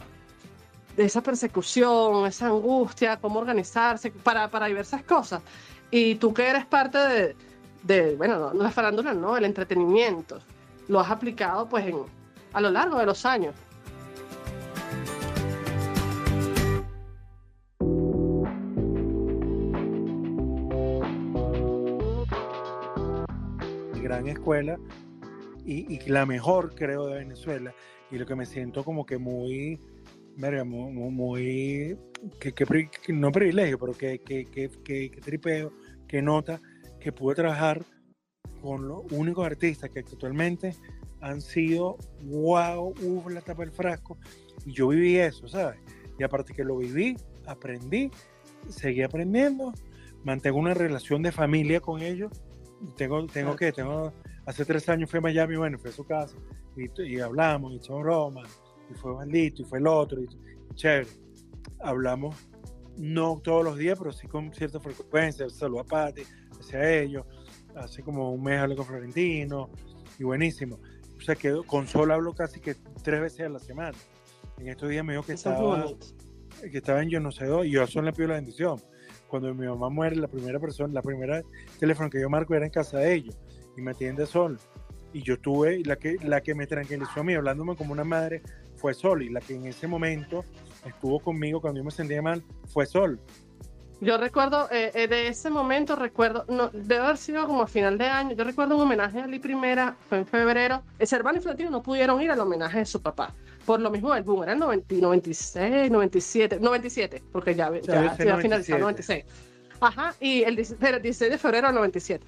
de 0.96 1.04
esa 1.04 1.22
persecución, 1.22 2.26
esa 2.26 2.46
angustia, 2.48 3.16
cómo 3.16 3.40
organizarse 3.40 4.10
para, 4.10 4.48
para 4.48 4.66
diversas 4.66 5.02
cosas. 5.02 5.42
Y 5.90 6.16
tú 6.16 6.34
que 6.34 6.46
eres 6.46 6.66
parte 6.66 6.98
de, 6.98 7.36
de 7.84 8.16
bueno, 8.16 8.38
no, 8.38 8.52
no 8.52 8.62
la 8.62 8.70
farándula, 8.70 9.14
no, 9.14 9.36
el 9.36 9.46
entretenimiento, 9.46 10.40
lo 10.88 11.00
has 11.00 11.10
aplicado 11.10 11.66
pues 11.66 11.86
a 12.52 12.60
lo 12.60 12.70
largo 12.70 12.98
de 12.98 13.06
los 13.06 13.24
años. 13.24 13.54
Gran 24.18 24.28
escuela 24.28 24.78
y, 25.64 25.98
la 26.08 26.24
mejor, 26.26 26.74
creo, 26.74 27.06
de 27.06 27.18
Venezuela. 27.18 27.74
Y 28.10 28.16
lo 28.16 28.26
que 28.26 28.34
me 28.34 28.46
siento 28.46 28.84
como 28.84 29.04
que 29.04 29.18
muy, 29.18 29.78
verga, 30.36 30.64
muy, 30.64 30.92
muy, 31.10 31.98
que, 32.40 32.52
que 32.52 32.88
que 33.04 33.12
no 33.12 33.30
privilegio, 33.30 33.78
pero 33.78 33.92
que- 33.92 34.18
que 34.20 35.20
tripeo, 35.22 35.72
que 36.06 36.22
nota 36.22 36.60
que 36.98 37.12
pude 37.12 37.34
trabajar 37.34 37.84
con 38.62 38.88
los 38.88 39.02
únicos 39.12 39.44
artistas 39.46 39.90
que 39.90 40.00
actualmente 40.00 40.74
han 41.20 41.40
sido, 41.40 41.96
wow, 42.24 42.94
uff, 43.02 43.26
la 43.30 43.40
tapa 43.40 43.62
del 43.62 43.72
frasco. 43.72 44.18
Y 44.64 44.72
yo 44.72 44.88
viví 44.88 45.18
eso, 45.18 45.46
¿sabes? 45.48 45.78
Y 46.18 46.22
aparte 46.24 46.54
que 46.54 46.64
lo 46.64 46.78
viví, 46.78 47.16
aprendí, 47.46 48.10
seguí 48.68 49.02
aprendiendo, 49.02 49.72
mantengo 50.24 50.58
una 50.58 50.74
relación 50.74 51.22
de 51.22 51.30
familia 51.32 51.80
con 51.80 52.02
ellos. 52.02 52.32
Tengo, 52.96 53.26
tengo 53.26 53.56
que, 53.56 53.72
tengo, 53.72 54.12
hace 54.46 54.64
tres 54.64 54.88
años 54.88 55.10
fui 55.10 55.18
a 55.18 55.22
Miami, 55.22 55.56
bueno, 55.56 55.78
fui 55.78 55.90
a 55.90 55.92
su 55.92 56.04
casa 56.04 56.36
y, 56.76 57.02
y 57.02 57.20
hablamos, 57.20 57.72
y 57.72 57.76
echamos 57.76 58.02
broma, 58.02 58.42
y 58.90 58.94
fue 58.94 59.14
maldito, 59.14 59.62
y 59.62 59.64
fue 59.64 59.78
el 59.78 59.86
otro, 59.86 60.20
y, 60.20 60.28
chévere. 60.74 61.08
Hablamos, 61.80 62.36
no 62.96 63.40
todos 63.42 63.64
los 63.64 63.76
días, 63.76 63.98
pero 63.98 64.12
sí 64.12 64.26
con 64.26 64.52
cierta 64.52 64.80
frecuencia. 64.80 65.48
Saludo 65.48 65.80
a 65.80 65.84
Pati, 65.84 66.22
hacia 66.58 67.00
ellos. 67.00 67.24
Hace 67.76 68.02
como 68.02 68.32
un 68.32 68.42
mes 68.42 68.58
hablé 68.58 68.76
con 68.76 68.86
Florentino, 68.86 69.70
y 70.18 70.24
buenísimo. 70.24 70.80
O 71.16 71.20
sea, 71.20 71.34
que 71.34 71.60
con 71.66 71.86
Sol 71.86 72.10
hablo 72.10 72.34
casi 72.34 72.60
que 72.60 72.74
tres 73.02 73.20
veces 73.20 73.46
a 73.46 73.48
la 73.48 73.58
semana. 73.58 73.96
En 74.58 74.68
estos 74.68 74.88
días 74.88 75.04
me 75.04 75.12
dijo 75.12 75.24
que 75.24 75.32
Eso 75.32 75.50
estaba, 75.50 75.86
que 76.60 76.78
estaba 76.78 77.02
en 77.02 77.10
yo 77.10 77.20
no 77.20 77.30
sé 77.30 77.46
dónde, 77.46 77.68
y 77.68 77.72
yo 77.72 77.82
a 77.82 77.86
Sol 77.86 78.04
le 78.04 78.12
pido 78.12 78.28
la 78.28 78.34
bendición. 78.34 78.80
Cuando 79.28 79.54
mi 79.54 79.66
mamá 79.66 79.88
muere, 79.88 80.16
la 80.16 80.28
primera 80.28 80.58
persona, 80.58 80.92
la 80.92 81.02
primera 81.02 81.42
teléfono 81.78 82.10
que 82.10 82.20
yo 82.20 82.28
marco 82.30 82.54
era 82.54 82.64
en 82.64 82.70
casa 82.70 82.98
de 82.98 83.14
ellos, 83.14 83.38
y 83.76 83.82
me 83.82 83.92
atiende 83.92 84.26
Sol. 84.26 84.58
Y 85.12 85.22
yo 85.22 85.38
tuve, 85.38 85.82
la 85.84 85.96
que, 85.96 86.16
la 86.22 86.40
que 86.40 86.54
me 86.54 86.66
tranquilizó 86.66 87.20
a 87.20 87.24
mí, 87.24 87.34
hablándome 87.34 87.76
como 87.76 87.92
una 87.92 88.04
madre, 88.04 88.42
fue 88.76 88.94
Sol, 88.94 89.22
y 89.22 89.28
la 89.28 89.40
que 89.40 89.54
en 89.54 89.66
ese 89.66 89.86
momento 89.86 90.44
estuvo 90.86 91.20
conmigo 91.20 91.60
cuando 91.60 91.78
yo 91.78 91.84
me 91.84 91.90
sentía 91.90 92.22
mal, 92.22 92.42
fue 92.66 92.86
Sol. 92.86 93.20
Yo 94.00 94.16
recuerdo, 94.16 94.68
eh, 94.70 94.92
eh, 94.94 95.08
de 95.08 95.26
ese 95.26 95.50
momento 95.50 95.96
recuerdo, 95.96 96.44
no, 96.48 96.68
debe 96.68 96.98
haber 96.98 97.16
sido 97.16 97.46
como 97.48 97.62
a 97.62 97.66
final 97.66 97.98
de 97.98 98.06
año, 98.06 98.36
yo 98.36 98.44
recuerdo 98.44 98.76
un 98.76 98.82
homenaje 98.82 99.20
a 99.20 99.26
Lee 99.26 99.40
Primera, 99.40 99.96
fue 100.08 100.18
en 100.18 100.26
febrero, 100.26 100.84
el 101.00 101.06
Cervano 101.08 101.38
y 101.38 101.40
Florentino 101.40 101.70
no 101.70 101.82
pudieron 101.82 102.22
ir 102.22 102.30
al 102.30 102.38
homenaje 102.38 102.78
de 102.78 102.86
su 102.86 103.02
papá, 103.02 103.34
por 103.68 103.80
lo 103.80 103.90
mismo 103.90 104.14
del 104.14 104.24
boom, 104.24 104.44
era 104.44 104.52
el 104.54 104.58
90 104.58 104.94
96, 104.94 105.90
97, 105.90 106.58
97, 106.58 107.22
porque 107.30 107.54
ya, 107.54 107.66
ya, 107.66 108.00
Debe 108.00 108.08
ser 108.08 108.16
se 108.16 108.24
iba 108.24 108.34
a 108.34 108.38
finalizar 108.38 108.80
97. 108.80 109.24
96. 109.28 109.78
Ajá, 109.80 110.14
y 110.20 110.42
el 110.42 110.56
16 110.56 110.78
pero 110.80 110.96
el 110.96 111.02
16 111.02 111.30
de 111.32 111.38
febrero 111.38 111.66
del 111.66 111.76
97. 111.76 112.24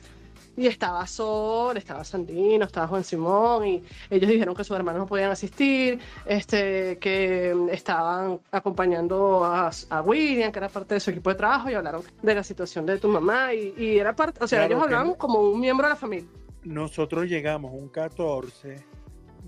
Y 0.58 0.66
estaba 0.66 1.06
Sol, 1.06 1.78
estaba 1.78 2.04
Sandino, 2.04 2.66
estaba 2.66 2.86
Juan 2.88 3.04
Simón, 3.04 3.66
y 3.66 3.82
ellos 4.10 4.28
dijeron 4.30 4.54
que 4.54 4.64
sus 4.64 4.76
hermanos 4.76 5.00
no 5.00 5.06
podían 5.06 5.30
asistir, 5.30 5.98
este, 6.26 6.98
que 6.98 7.54
mm, 7.54 7.70
estaban 7.70 8.38
acompañando 8.50 9.42
a, 9.42 9.70
a 9.88 10.02
William, 10.02 10.52
que 10.52 10.58
era 10.58 10.68
parte 10.68 10.92
de 10.94 11.00
su 11.00 11.10
equipo 11.10 11.30
de 11.30 11.36
trabajo, 11.36 11.70
y 11.70 11.74
hablaron 11.74 12.02
de 12.20 12.34
la 12.34 12.42
situación 12.44 12.84
de 12.84 12.98
tu 12.98 13.08
mamá, 13.08 13.54
y, 13.54 13.72
y 13.78 13.98
era 13.98 14.14
parte, 14.14 14.44
o 14.44 14.46
sea, 14.46 14.58
Claro 14.58 14.74
ellos 14.74 14.84
hablaban 14.84 15.14
como 15.14 15.40
un 15.40 15.58
miembro 15.58 15.86
de 15.86 15.90
la 15.94 15.96
familia. 15.96 16.28
Nosotros 16.64 17.26
llegamos 17.26 17.72
un 17.72 17.88
14, 17.88 18.68
de- 18.68 18.99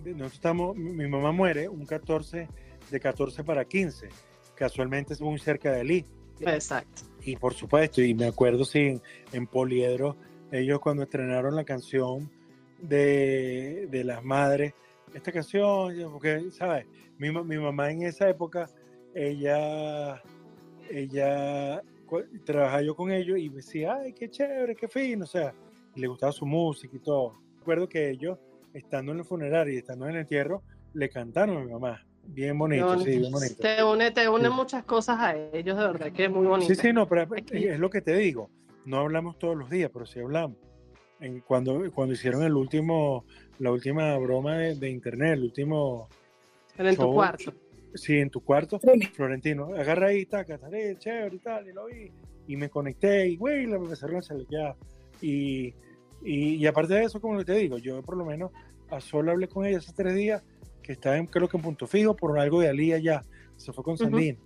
nosotros 0.04 0.32
estamos, 0.34 0.76
mi 0.76 1.06
mamá 1.08 1.32
muere 1.32 1.68
un 1.68 1.86
14, 1.86 2.48
de 2.90 3.00
14 3.00 3.44
para 3.44 3.64
15, 3.64 4.08
casualmente 4.54 5.14
es 5.14 5.20
muy 5.20 5.38
cerca 5.38 5.72
de 5.72 5.84
Lee. 5.84 6.06
Exacto. 6.40 7.02
Y 7.24 7.36
por 7.36 7.54
supuesto, 7.54 8.02
y 8.02 8.14
me 8.14 8.26
acuerdo 8.26 8.64
sí, 8.64 8.80
en, 8.80 9.02
en 9.32 9.46
Poliedro, 9.46 10.16
ellos 10.50 10.80
cuando 10.80 11.04
estrenaron 11.04 11.54
la 11.54 11.64
canción 11.64 12.30
de, 12.80 13.86
de 13.90 14.04
las 14.04 14.22
madres, 14.24 14.74
esta 15.14 15.32
canción, 15.32 15.94
porque, 16.10 16.50
¿sabes? 16.50 16.86
Mi, 17.18 17.30
mi 17.30 17.58
mamá 17.58 17.90
en 17.90 18.02
esa 18.02 18.28
época, 18.28 18.68
ella, 19.14 20.22
ella, 20.90 21.82
trabajaba 22.44 22.82
yo 22.82 22.94
con 22.94 23.10
ellos 23.10 23.38
y 23.38 23.48
me 23.48 23.56
decía, 23.56 23.94
ay, 23.94 24.12
qué 24.12 24.28
chévere, 24.28 24.74
qué 24.74 24.88
fino, 24.88 25.24
o 25.24 25.28
sea, 25.28 25.54
y 25.94 26.00
le 26.00 26.06
gustaba 26.06 26.32
su 26.32 26.46
música 26.46 26.96
y 26.96 27.00
todo. 27.00 27.40
Recuerdo 27.58 27.88
que 27.88 28.10
ellos, 28.10 28.38
estando 28.74 29.12
en 29.12 29.18
el 29.18 29.24
funerario 29.24 29.74
y 29.74 29.78
estando 29.78 30.06
en 30.06 30.12
el 30.14 30.20
entierro, 30.22 30.62
le 30.94 31.08
cantaron 31.08 31.56
a 31.58 31.60
mi 31.64 31.72
mamá. 31.72 32.04
Bien 32.24 32.56
bonito, 32.56 32.98
sí, 33.00 33.18
bien 33.18 33.32
bonito. 33.32 33.56
Te 33.60 33.82
une, 33.82 34.10
te 34.12 34.28
une 34.28 34.48
Sí. 34.48 34.54
muchas 34.54 34.84
cosas 34.84 35.18
a 35.18 35.36
ellos, 35.36 35.76
de 35.76 35.86
verdad, 35.86 36.12
que 36.12 36.24
es 36.26 36.30
muy 36.30 36.46
bonito. 36.46 36.72
Sí, 36.72 36.80
sí, 36.80 36.92
no, 36.92 37.08
pero 37.08 37.22
Aquí- 37.22 37.66
es 37.66 37.78
lo 37.80 37.90
que 37.90 38.00
te 38.00 38.14
digo. 38.16 38.48
No 38.84 38.98
hablamos 38.98 39.38
todos 39.38 39.56
los 39.56 39.68
días, 39.70 39.90
pero 39.92 40.06
sí 40.06 40.20
hablamos. 40.20 40.56
En, 41.20 41.40
cuando, 41.40 41.90
cuando 41.92 42.14
hicieron 42.14 42.42
el 42.42 42.54
último, 42.54 43.24
la 43.58 43.70
última 43.72 44.16
broma 44.18 44.56
de, 44.58 44.74
de 44.76 44.90
internet, 44.90 45.34
el 45.34 45.42
último, 45.44 46.08
Pero 46.76 46.88
en 46.88 46.96
tu 46.96 47.02
show, 47.02 47.12
cuarto. 47.14 47.52
sí, 47.94 48.18
en 48.18 48.30
tu 48.30 48.40
cuarto. 48.42 48.80
Florentino, 49.14 49.66
agarra 49.76 50.08
ahí, 50.08 50.26
taca, 50.26 50.58
taré, 50.58 50.96
chévere 50.98 51.36
y 51.36 51.38
tal, 51.38 51.68
y 51.68 51.72
lo 51.72 51.86
vi. 51.86 52.10
Y 52.48 52.56
me 52.56 52.68
conecté 52.70 53.28
y, 53.28 53.36
güey, 53.36 53.66
la 53.66 53.76
empezaron 53.76 54.16
a 54.16 54.20
ya 54.50 54.74
Y, 55.20 55.72
y, 56.24 56.54
y 56.56 56.66
aparte 56.66 56.94
de 56.94 57.04
eso, 57.04 57.20
como 57.20 57.44
te 57.44 57.54
digo, 57.54 57.78
yo 57.78 58.02
por 58.02 58.16
lo 58.16 58.24
menos 58.24 58.50
a 58.90 59.00
solo 59.00 59.32
hablé 59.32 59.48
con 59.48 59.64
ella 59.64 59.78
hace 59.78 59.92
tres 59.92 60.14
días, 60.14 60.42
que 60.82 60.92
estaba 60.92 61.16
en, 61.16 61.26
creo 61.26 61.48
que 61.48 61.56
en 61.56 61.62
punto 61.62 61.86
fijo 61.86 62.14
por 62.14 62.38
algo 62.38 62.60
de 62.60 62.68
Ali 62.68 62.92
allá. 62.92 63.22
Se 63.56 63.72
fue 63.72 63.84
con 63.84 63.94
Ujú. 63.94 64.04
Sandino. 64.04 64.38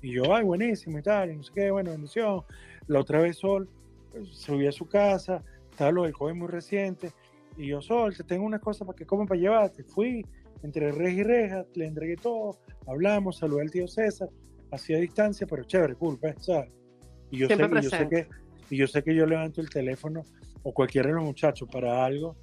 Y 0.00 0.12
yo, 0.12 0.34
ay, 0.34 0.42
buenísimo 0.42 0.98
y 0.98 1.02
tal, 1.02 1.30
y 1.30 1.36
no 1.36 1.42
sé 1.42 1.52
qué, 1.54 1.70
bueno, 1.70 1.90
bendición. 1.90 2.42
La 2.86 3.00
otra 3.00 3.20
vez 3.20 3.36
Sol 3.36 3.68
eh, 4.14 4.24
subí 4.30 4.66
a 4.66 4.72
su 4.72 4.86
casa, 4.86 5.44
estaba 5.70 5.92
lo 5.92 6.02
del 6.04 6.12
COVID 6.12 6.34
muy 6.34 6.48
reciente, 6.48 7.12
y 7.56 7.68
yo, 7.68 7.82
Sol, 7.82 8.16
te 8.16 8.24
tengo 8.24 8.44
unas 8.44 8.60
cosas 8.60 8.86
para 8.86 8.96
que 8.96 9.04
coman 9.04 9.26
para 9.26 9.40
llevarte. 9.40 9.84
Fui, 9.84 10.24
entre 10.62 10.90
reja 10.90 11.20
y 11.20 11.22
reja, 11.22 11.66
le 11.74 11.86
entregué 11.86 12.16
todo, 12.16 12.58
hablamos, 12.86 13.38
saludé 13.38 13.62
al 13.62 13.70
tío 13.70 13.86
César, 13.86 14.28
hacía 14.70 14.96
distancia, 14.98 15.46
pero 15.46 15.64
chévere, 15.64 15.94
cool, 15.94 16.18
pues, 16.18 16.34
¿sabes? 16.40 16.70
Y 17.30 17.38
yo, 17.38 17.48
sé, 17.48 17.54
y 17.54 17.82
yo 17.82 17.90
sé 17.90 18.08
que 18.08 18.26
y 18.70 18.76
yo 18.76 18.86
sé 18.86 19.02
que 19.02 19.14
yo 19.14 19.26
levanto 19.26 19.60
el 19.60 19.68
teléfono 19.68 20.24
o 20.62 20.72
cualquiera 20.72 21.08
de 21.08 21.14
los 21.14 21.24
muchachos 21.24 21.68
para 21.70 22.04
algo 22.04 22.36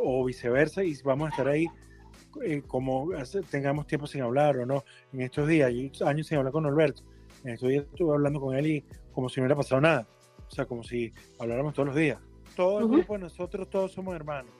o 0.00 0.24
viceversa 0.24 0.84
y 0.84 0.94
vamos 1.02 1.26
a 1.26 1.30
estar 1.30 1.48
ahí 1.48 1.66
eh, 2.44 2.62
como 2.66 3.12
hace- 3.12 3.42
tengamos 3.42 3.86
tiempo 3.86 4.06
sin 4.06 4.22
hablar 4.22 4.56
o 4.58 4.66
no. 4.66 4.84
En 5.12 5.22
estos 5.22 5.48
días, 5.48 5.68
hay 5.68 5.90
años 6.04 6.26
sin 6.26 6.38
hablar 6.38 6.52
con 6.52 6.66
Alberto, 6.66 7.02
en 7.44 7.54
estos 7.54 7.68
días 7.68 7.84
estuve 7.90 8.12
hablando 8.14 8.40
con 8.40 8.54
él 8.56 8.66
y 8.66 8.84
como 9.12 9.28
si 9.28 9.40
no 9.40 9.44
hubiera 9.44 9.56
pasado 9.56 9.80
nada. 9.80 10.06
O 10.46 10.50
sea, 10.50 10.66
como 10.66 10.82
si 10.82 11.12
habláramos 11.38 11.74
todos 11.74 11.88
los 11.88 11.96
días. 11.96 12.18
Todo 12.56 12.80
el 12.80 12.88
grupo 12.88 13.14
de 13.14 13.20
nosotros, 13.20 13.68
todos 13.70 13.92
somos 13.92 14.14
hermanos. 14.14 14.52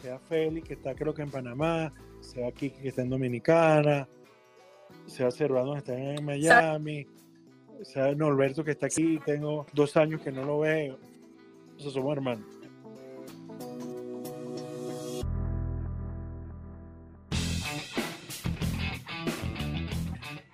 Sea 0.00 0.18
Félix, 0.18 0.68
que 0.68 0.74
está 0.74 0.94
creo 0.94 1.12
que 1.14 1.22
en 1.22 1.30
Panamá, 1.30 1.92
sea 2.20 2.50
Kiki, 2.52 2.80
que 2.82 2.88
está 2.88 3.02
en 3.02 3.10
Dominicana, 3.10 4.08
sea 5.06 5.30
Cervano, 5.30 5.72
que 5.74 5.78
está 5.78 5.94
en 5.98 6.24
Miami, 6.24 7.06
sea 7.82 8.14
Norberto, 8.14 8.62
que 8.64 8.72
está 8.72 8.86
aquí, 8.86 9.18
tengo 9.24 9.66
dos 9.72 9.96
años 9.96 10.20
que 10.20 10.30
no 10.32 10.44
lo 10.44 10.60
veo. 10.60 10.98
O 11.82 11.90
sea, 11.90 11.92
somos 12.00 12.16
hermanos. 12.16 12.46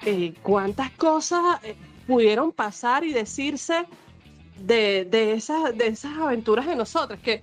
Eh, 0.06 0.32
¿Cuántas 0.42 0.90
cosas? 0.92 1.62
eh, 1.64 1.76
pudieron 2.06 2.50
pasar 2.52 3.04
y 3.04 3.12
decirse 3.12 3.86
de, 4.56 5.04
de, 5.04 5.34
esas, 5.34 5.76
de 5.76 5.88
esas 5.88 6.16
aventuras 6.16 6.64
de 6.66 6.74
nosotras, 6.74 7.20
que 7.20 7.42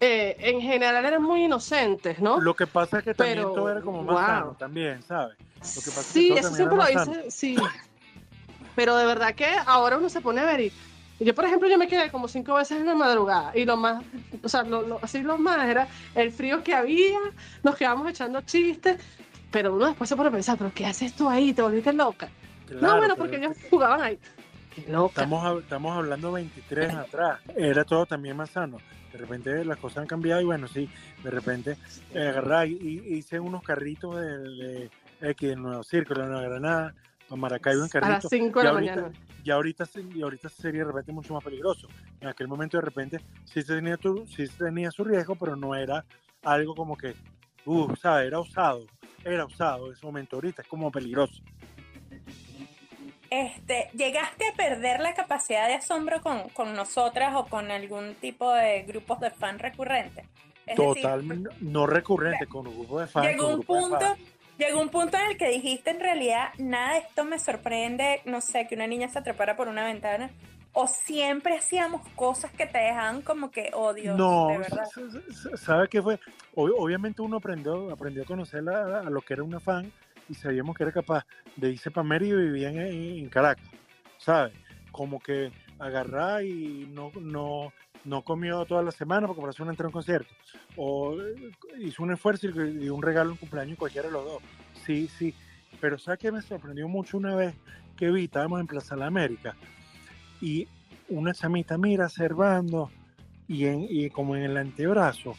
eh, 0.00 0.36
en 0.38 0.62
general 0.62 1.04
eran 1.04 1.22
muy 1.22 1.44
inocentes, 1.44 2.18
¿no? 2.20 2.40
Lo 2.40 2.56
que 2.56 2.66
pasa 2.66 2.98
es 3.00 3.04
que 3.04 3.12
también 3.12 3.40
Pero, 3.40 3.52
todo 3.52 3.70
era 3.70 3.82
como 3.82 4.02
más 4.02 4.16
wow. 4.16 4.26
sano 4.26 4.56
también, 4.58 5.02
¿sabes? 5.02 5.36
Lo 5.38 5.82
que 5.82 5.90
pasa 5.90 6.00
es 6.00 6.06
que 6.06 6.12
Sí, 6.12 6.32
eso 6.32 6.54
siempre 6.54 6.78
lo 6.78 6.86
dice, 6.86 7.30
sí. 7.30 7.56
Pero 8.74 8.96
de 8.96 9.04
verdad 9.04 9.34
que 9.34 9.46
ahora 9.66 9.98
uno 9.98 10.08
se 10.08 10.22
pone 10.22 10.40
a 10.40 10.46
ver 10.46 10.60
y 10.60 10.72
yo, 11.24 11.34
por 11.34 11.44
ejemplo, 11.44 11.68
yo 11.68 11.78
me 11.78 11.86
quedé 11.88 12.10
como 12.10 12.28
cinco 12.28 12.54
veces 12.54 12.78
en 12.80 12.86
la 12.86 12.94
madrugada 12.94 13.56
y 13.56 13.64
lo 13.64 13.76
más, 13.76 14.02
o 14.42 14.48
sea, 14.48 14.62
lo, 14.62 14.82
lo- 14.82 14.98
así 15.02 15.22
lo 15.22 15.36
más 15.38 15.68
era 15.68 15.86
el 16.14 16.32
frío 16.32 16.62
que 16.62 16.74
había, 16.74 17.18
nos 17.62 17.76
quedamos 17.76 18.08
echando 18.08 18.40
chistes, 18.42 18.98
pero 19.50 19.74
uno 19.74 19.86
después 19.86 20.08
se 20.08 20.16
pone 20.16 20.28
a 20.28 20.32
pensar, 20.32 20.56
¿pero 20.58 20.72
qué 20.74 20.86
haces 20.86 21.14
tú 21.14 21.28
ahí? 21.28 21.52
¿Te 21.52 21.62
volviste 21.62 21.92
loca? 21.92 22.28
no, 22.80 22.96
bueno, 22.98 23.16
porque 23.16 23.36
ellos 23.36 23.56
jugaban 23.68 24.00
ahí. 24.00 24.18
Loca. 24.88 25.22
Estamos, 25.22 25.62
estamos 25.62 25.96
hablando 25.96 26.30
23 26.32 26.94
atrás. 26.94 27.40
Era 27.56 27.84
todo 27.84 28.06
también 28.06 28.36
más 28.36 28.50
sano. 28.50 28.78
De 29.12 29.18
repente 29.18 29.64
las 29.64 29.76
cosas 29.78 29.98
han 29.98 30.06
cambiado 30.06 30.40
y 30.40 30.44
bueno, 30.44 30.68
sí, 30.68 30.88
de 31.24 31.30
repente 31.32 31.76
eh, 32.14 32.28
agarrá 32.28 32.64
y, 32.64 32.76
hice 33.08 33.40
unos 33.40 33.62
carritos 33.64 34.14
de, 34.14 34.38
de, 34.38 34.90
X, 35.20 35.48
del 35.48 35.60
Nuevo 35.60 35.82
Circo, 35.82 36.14
de 36.14 36.24
Nueva 36.26 36.42
Granada, 36.42 36.94
para 37.28 37.40
Maracaibo 37.40 37.80
en 37.84 37.90
a 38.04 38.08
las 38.08 38.20
carrito. 38.22 38.28
5 38.28 38.58
de 38.60 38.64
la 38.64 38.70
ahorita- 38.70 38.94
mañana. 38.96 39.12
Y 39.42 39.50
ahorita, 39.50 39.84
y 40.14 40.22
ahorita 40.22 40.48
sería 40.48 40.80
de 40.84 40.88
repente 40.92 41.12
mucho 41.12 41.34
más 41.34 41.42
peligroso. 41.44 41.88
En 42.20 42.28
aquel 42.28 42.46
momento 42.48 42.76
de 42.76 42.82
repente 42.82 43.20
sí 43.44 43.64
tenía, 43.64 43.96
tu- 43.96 44.26
sí 44.26 44.46
tenía 44.48 44.90
su 44.90 45.02
riesgo, 45.04 45.34
pero 45.34 45.56
no 45.56 45.74
era 45.74 46.04
algo 46.42 46.74
como 46.74 46.96
que, 46.96 47.14
uh, 47.64 47.94
¿sabes? 47.96 48.26
Era 48.26 48.40
usado. 48.40 48.86
Era 49.24 49.44
usado 49.44 49.86
en 49.86 49.92
ese 49.94 50.04
momento. 50.06 50.36
Ahorita 50.36 50.62
es 50.62 50.68
como 50.68 50.90
peligroso. 50.90 51.42
Este, 53.30 53.88
¿Llegaste 53.94 54.48
a 54.48 54.56
perder 54.56 55.00
la 55.00 55.14
capacidad 55.14 55.68
de 55.68 55.74
asombro 55.74 56.20
con, 56.20 56.48
con 56.48 56.74
nosotras 56.74 57.32
o 57.36 57.46
con 57.46 57.70
algún 57.70 58.14
tipo 58.16 58.52
de 58.52 58.82
grupos 58.82 59.20
de 59.20 59.30
fan 59.30 59.58
recurrentes? 59.58 60.26
Totalmente 60.74 61.48
no 61.60 61.86
recurrente 61.86 62.46
con 62.46 62.66
un 62.66 62.74
grupo 62.76 63.00
de 63.00 63.06
fans. 63.06 63.26
llegó 63.28 63.44
con 63.44 63.54
un 63.54 63.62
punto. 63.64 64.16
Llegó 64.60 64.80
un 64.80 64.90
punto 64.90 65.16
en 65.16 65.30
el 65.32 65.36
que 65.36 65.48
dijiste 65.48 65.90
en 65.90 65.98
realidad 66.00 66.50
nada 66.58 66.92
de 66.94 66.98
esto 67.00 67.24
me 67.24 67.38
sorprende, 67.38 68.20
no 68.26 68.40
sé, 68.40 68.66
que 68.68 68.74
una 68.76 68.86
niña 68.86 69.08
se 69.08 69.18
atrapara 69.18 69.56
por 69.56 69.66
una 69.68 69.84
ventana. 69.84 70.30
O 70.72 70.86
siempre 70.86 71.56
hacíamos 71.58 72.06
cosas 72.10 72.52
que 72.52 72.64
te 72.64 72.78
dejaban 72.78 73.22
como 73.22 73.50
que 73.50 73.70
odio, 73.74 74.16
No, 74.16 74.46
de 74.50 74.58
verdad. 74.58 74.84
s- 74.84 75.00
s- 75.18 75.48
s- 75.48 75.56
¿sabe 75.56 75.88
qué 75.88 76.00
fue? 76.00 76.20
Ob- 76.54 76.74
obviamente 76.78 77.22
uno 77.22 77.38
aprendió, 77.38 77.90
aprendió 77.90 78.22
a 78.22 78.26
conocer 78.26 78.62
a, 78.68 79.00
a 79.00 79.10
lo 79.10 79.20
que 79.20 79.34
era 79.34 79.42
una 79.42 79.58
fan 79.58 79.90
y 80.28 80.34
sabíamos 80.34 80.76
que 80.76 80.84
era 80.84 80.92
capaz 80.92 81.26
de 81.56 81.70
irse 81.70 81.90
para 81.90 82.06
Mérida 82.06 82.34
y 82.40 82.44
vivía 82.44 82.68
en, 82.68 82.78
en 82.78 83.28
Caracas, 83.28 83.66
¿sabes? 84.18 84.52
Como 84.92 85.18
que 85.18 85.50
agarrar 85.80 86.44
y 86.44 86.86
no, 86.92 87.10
no, 87.20 87.72
no 88.04 88.22
comió 88.22 88.64
toda 88.64 88.82
la 88.82 88.90
semana 88.92 89.26
porque 89.26 89.42
hacer 89.48 89.62
una 89.62 89.72
entrada 89.72 89.86
a 89.86 89.90
un 89.90 89.92
concierto. 89.92 90.32
O 90.76 91.14
eh, 91.20 91.50
hizo 91.80 92.02
un 92.02 92.12
esfuerzo 92.12 92.46
y 92.48 92.88
un 92.88 93.02
regalo 93.02 93.32
en 93.32 93.36
cumpleaños 93.36 93.78
cualquiera 93.78 94.08
de 94.08 94.12
los 94.14 94.24
dos. 94.24 94.42
Sí, 94.84 95.08
sí. 95.18 95.34
Pero 95.80 95.98
¿sabes 95.98 96.18
qué 96.20 96.32
me 96.32 96.42
sorprendió 96.42 96.88
mucho 96.88 97.16
una 97.16 97.34
vez 97.34 97.54
que 97.96 98.10
vi? 98.10 98.24
Estábamos 98.24 98.60
en 98.60 98.66
Plaza 98.66 98.94
de 98.94 99.00
la 99.00 99.06
América 99.06 99.56
y 100.40 100.66
una 101.08 101.32
chamita 101.34 101.76
mira 101.78 102.06
observando 102.06 102.90
y, 103.48 103.66
en, 103.66 103.86
y 103.88 104.10
como 104.10 104.36
en 104.36 104.42
el 104.44 104.56
antebrazo, 104.56 105.34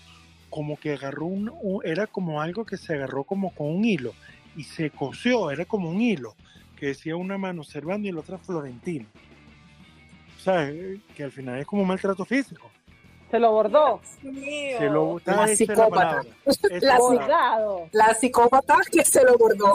como 0.50 0.78
que 0.78 0.94
agarró 0.94 1.26
un, 1.26 1.52
un- 1.62 1.82
era 1.86 2.08
como 2.08 2.42
algo 2.42 2.66
que 2.66 2.78
se 2.78 2.94
agarró 2.94 3.24
como 3.24 3.54
con 3.56 3.68
un 3.68 3.86
hilo 3.86 4.14
y 4.56 4.64
se 4.66 4.90
cosió, 4.90 5.50
era 5.50 5.64
como 5.66 5.90
un 5.90 6.02
hilo 6.02 6.36
que 6.76 6.88
decía 6.88 7.16
una 7.16 7.38
mano 7.38 7.62
observando 7.62 8.08
y 8.08 8.12
la 8.12 8.20
otra 8.20 8.38
Florentino. 8.38 9.06
Que 11.16 11.24
al 11.24 11.32
final 11.32 11.60
es 11.60 11.66
como 11.66 11.82
un 11.84 11.88
maltrato 11.88 12.26
físico. 12.26 12.70
Se 13.30 13.40
lo 13.40 13.52
bordó. 13.52 14.02
Se 14.22 14.90
lo 14.90 15.18
La 15.26 15.48
psicópata. 15.48 16.22
La. 16.82 16.98
La 17.94 18.14
psicópata 18.14 18.78
que 18.92 19.06
se 19.06 19.24
lo 19.24 19.38
bordó. 19.38 19.72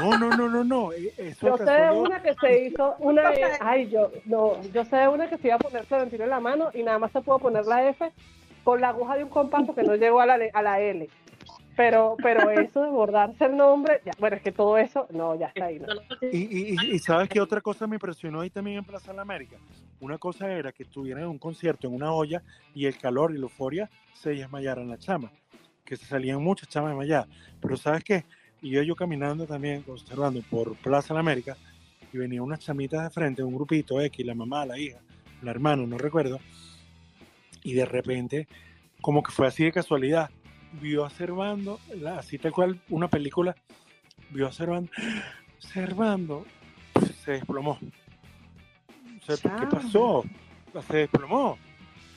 No, 0.00 0.16
no, 0.16 0.30
no, 0.30 0.48
no, 0.48 0.64
no. 0.64 0.92
Eso 0.92 1.46
Yo 1.48 1.56
sé 1.58 1.64
de 1.70 1.90
una 1.90 2.22
que 2.22 2.34
se 2.34 2.64
hizo 2.66 2.94
una 3.00 3.22
ay 3.60 3.90
yo 3.90 4.10
no 4.24 4.62
yo 4.72 4.84
sé 4.86 4.96
de 4.96 5.08
una 5.08 5.28
que 5.28 5.36
se 5.36 5.48
iba 5.48 5.56
a 5.56 5.58
poner 5.58 5.84
Florentino 5.84 6.24
en 6.24 6.30
la 6.30 6.40
mano 6.40 6.70
y 6.72 6.82
nada 6.82 6.98
más 6.98 7.12
se 7.12 7.20
pudo 7.20 7.38
poner 7.40 7.66
la 7.66 7.86
F 7.90 8.10
con 8.62 8.80
la 8.80 8.88
aguja 8.88 9.16
de 9.16 9.24
un 9.24 9.28
compás 9.30 9.64
porque 9.66 9.82
no 9.82 9.96
llegó 9.96 10.20
a 10.20 10.26
la, 10.26 10.38
a 10.54 10.62
la 10.62 10.80
L 10.80 11.06
pero 11.76 12.16
pero 12.22 12.48
eso 12.50 12.82
de 12.84 12.88
bordarse 12.88 13.44
el 13.44 13.56
nombre 13.56 14.00
ya, 14.06 14.12
bueno 14.18 14.36
es 14.36 14.42
que 14.42 14.52
todo 14.52 14.78
eso 14.78 15.06
no 15.10 15.34
ya 15.34 15.48
está 15.48 15.66
ahí 15.66 15.78
¿no? 15.80 15.88
Y, 16.32 16.38
y, 16.38 16.74
y- 16.74 16.94
y 16.94 16.98
sabes 17.00 17.28
qué 17.28 17.40
otra 17.40 17.60
cosa 17.60 17.86
me 17.86 17.96
impresionó 17.96 18.40
ahí 18.40 18.48
también 18.48 18.78
en 18.78 18.84
Plaza 18.84 19.10
de 19.10 19.16
la 19.16 19.22
América. 19.22 19.56
Una 20.04 20.18
cosa 20.18 20.52
era 20.52 20.70
que 20.70 20.82
estuvieran 20.82 21.22
en 21.22 21.30
un 21.30 21.38
concierto 21.38 21.86
en 21.86 21.94
una 21.94 22.12
olla 22.12 22.42
y 22.74 22.84
el 22.84 22.98
calor 22.98 23.30
y 23.32 23.38
la 23.38 23.44
euforia 23.44 23.88
se 24.12 24.34
desmayaran 24.34 24.86
las 24.86 24.98
chamas, 24.98 25.32
que 25.82 25.96
se 25.96 26.04
salían 26.04 26.44
muchas 26.44 26.68
chamas 26.68 26.90
desmayadas. 26.90 27.26
Pero 27.58 27.74
sabes 27.78 28.04
qué, 28.04 28.26
y 28.60 28.68
yo, 28.68 28.82
yo 28.82 28.96
caminando 28.96 29.46
también, 29.46 29.82
observando 29.88 30.42
por 30.50 30.76
Plaza 30.76 31.14
de 31.14 31.20
América, 31.20 31.56
y 32.12 32.18
venían 32.18 32.42
unas 32.42 32.60
chamitas 32.60 33.02
de 33.02 33.08
frente, 33.08 33.42
un 33.42 33.54
grupito 33.54 33.98
X, 33.98 34.26
la 34.26 34.34
mamá, 34.34 34.66
la 34.66 34.78
hija, 34.78 34.98
la 35.40 35.52
hermana, 35.52 35.86
no 35.86 35.96
recuerdo, 35.96 36.38
y 37.62 37.72
de 37.72 37.86
repente, 37.86 38.46
como 39.00 39.22
que 39.22 39.32
fue 39.32 39.46
así 39.46 39.64
de 39.64 39.72
casualidad, 39.72 40.28
vio 40.82 41.06
a 41.06 41.08
Servando, 41.08 41.80
así 42.18 42.36
tal 42.36 42.52
cual, 42.52 42.78
una 42.90 43.08
película, 43.08 43.56
vio 44.28 44.48
a 44.48 44.52
Servando, 44.52 44.90
Servando, 45.60 46.44
se 47.24 47.32
desplomó. 47.32 47.78
O 49.26 49.36
sea, 49.36 49.56
¿qué 49.56 49.66
pasó? 49.66 50.24
Se 50.88 50.96
desplomó. 50.96 51.58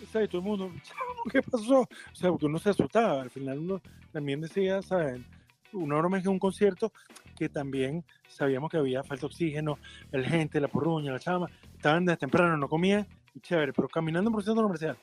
Y 0.02 0.28
todo 0.28 0.38
el 0.42 0.44
mundo, 0.48 0.72
"Chamo, 0.84 1.24
¿qué 1.32 1.42
pasó? 1.42 1.82
O 1.82 1.88
sea, 2.16 2.30
porque 2.30 2.46
uno 2.46 2.60
se 2.60 2.70
asustaba. 2.70 3.22
Al 3.22 3.30
final 3.30 3.60
uno 3.60 3.82
también 4.12 4.42
decía, 4.42 4.82
¿saben? 4.82 5.26
Una 5.74 5.98
broma 5.98 6.18
es 6.18 6.24
que 6.24 6.30
un 6.30 6.40
concierto 6.40 6.92
que 7.36 7.50
también 7.50 8.04
sabíamos 8.28 8.70
que 8.72 8.78
había 8.78 9.04
falta 9.04 9.22
de 9.22 9.28
oxígeno, 9.28 9.78
el 10.12 10.26
gente, 10.26 10.60
la 10.60 10.68
porruña, 10.68 11.12
la 11.12 11.20
chama, 11.20 11.50
estaban 11.76 12.06
desde 12.06 12.18
temprano, 12.18 12.58
no 12.58 12.68
comían, 12.68 13.06
y 13.36 13.40
chévere, 13.42 13.74
pero 13.74 13.88
caminando 13.88 14.32
por 14.32 14.40
el 14.42 14.46
centro 14.46 14.64
comercial. 14.64 14.98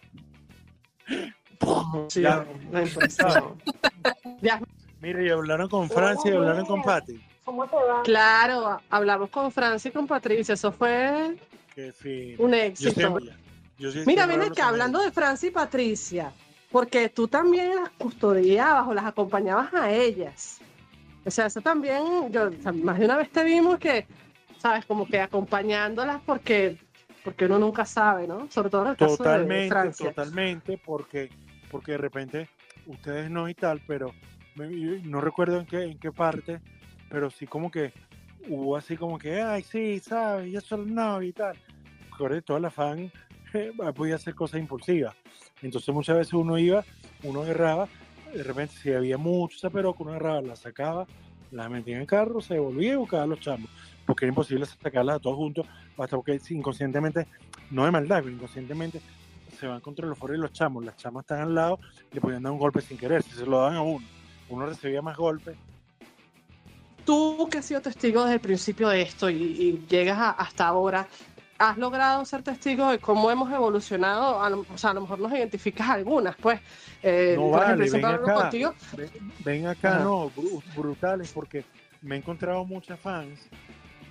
Sí, 2.08 2.22
Ya. 2.22 2.44
Ya. 4.40 4.60
Mire, 5.00 5.26
y 5.26 5.30
hablaron 5.30 5.68
con 5.68 5.88
Francia 5.90 6.30
y 6.32 6.34
hablaron 6.34 6.64
con 6.66 6.82
Patty. 6.82 7.20
claro 8.04 8.80
hablamos 8.88 9.28
con 9.30 9.52
Francia 9.52 9.90
y 9.90 9.92
con 9.92 10.06
Patricia 10.06 10.54
eso 10.54 10.72
fue 10.72 11.36
Un 12.38 12.50
Yo 12.50 12.56
éxito 12.56 13.18
yo 13.78 13.90
Mira, 14.06 14.26
que 14.26 14.60
con 14.60 14.62
hablando 14.62 15.02
de 15.02 15.10
Francia 15.10 15.48
y 15.48 15.52
Patricia, 15.52 16.32
porque 16.70 17.08
tú 17.08 17.28
también 17.28 17.74
las 17.76 17.90
custodiabas 17.90 18.86
o 18.86 18.94
las 18.94 19.04
acompañabas 19.04 19.72
a 19.74 19.90
ellas. 19.92 20.60
O 21.24 21.30
sea, 21.30 21.46
eso 21.46 21.60
también, 21.60 22.30
yo, 22.30 22.48
o 22.48 22.62
sea, 22.62 22.72
más 22.72 22.98
de 22.98 23.06
una 23.06 23.16
vez 23.16 23.30
te 23.30 23.42
vimos 23.44 23.78
que, 23.78 24.06
sabes, 24.58 24.84
como 24.84 25.08
que 25.08 25.20
acompañándolas 25.20 26.20
porque, 26.24 26.76
porque 27.24 27.46
uno 27.46 27.58
nunca 27.58 27.84
sabe, 27.84 28.26
¿no? 28.28 28.50
Sobre 28.50 28.70
todo 28.70 28.82
en 28.82 28.88
el 28.88 28.96
caso 28.96 29.22
de- 29.24 29.68
Francia. 29.68 30.08
totalmente, 30.12 30.78
porque, 30.84 31.30
porque 31.70 31.92
de 31.92 31.98
repente 31.98 32.48
ustedes 32.86 33.30
no 33.30 33.48
y 33.48 33.54
tal, 33.54 33.80
pero 33.86 34.12
no 34.56 35.20
recuerdo 35.20 35.58
en 35.58 35.66
qué, 35.66 35.82
en 35.84 35.98
qué 35.98 36.12
parte, 36.12 36.60
pero 37.08 37.30
sí 37.30 37.46
como 37.46 37.70
que 37.70 37.92
hubo 38.48 38.76
así 38.76 38.96
como 38.96 39.18
que, 39.18 39.40
ay, 39.40 39.62
sí, 39.62 40.00
sabes, 40.00 40.52
yo 40.52 40.60
soy 40.60 40.80
el 40.82 40.94
novio 40.94 41.28
y 41.28 41.32
tal. 41.32 41.56
Sobre 42.16 42.42
todo 42.42 42.58
la 42.58 42.70
fan 42.70 43.10
eh, 43.52 43.72
podía 43.94 44.16
hacer 44.16 44.34
cosas 44.34 44.60
impulsivas. 44.60 45.14
Entonces 45.62 45.94
muchas 45.94 46.16
veces 46.16 46.32
uno 46.34 46.58
iba, 46.58 46.84
uno 47.22 47.42
agarraba, 47.42 47.88
de 48.32 48.42
repente 48.42 48.74
si 48.76 48.92
había 48.92 49.16
mucho 49.16 49.58
zaperoco, 49.58 50.02
uno 50.02 50.12
agarraba, 50.12 50.42
la 50.42 50.56
sacaba, 50.56 51.06
la 51.50 51.68
metía 51.68 51.94
en 51.94 52.02
el 52.02 52.06
carro, 52.06 52.40
se 52.40 52.54
devolvía 52.54 52.92
y 52.92 52.96
buscaba 52.96 53.22
a 53.22 53.26
los 53.26 53.40
chamos, 53.40 53.70
porque 54.06 54.24
era 54.24 54.30
imposible 54.30 54.66
sacarlas 54.66 55.16
a 55.16 55.20
todos 55.20 55.36
juntos, 55.36 55.66
hasta 55.96 56.16
porque 56.16 56.40
inconscientemente, 56.50 57.26
no 57.70 57.84
de 57.84 57.92
maldad, 57.92 58.22
pero 58.22 58.34
inconscientemente 58.34 59.00
se 59.58 59.66
van 59.66 59.80
contra 59.80 60.06
los 60.06 60.18
foros 60.18 60.36
y 60.36 60.40
los 60.40 60.52
chamos, 60.52 60.84
las 60.84 60.96
chamas 60.96 61.22
están 61.22 61.40
al 61.40 61.54
lado, 61.54 61.78
le 62.12 62.20
podían 62.20 62.42
dar 62.42 62.52
un 62.52 62.58
golpe 62.58 62.80
sin 62.80 62.98
querer, 62.98 63.22
si 63.22 63.30
se 63.30 63.46
lo 63.46 63.58
daban 63.58 63.76
a 63.76 63.82
uno, 63.82 64.04
uno 64.48 64.66
recibía 64.66 65.00
más 65.00 65.16
golpes. 65.16 65.56
Tú 67.04 67.48
que 67.50 67.58
has 67.58 67.66
sido 67.66 67.82
testigo 67.82 68.22
desde 68.22 68.34
el 68.34 68.40
principio 68.40 68.88
de 68.88 69.02
esto 69.02 69.28
y, 69.28 69.84
llegas 69.88 70.34
hasta 70.38 70.66
ahora, 70.66 71.06
¿has 71.58 71.78
logrado 71.78 72.24
ser 72.24 72.42
testigo 72.42 72.90
de 72.90 72.98
cómo 72.98 73.30
hemos 73.30 73.50
evolucionado? 73.52 74.42
A 74.42 74.50
lo, 74.50 74.64
o 74.72 74.78
sea, 74.78 74.90
a 74.90 74.94
lo 74.94 75.02
mejor 75.02 75.18
nos 75.20 75.32
identificas 75.32 75.88
algunas, 75.88 76.36
pues. 76.36 76.60
Eh, 77.02 77.34
No 77.36 77.50
por 77.50 77.60
vale, 77.60 77.84
ejemplo, 77.84 78.08
ven 78.10 78.20
acá. 78.22 78.34
contigo. 78.34 78.74
Ven, 78.96 79.10
ven 79.44 79.66
acá, 79.66 79.96
Ajá. 79.96 80.04
no, 80.04 80.30
bru- 80.30 80.62
brutales, 80.76 81.30
porque 81.32 81.64
me 82.02 82.14
he 82.16 82.18
encontrado 82.18 82.64
muchas 82.64 82.98
fans 83.00 83.40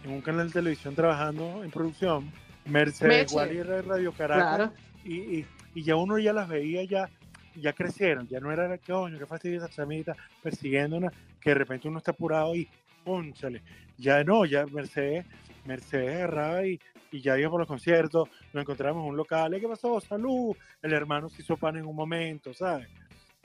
en 0.04 0.12
un 0.12 0.22
canal 0.22 0.48
de 0.48 0.54
televisión 0.54 0.96
trabajando 0.96 1.64
en 1.64 1.72
producción, 1.72 2.32
Mercedes 2.66 3.34
Meche. 3.34 3.34
Guali 3.34 3.56
de 3.58 3.82
Radio 3.82 4.12
Caracas, 4.14 4.56
Claro. 4.56 4.72
y, 5.04 5.16
y, 5.40 5.46
y 5.76 5.84
ya 5.84 5.96
uno 5.96 6.18
ya 6.20 6.34
las 6.34 6.48
veía, 6.48 6.84
ya, 6.84 7.10
ya 7.56 7.74
crecieron, 7.74 8.28
ya 8.28 8.40
no 8.40 8.52
era 8.52 8.78
que 8.78 8.92
coño, 8.94 9.18
que 9.20 9.26
fastidio 9.26 9.58
esa 9.58 9.70
chamita 9.70 10.16
persiguiéndonos, 10.42 11.12
que 11.40 11.50
de 11.52 11.56
repente 11.56 11.88
uno 11.88 11.98
está 12.00 12.12
apurado 12.12 12.56
y 12.56 12.68
Pónchale. 13.04 13.62
Ya 13.98 14.24
no, 14.24 14.46
ya 14.46 14.66
Mercedes, 14.66 15.26
Mercedes 15.66 16.16
agarraba 16.16 16.66
y, 16.66 16.80
ya 17.12 17.38
iba 17.38 17.50
por 17.50 17.60
los 17.60 17.68
conciertos, 17.68 18.28
nos 18.54 18.62
encontramos 18.62 19.04
en 19.04 19.10
un 19.10 19.18
local, 19.18 19.56
¿qué 19.60 19.68
pasó? 19.68 20.00
Salud. 20.02 20.56
El 20.82 20.94
hermano 20.94 21.30
se 21.30 21.44
hizo 21.44 21.58
pan 21.58 21.78
en 21.78 21.86
un 21.86 21.96
momento, 21.96 22.54
¿sabes? 22.54 22.88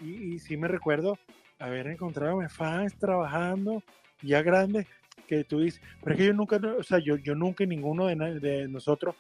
Y, 0.00 0.38
sí 0.38 0.56
me 0.56 0.68
recuerdo 0.68 1.18
haber 1.58 1.88
encontrado 1.88 2.40
a 2.40 2.48
fans 2.48 2.94
trabajando 2.96 3.82
ya 4.22 4.42
grandes 4.42 4.86
que 5.26 5.44
tú 5.44 5.60
dices, 5.60 5.82
pero 6.02 6.14
es 6.14 6.18
que 6.18 6.26
yo 6.26 6.32
nunca, 6.32 6.56
o 6.56 6.82
sea, 6.82 6.98
yo, 6.98 7.16
yo 7.16 7.34
nunca 7.34 7.66
ninguno 7.66 8.06
de, 8.06 8.40
de 8.40 8.68
nosotros 8.68 9.14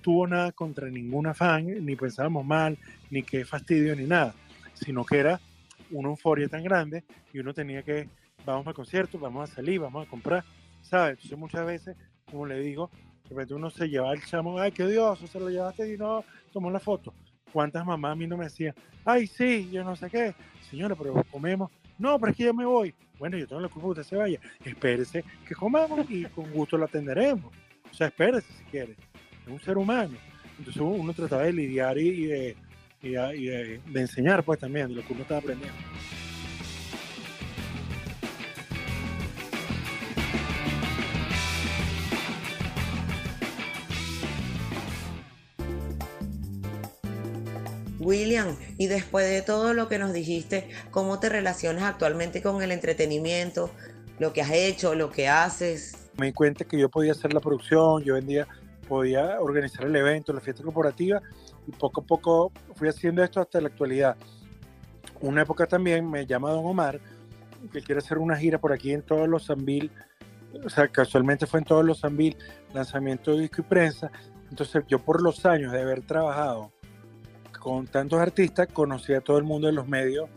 tuvo 0.00 0.26
nada 0.26 0.52
contra 0.52 0.88
ninguna 0.88 1.32
fan, 1.34 1.84
ni 1.84 1.96
pensábamos 1.96 2.44
mal, 2.44 2.78
ni 3.10 3.22
qué 3.22 3.44
fastidio, 3.44 3.94
ni 3.96 4.04
nada, 4.04 4.34
sino 4.74 5.04
que 5.04 5.18
era 5.18 5.40
una 5.90 6.08
euforia 6.08 6.48
tan 6.48 6.62
grande 6.64 7.04
y 7.32 7.38
uno 7.38 7.54
tenía 7.54 7.82
que, 7.82 8.08
vamos 8.44 8.66
al 8.66 8.74
concierto, 8.74 9.18
vamos 9.18 9.50
a 9.50 9.54
salir, 9.54 9.80
vamos 9.80 10.06
a 10.06 10.10
comprar, 10.10 10.44
¿sabes? 10.82 11.12
Entonces 11.12 11.38
muchas 11.38 11.64
veces, 11.64 11.96
como 12.32 12.46
le 12.46 12.58
digo, 12.58 12.90
de 13.24 13.28
repente 13.28 13.54
uno 13.54 13.70
se 13.70 13.88
lleva 13.88 14.12
el 14.12 14.24
chamo, 14.24 14.58
ay, 14.58 14.72
qué 14.72 14.82
odioso, 14.82 15.26
se 15.26 15.38
lo 15.38 15.48
llevaste 15.50 15.94
y 15.94 15.98
no 15.98 16.24
tomó 16.52 16.70
la 16.70 16.80
foto. 16.80 17.14
¿Cuántas 17.52 17.84
mamás 17.84 18.12
a 18.12 18.14
mí 18.16 18.26
no 18.26 18.38
me 18.38 18.44
decían, 18.44 18.74
ay, 19.04 19.26
sí, 19.26 19.68
yo 19.70 19.84
no 19.84 19.94
sé 19.94 20.08
qué, 20.10 20.34
señora, 20.70 20.96
pero 20.96 21.22
comemos? 21.30 21.70
No, 21.98 22.18
pero 22.18 22.32
es 22.32 22.38
que 22.38 22.44
yo 22.44 22.54
me 22.54 22.64
voy. 22.64 22.94
Bueno, 23.18 23.36
yo 23.36 23.46
tengo 23.46 23.60
la 23.60 23.68
culpa 23.68 23.88
que 23.88 24.00
usted 24.00 24.02
se 24.04 24.16
vaya. 24.16 24.40
Espérese 24.64 25.22
que 25.46 25.54
comamos 25.54 26.10
y 26.10 26.24
con 26.24 26.50
gusto 26.50 26.76
lo 26.76 26.86
atenderemos. 26.86 27.52
O 27.90 27.94
sea, 27.94 28.08
espérese 28.08 28.50
si 28.54 28.64
quiere. 28.64 28.96
Es 29.46 29.48
un 29.52 29.60
ser 29.60 29.76
humano. 29.76 30.16
Entonces 30.58 30.82
uno 30.82 31.12
trataba 31.12 31.42
de 31.42 31.52
lidiar 31.52 31.98
y, 31.98 32.26
de, 32.26 32.56
y 33.02 33.10
de, 33.10 33.80
de 33.86 34.00
enseñar, 34.00 34.42
pues 34.42 34.58
también, 34.58 34.88
de 34.88 34.94
lo 34.94 35.02
que 35.02 35.12
uno 35.12 35.22
estaba 35.22 35.40
aprendiendo. 35.40 35.76
William, 48.04 48.56
y 48.78 48.86
después 48.86 49.28
de 49.28 49.42
todo 49.42 49.74
lo 49.74 49.88
que 49.88 49.98
nos 49.98 50.12
dijiste, 50.12 50.68
¿cómo 50.90 51.18
te 51.18 51.28
relacionas 51.28 51.84
actualmente 51.84 52.42
con 52.42 52.62
el 52.62 52.72
entretenimiento? 52.72 53.70
Lo 54.18 54.32
que 54.32 54.42
has 54.42 54.52
hecho, 54.52 54.94
lo 54.94 55.10
que 55.10 55.28
haces. 55.28 56.10
Me 56.18 56.26
di 56.26 56.32
cuenta 56.32 56.64
que 56.64 56.78
yo 56.78 56.88
podía 56.88 57.12
hacer 57.12 57.32
la 57.32 57.40
producción, 57.40 58.02
yo 58.02 58.14
vendía, 58.14 58.46
podía 58.88 59.40
organizar 59.40 59.86
el 59.86 59.96
evento, 59.96 60.32
la 60.32 60.40
fiesta 60.40 60.62
corporativa, 60.62 61.22
y 61.66 61.72
poco 61.72 62.00
a 62.02 62.04
poco 62.04 62.52
fui 62.74 62.88
haciendo 62.88 63.22
esto 63.22 63.40
hasta 63.40 63.60
la 63.60 63.68
actualidad. 63.68 64.16
Una 65.20 65.42
época 65.42 65.66
también 65.66 66.08
me 66.10 66.26
llama 66.26 66.50
Don 66.50 66.66
Omar, 66.66 67.00
que 67.72 67.80
quiere 67.80 68.00
hacer 68.00 68.18
una 68.18 68.36
gira 68.36 68.58
por 68.58 68.72
aquí 68.72 68.92
en 68.92 69.02
todos 69.02 69.28
los 69.28 69.46
Zambil, 69.46 69.90
o 70.64 70.68
sea, 70.68 70.88
casualmente 70.88 71.46
fue 71.46 71.60
en 71.60 71.64
todos 71.64 71.84
los 71.84 72.00
Zambil, 72.00 72.36
lanzamiento 72.74 73.32
de 73.32 73.42
disco 73.42 73.62
y 73.62 73.64
prensa. 73.64 74.10
Entonces 74.50 74.84
yo 74.86 74.98
por 74.98 75.22
los 75.22 75.46
años 75.46 75.72
de 75.72 75.80
haber 75.80 76.02
trabajado 76.02 76.72
con 77.62 77.86
tantos 77.86 78.18
artistas, 78.18 78.66
conocí 78.72 79.14
a 79.14 79.20
todo 79.20 79.38
el 79.38 79.44
mundo 79.44 79.68
de 79.68 79.72
los 79.72 79.86
medios, 79.86 80.28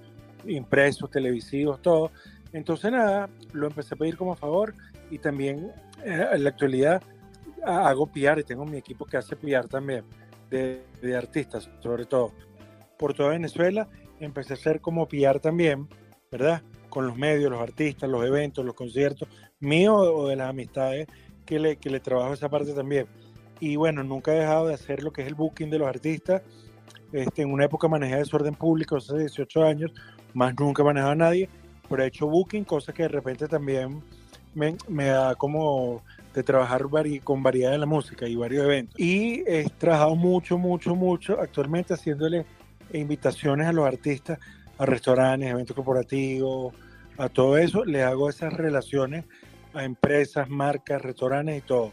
impresos, 0.46 1.10
televisivos, 1.10 1.82
todo. 1.82 2.12
Entonces 2.54 2.92
nada, 2.92 3.28
lo 3.52 3.66
empecé 3.66 3.96
a 3.96 3.98
pedir 3.98 4.16
como 4.16 4.36
favor 4.36 4.76
y 5.10 5.18
también 5.18 5.72
eh, 6.04 6.28
en 6.34 6.44
la 6.44 6.52
actualidad 6.52 7.02
hago 7.66 8.06
PR 8.06 8.42
y 8.42 8.44
tengo 8.44 8.64
mi 8.64 8.78
equipo 8.78 9.08
que 9.08 9.18
hace 9.18 9.36
PR 9.36 9.68
también, 9.68 10.06
de, 10.52 10.84
de, 11.02 11.16
artistas 11.16 11.68
sobre 11.82 12.06
todo. 12.06 12.32
Por 12.96 13.16
toda 13.16 13.30
Venezuela 13.30 13.88
empecé 14.20 14.54
a 14.54 14.58
hacer 14.58 14.80
como 14.80 15.08
PR 15.08 15.40
también, 15.40 15.90
¿verdad? 16.32 16.62
Con 16.90 17.08
los 17.08 17.18
medios, 17.18 17.50
los 17.50 17.60
artistas, 17.60 18.08
los 18.08 18.24
eventos, 18.24 18.64
los 18.64 18.76
conciertos, 18.76 19.28
míos 19.60 20.08
o 20.14 20.28
de 20.28 20.36
las 20.36 20.52
amistades 20.52 21.08
que 21.44 21.58
le, 21.58 21.78
que 21.78 21.90
le 21.90 22.00
trabajo 22.00 22.36
esa 22.36 22.50
parte 22.50 22.74
también. 22.74 23.08
Y 23.60 23.78
bueno, 23.78 24.04
nunca 24.04 24.32
he 24.32 24.42
dejado 24.42 24.68
de 24.68 24.76
hacer 24.76 25.02
lo 25.02 25.12
que 25.12 25.24
es 25.24 25.28
el 25.28 25.34
booking 25.34 25.72
de 25.72 25.80
los 25.80 25.88
artistas 25.88 26.44
este, 27.16 27.42
en 27.44 27.52
una 27.52 27.66
época 27.66 27.88
manejé 27.88 28.18
desorden 28.18 28.56
público, 28.56 28.98
hace 28.98 29.18
18 29.18 29.64
años, 29.64 29.92
más 30.34 30.54
nunca 30.60 30.82
he 30.82 30.86
manejado 30.86 31.12
a 31.12 31.16
nadie, 31.16 31.50
pero 31.90 32.04
he 32.04 32.08
hecho 32.08 32.28
booking, 32.28 32.64
cosas 32.64 32.94
que 32.94 33.04
de 33.04 33.10
repente 33.10 33.48
también 33.48 34.02
me, 34.56 35.06
da 35.06 35.36
como 35.36 36.02
de 36.34 36.44
trabajar 36.44 36.84
con 37.24 37.44
variedad 37.44 37.72
de 37.72 37.78
la 37.78 37.86
música 37.86 38.28
y 38.28 38.36
varios 38.36 38.66
eventos. 38.66 39.00
Y 39.00 39.44
he 39.48 39.70
trabajado 39.78 40.16
mucho, 40.16 40.58
mucho, 40.58 40.96
mucho 40.96 41.40
actualmente 41.40 41.94
haciéndole 41.94 42.46
invitaciones 42.94 43.68
a 43.68 43.74
los 43.74 43.86
artistas, 43.86 44.40
a 44.78 44.86
restaurantes, 44.86 45.50
eventos 45.50 45.76
corporativos, 45.76 46.74
a 47.18 47.30
todo 47.30 47.58
eso. 47.58 47.86
Le 47.86 48.04
hago 48.04 48.30
esas 48.30 48.54
relaciones 48.54 49.26
a 49.74 49.84
empresas, 49.84 50.50
marcas, 50.50 51.02
restaurantes 51.02 51.58
y 51.58 51.62
todo. 51.62 51.92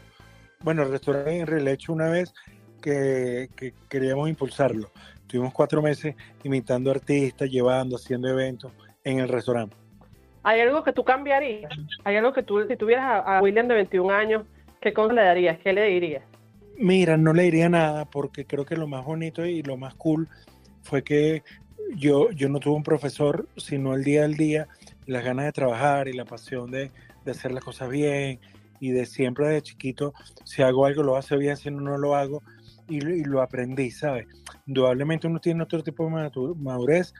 Bueno, 0.61 0.83
el 0.83 0.91
restaurante 0.91 1.39
en 1.39 1.47
realidad 1.47 1.71
he 1.71 1.75
hecho 1.75 1.93
una 1.93 2.09
vez 2.09 2.33
que 2.81 3.49
queríamos 3.87 4.29
impulsarlo. 4.29 4.91
Estuvimos 5.33 5.55
cuatro 5.55 5.81
meses 5.81 6.13
imitando 6.43 6.91
artistas, 6.91 7.49
llevando, 7.49 7.95
haciendo 7.95 8.27
eventos 8.27 8.71
en 9.03 9.17
el 9.17 9.27
restaurante. 9.27 9.75
¿Hay 10.43 10.61
algo 10.61 10.83
que 10.83 10.93
tú 10.93 11.03
cambiarías? 11.03 11.71
¿Hay 12.03 12.17
algo 12.17 12.33
que 12.33 12.43
tú, 12.43 12.63
si 12.67 12.77
tuvieras 12.77 13.23
a, 13.25 13.41
William 13.41 13.67
de 13.67 13.73
21 13.73 14.13
años, 14.13 14.45
qué 14.79 14.93
le 14.95 15.21
darías? 15.23 15.57
¿Qué 15.57 15.73
le 15.73 15.85
dirías? 15.85 16.23
Mira, 16.77 17.17
no 17.17 17.33
le 17.33 17.41
diría 17.45 17.67
nada 17.67 18.05
porque 18.05 18.45
creo 18.45 18.63
que 18.63 18.75
lo 18.75 18.85
más 18.85 19.03
bonito 19.05 19.43
y 19.43 19.63
lo 19.63 19.75
más 19.75 19.95
cool 19.95 20.29
fue 20.83 21.03
que 21.03 21.41
yo, 21.95 22.29
yo 22.29 22.47
no 22.47 22.59
tuve 22.59 22.75
un 22.75 22.83
profesor, 22.83 23.47
sino 23.57 23.95
el 23.95 24.03
día 24.03 24.25
al 24.25 24.35
día, 24.35 24.67
las 25.07 25.23
ganas 25.23 25.45
de 25.45 25.51
trabajar 25.51 26.07
y 26.09 26.13
la 26.13 26.25
pasión 26.25 26.69
de, 26.69 26.91
de 27.25 27.31
hacer 27.31 27.53
las 27.53 27.63
cosas 27.63 27.89
bien 27.89 28.39
y 28.79 28.91
de 28.91 29.07
siempre 29.07 29.47
de 29.47 29.63
chiquito, 29.63 30.13
si 30.43 30.61
hago 30.61 30.85
algo 30.85 31.01
lo 31.01 31.17
hace 31.17 31.37
bien, 31.37 31.57
si 31.57 31.71
no, 31.71 31.81
no 31.81 31.97
lo 31.97 32.15
hago 32.15 32.43
y, 32.87 32.97
y, 32.97 33.23
lo 33.23 33.41
aprendí, 33.41 33.89
¿sabes? 33.89 34.27
Indudablemente 34.65 35.27
uno 35.27 35.39
tiene 35.39 35.63
otro 35.63 35.83
tipo 35.83 36.05
de 36.05 36.31
madurez 36.55 37.13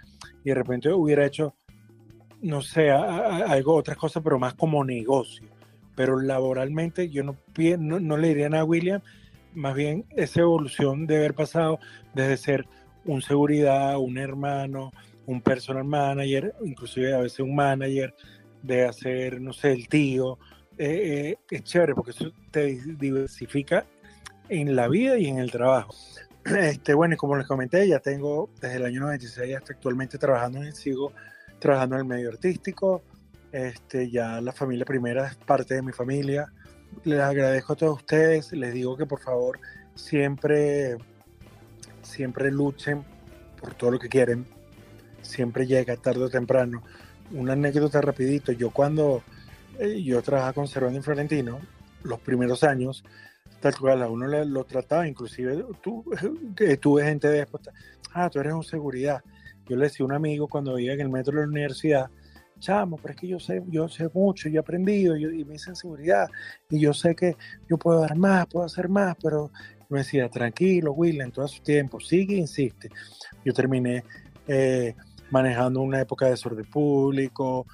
y 0.44 0.50
de 0.50 0.56
repente 0.56 0.92
hubiera 0.92 1.26
hecho, 1.26 1.56
no 2.42 2.62
sé, 2.62 2.92
algo, 2.92 3.76
otras 3.76 3.98
cosas, 3.98 4.24
pero 4.24 4.40
más 4.40 4.54
como 4.54 4.84
negocio. 4.84 5.48
Pero 5.96 6.20
laboralmente 6.20 7.10
yo 7.10 7.24
no, 7.24 7.38
no, 7.80 8.00
no 8.00 8.18
le 8.18 8.30
diría 8.30 8.50
nada 8.50 8.64
a 8.64 8.66
William, 8.66 9.02
más 9.54 9.76
bien 9.76 10.06
esa 10.12 10.42
evolución 10.42 11.06
de 11.06 11.18
haber 11.18 11.34
pasado 11.34 11.80
desde 12.14 12.38
ser 12.38 12.68
un 13.06 13.22
seguridad, 13.22 13.98
un 13.98 14.18
hermano, 14.18 14.92
un 15.26 15.42
personal 15.42 15.84
manager, 15.84 16.54
inclusive 16.64 17.14
a 17.14 17.20
veces 17.20 17.40
un 17.40 17.56
manager, 17.56 18.14
de 18.62 18.86
hacer, 18.86 19.42
no 19.42 19.52
sé, 19.52 19.74
el 19.74 19.88
tío, 19.90 20.40
eh, 20.78 21.36
eh, 21.36 21.38
es 21.52 21.64
chévere 21.64 21.94
porque 21.94 22.12
eso 22.12 22.32
te 22.50 22.80
diversifica 22.98 23.86
en 24.50 24.76
la 24.76 24.88
vida 24.88 25.18
y 25.18 25.28
en 25.28 25.38
el 25.38 25.52
trabajo. 25.52 25.94
Este, 26.46 26.94
bueno, 26.94 27.14
y 27.14 27.18
como 27.18 27.38
les 27.38 27.48
comenté, 27.48 27.88
ya 27.88 28.00
tengo 28.00 28.50
desde 28.60 28.76
el 28.76 28.86
año 28.86 29.02
96 29.02 29.56
hasta 29.56 29.74
actualmente 29.74 30.18
trabajando 30.18 30.62
en 30.62 30.74
sigo 30.74 31.14
trabajando 31.60 31.96
en 31.96 32.02
el 32.02 32.08
medio 32.08 32.30
artístico. 32.30 33.04
Este, 33.52 34.10
ya 34.10 34.42
la 34.42 34.52
familia 34.52 34.84
primera 34.84 35.28
es 35.28 35.36
parte 35.36 35.76
de 35.76 35.82
mi 35.82 35.94
familia. 35.94 36.52
Les 37.06 37.20
agradezco 37.20 37.74
a 37.74 37.76
todos 37.78 37.98
ustedes. 37.98 38.52
Les 38.52 38.74
digo 38.74 38.98
que 38.98 39.06
por 39.06 39.22
favor 39.22 39.60
siempre, 39.96 40.98
siempre 42.02 42.52
luchen 42.52 43.06
por 43.62 43.76
todo 43.76 43.92
lo 43.92 44.00
que 44.00 44.10
quieren. 44.10 44.46
Siempre 45.22 45.66
llega 45.66 45.96
tarde 45.96 46.26
o 46.26 46.30
temprano. 46.30 46.84
Una 47.32 47.54
anécdota 47.54 48.02
rapidito. 48.02 48.52
Yo 48.52 48.72
cuando 48.72 49.24
eh, 49.80 50.04
yo 50.04 50.22
trabajaba 50.22 50.54
con 50.54 50.68
Cervando 50.68 51.00
y 51.00 51.04
Florentino, 51.04 51.62
los 52.04 52.20
primeros 52.20 52.66
años, 52.66 53.06
tal 53.64 53.80
cual 53.80 54.04
a 54.04 54.10
uno 54.10 54.28
lo 54.28 54.66
trataba, 54.66 55.08
inclusive 55.08 55.64
tú, 55.82 56.04
que 56.56 56.76
tuve 56.76 57.06
gente 57.06 57.30
después, 57.30 57.64
ah, 58.14 58.30
tú 58.30 58.42
eres 58.42 58.52
un 58.52 58.64
seguridad. 58.64 59.24
Yo 59.70 59.78
le 59.78 59.86
decía 59.86 60.04
a 60.04 60.08
un 60.08 60.12
amigo 60.12 60.50
cuando 60.50 60.76
vivía 60.76 60.92
en 60.92 61.00
el 61.00 61.10
metro 61.10 61.40
de 61.40 61.46
la 61.46 61.48
universidad, 61.48 62.10
chamo, 62.60 62.98
pero 62.98 63.14
es 63.14 63.20
que 63.22 63.28
yo 63.30 63.40
sé, 63.40 63.64
yo 63.68 63.88
sé 63.88 64.10
mucho, 64.14 64.50
yo 64.50 64.58
he 64.58 64.60
aprendido, 64.60 65.16
y 65.16 65.46
me 65.46 65.56
hice 65.56 65.70
en 65.70 65.78
seguridad, 65.78 66.28
y 66.70 66.78
yo 66.78 66.94
sé 66.94 67.16
que 67.16 67.38
yo 67.70 67.78
puedo 67.78 68.02
dar 68.02 68.18
más, 68.18 68.48
puedo 68.48 68.66
hacer 68.66 68.90
más, 68.90 69.16
pero 69.24 69.50
me 69.88 70.00
decía, 70.00 70.28
tranquilo, 70.28 70.92
Will, 70.92 71.22
en 71.22 71.32
todo 71.32 71.48
su 71.48 71.64
tiempo, 71.64 72.02
sigue, 72.02 72.36
insiste. 72.36 72.90
Yo 73.46 73.54
terminé 73.54 74.04
eh, 74.46 74.94
manejando 75.30 75.80
una 75.80 76.02
época 76.02 76.26
de 76.26 76.32
desorden 76.32 76.66
público, 76.66 77.66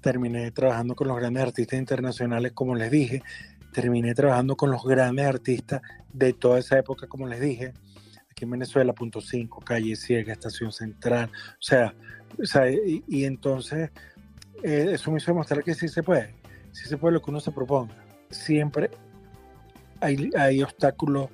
terminé 0.00 0.50
trabajando 0.52 0.94
con 0.94 1.08
los 1.08 1.18
grandes 1.18 1.42
artistas 1.42 1.78
internacionales, 1.78 2.52
como 2.52 2.74
les 2.74 2.90
dije, 2.90 3.22
terminé 3.74 4.14
trabajando 4.14 4.56
con 4.56 4.70
los 4.70 4.84
grandes 4.84 5.26
artistas 5.26 5.82
de 6.12 6.32
toda 6.32 6.60
esa 6.60 6.78
época, 6.78 7.08
como 7.08 7.26
les 7.26 7.40
dije, 7.40 7.74
aquí 8.30 8.44
en 8.44 8.52
Venezuela, 8.52 8.94
Punto 8.94 9.20
5, 9.20 9.60
Calle 9.62 9.96
Ciega, 9.96 10.32
Estación 10.32 10.72
Central, 10.72 11.28
o 11.34 11.62
sea, 11.62 11.92
o 12.40 12.46
sea 12.46 12.70
y, 12.70 13.24
entonces 13.24 13.90
eh, 14.62 14.90
eso 14.92 15.10
me 15.10 15.18
hizo 15.18 15.32
demostrar 15.32 15.64
que 15.64 15.74
sí 15.74 15.88
se 15.88 16.04
puede, 16.04 16.34
sí 16.70 16.88
se 16.88 16.96
puede 16.96 17.14
lo 17.14 17.22
que 17.22 17.30
uno 17.30 17.40
se 17.40 17.50
proponga. 17.50 17.94
Siempre 18.30 18.90
hay, 20.00 20.30
hay 20.38 20.62
obstáculos, 20.62 21.30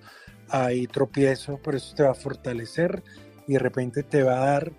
hay 0.48 0.86
tropiezos, 0.86 1.60
pero 1.62 1.76
eso 1.76 1.94
te 1.94 2.02
va 2.02 2.12
a 2.12 2.14
fortalecer 2.14 3.02
y 3.46 3.52
de 3.52 3.58
repente 3.58 4.02
te 4.02 4.22
va 4.22 4.42
a 4.42 4.50
dar 4.52 4.72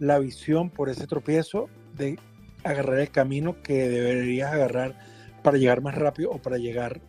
la 0.00 0.18
visión 0.18 0.70
por 0.70 0.88
ese 0.88 1.06
tropiezo 1.06 1.68
de 1.94 2.18
agarrar 2.64 2.98
el 2.98 3.10
camino 3.10 3.62
que 3.62 3.88
deberías 3.88 4.52
agarrar 4.52 5.15
para 5.46 5.58
llegar 5.58 5.80
más 5.80 5.94
rápido 5.94 6.32
o 6.32 6.42
para 6.42 6.58
llegar 6.58 7.00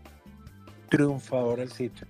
triunfador 0.89 1.59
al 1.59 1.71
sitio. 1.71 2.05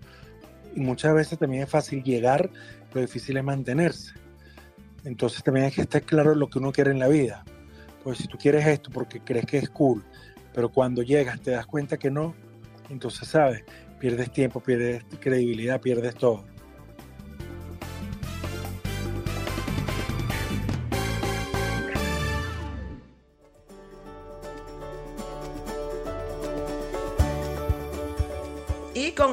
Y 0.76 0.82
muchas 0.82 1.14
veces 1.14 1.40
también 1.40 1.64
es 1.64 1.70
fácil 1.70 2.04
llegar, 2.04 2.50
lo 2.94 3.00
difícil 3.00 3.38
es 3.38 3.46
mantenerse. 3.46 4.12
Entonces 5.06 5.42
también 5.42 5.68
hay 5.68 5.72
que 5.72 5.84
estar 5.84 6.02
claro 6.02 6.36
lo 6.36 6.50
que 6.50 6.60
uno 6.60 6.74
quiere 6.74 6.92
en 6.92 7.00
la 7.00 7.08
vida. 7.08 7.46
Pues 8.04 8.18
si 8.18 8.28
tú 8.28 8.38
quieres 8.38 8.68
esto 8.68 8.90
porque 8.92 9.22
crees 9.22 9.46
que 9.46 9.58
es 9.58 9.70
cool, 9.70 10.04
pero 10.54 10.68
cuando 10.68 11.02
llegas 11.02 11.40
te 11.40 11.52
das 11.52 11.66
cuenta 11.66 11.96
que 11.96 12.12
no, 12.12 12.36
entonces 12.90 13.26
sabes, 13.26 13.64
pierdes 13.98 14.30
tiempo, 14.30 14.60
pierdes 14.60 15.06
credibilidad, 15.22 15.80
pierdes 15.80 16.16
todo. 16.16 16.44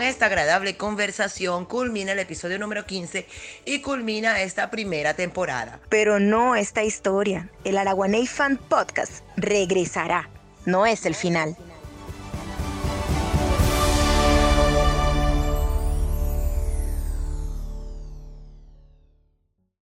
Esta 0.09 0.27
agradable 0.27 0.77
conversación 0.77 1.65
culmina 1.65 2.13
el 2.13 2.19
episodio 2.19 2.59
número 2.59 2.87
15 2.87 3.27
y 3.65 3.81
culmina 3.81 4.43
esta 4.43 4.71
primera 4.71 5.15
temporada. 5.15 5.81
Pero 5.89 6.21
no 6.21 6.57
esta 6.57 6.83
historia. 6.83 7.51
El 7.65 7.79
Araguaney 7.79 8.27
Fan 8.27 8.57
Podcast 8.57 9.25
regresará. 9.37 10.29
No 10.67 10.87
es 10.87 11.07
el 11.07 11.15
final. 11.15 11.57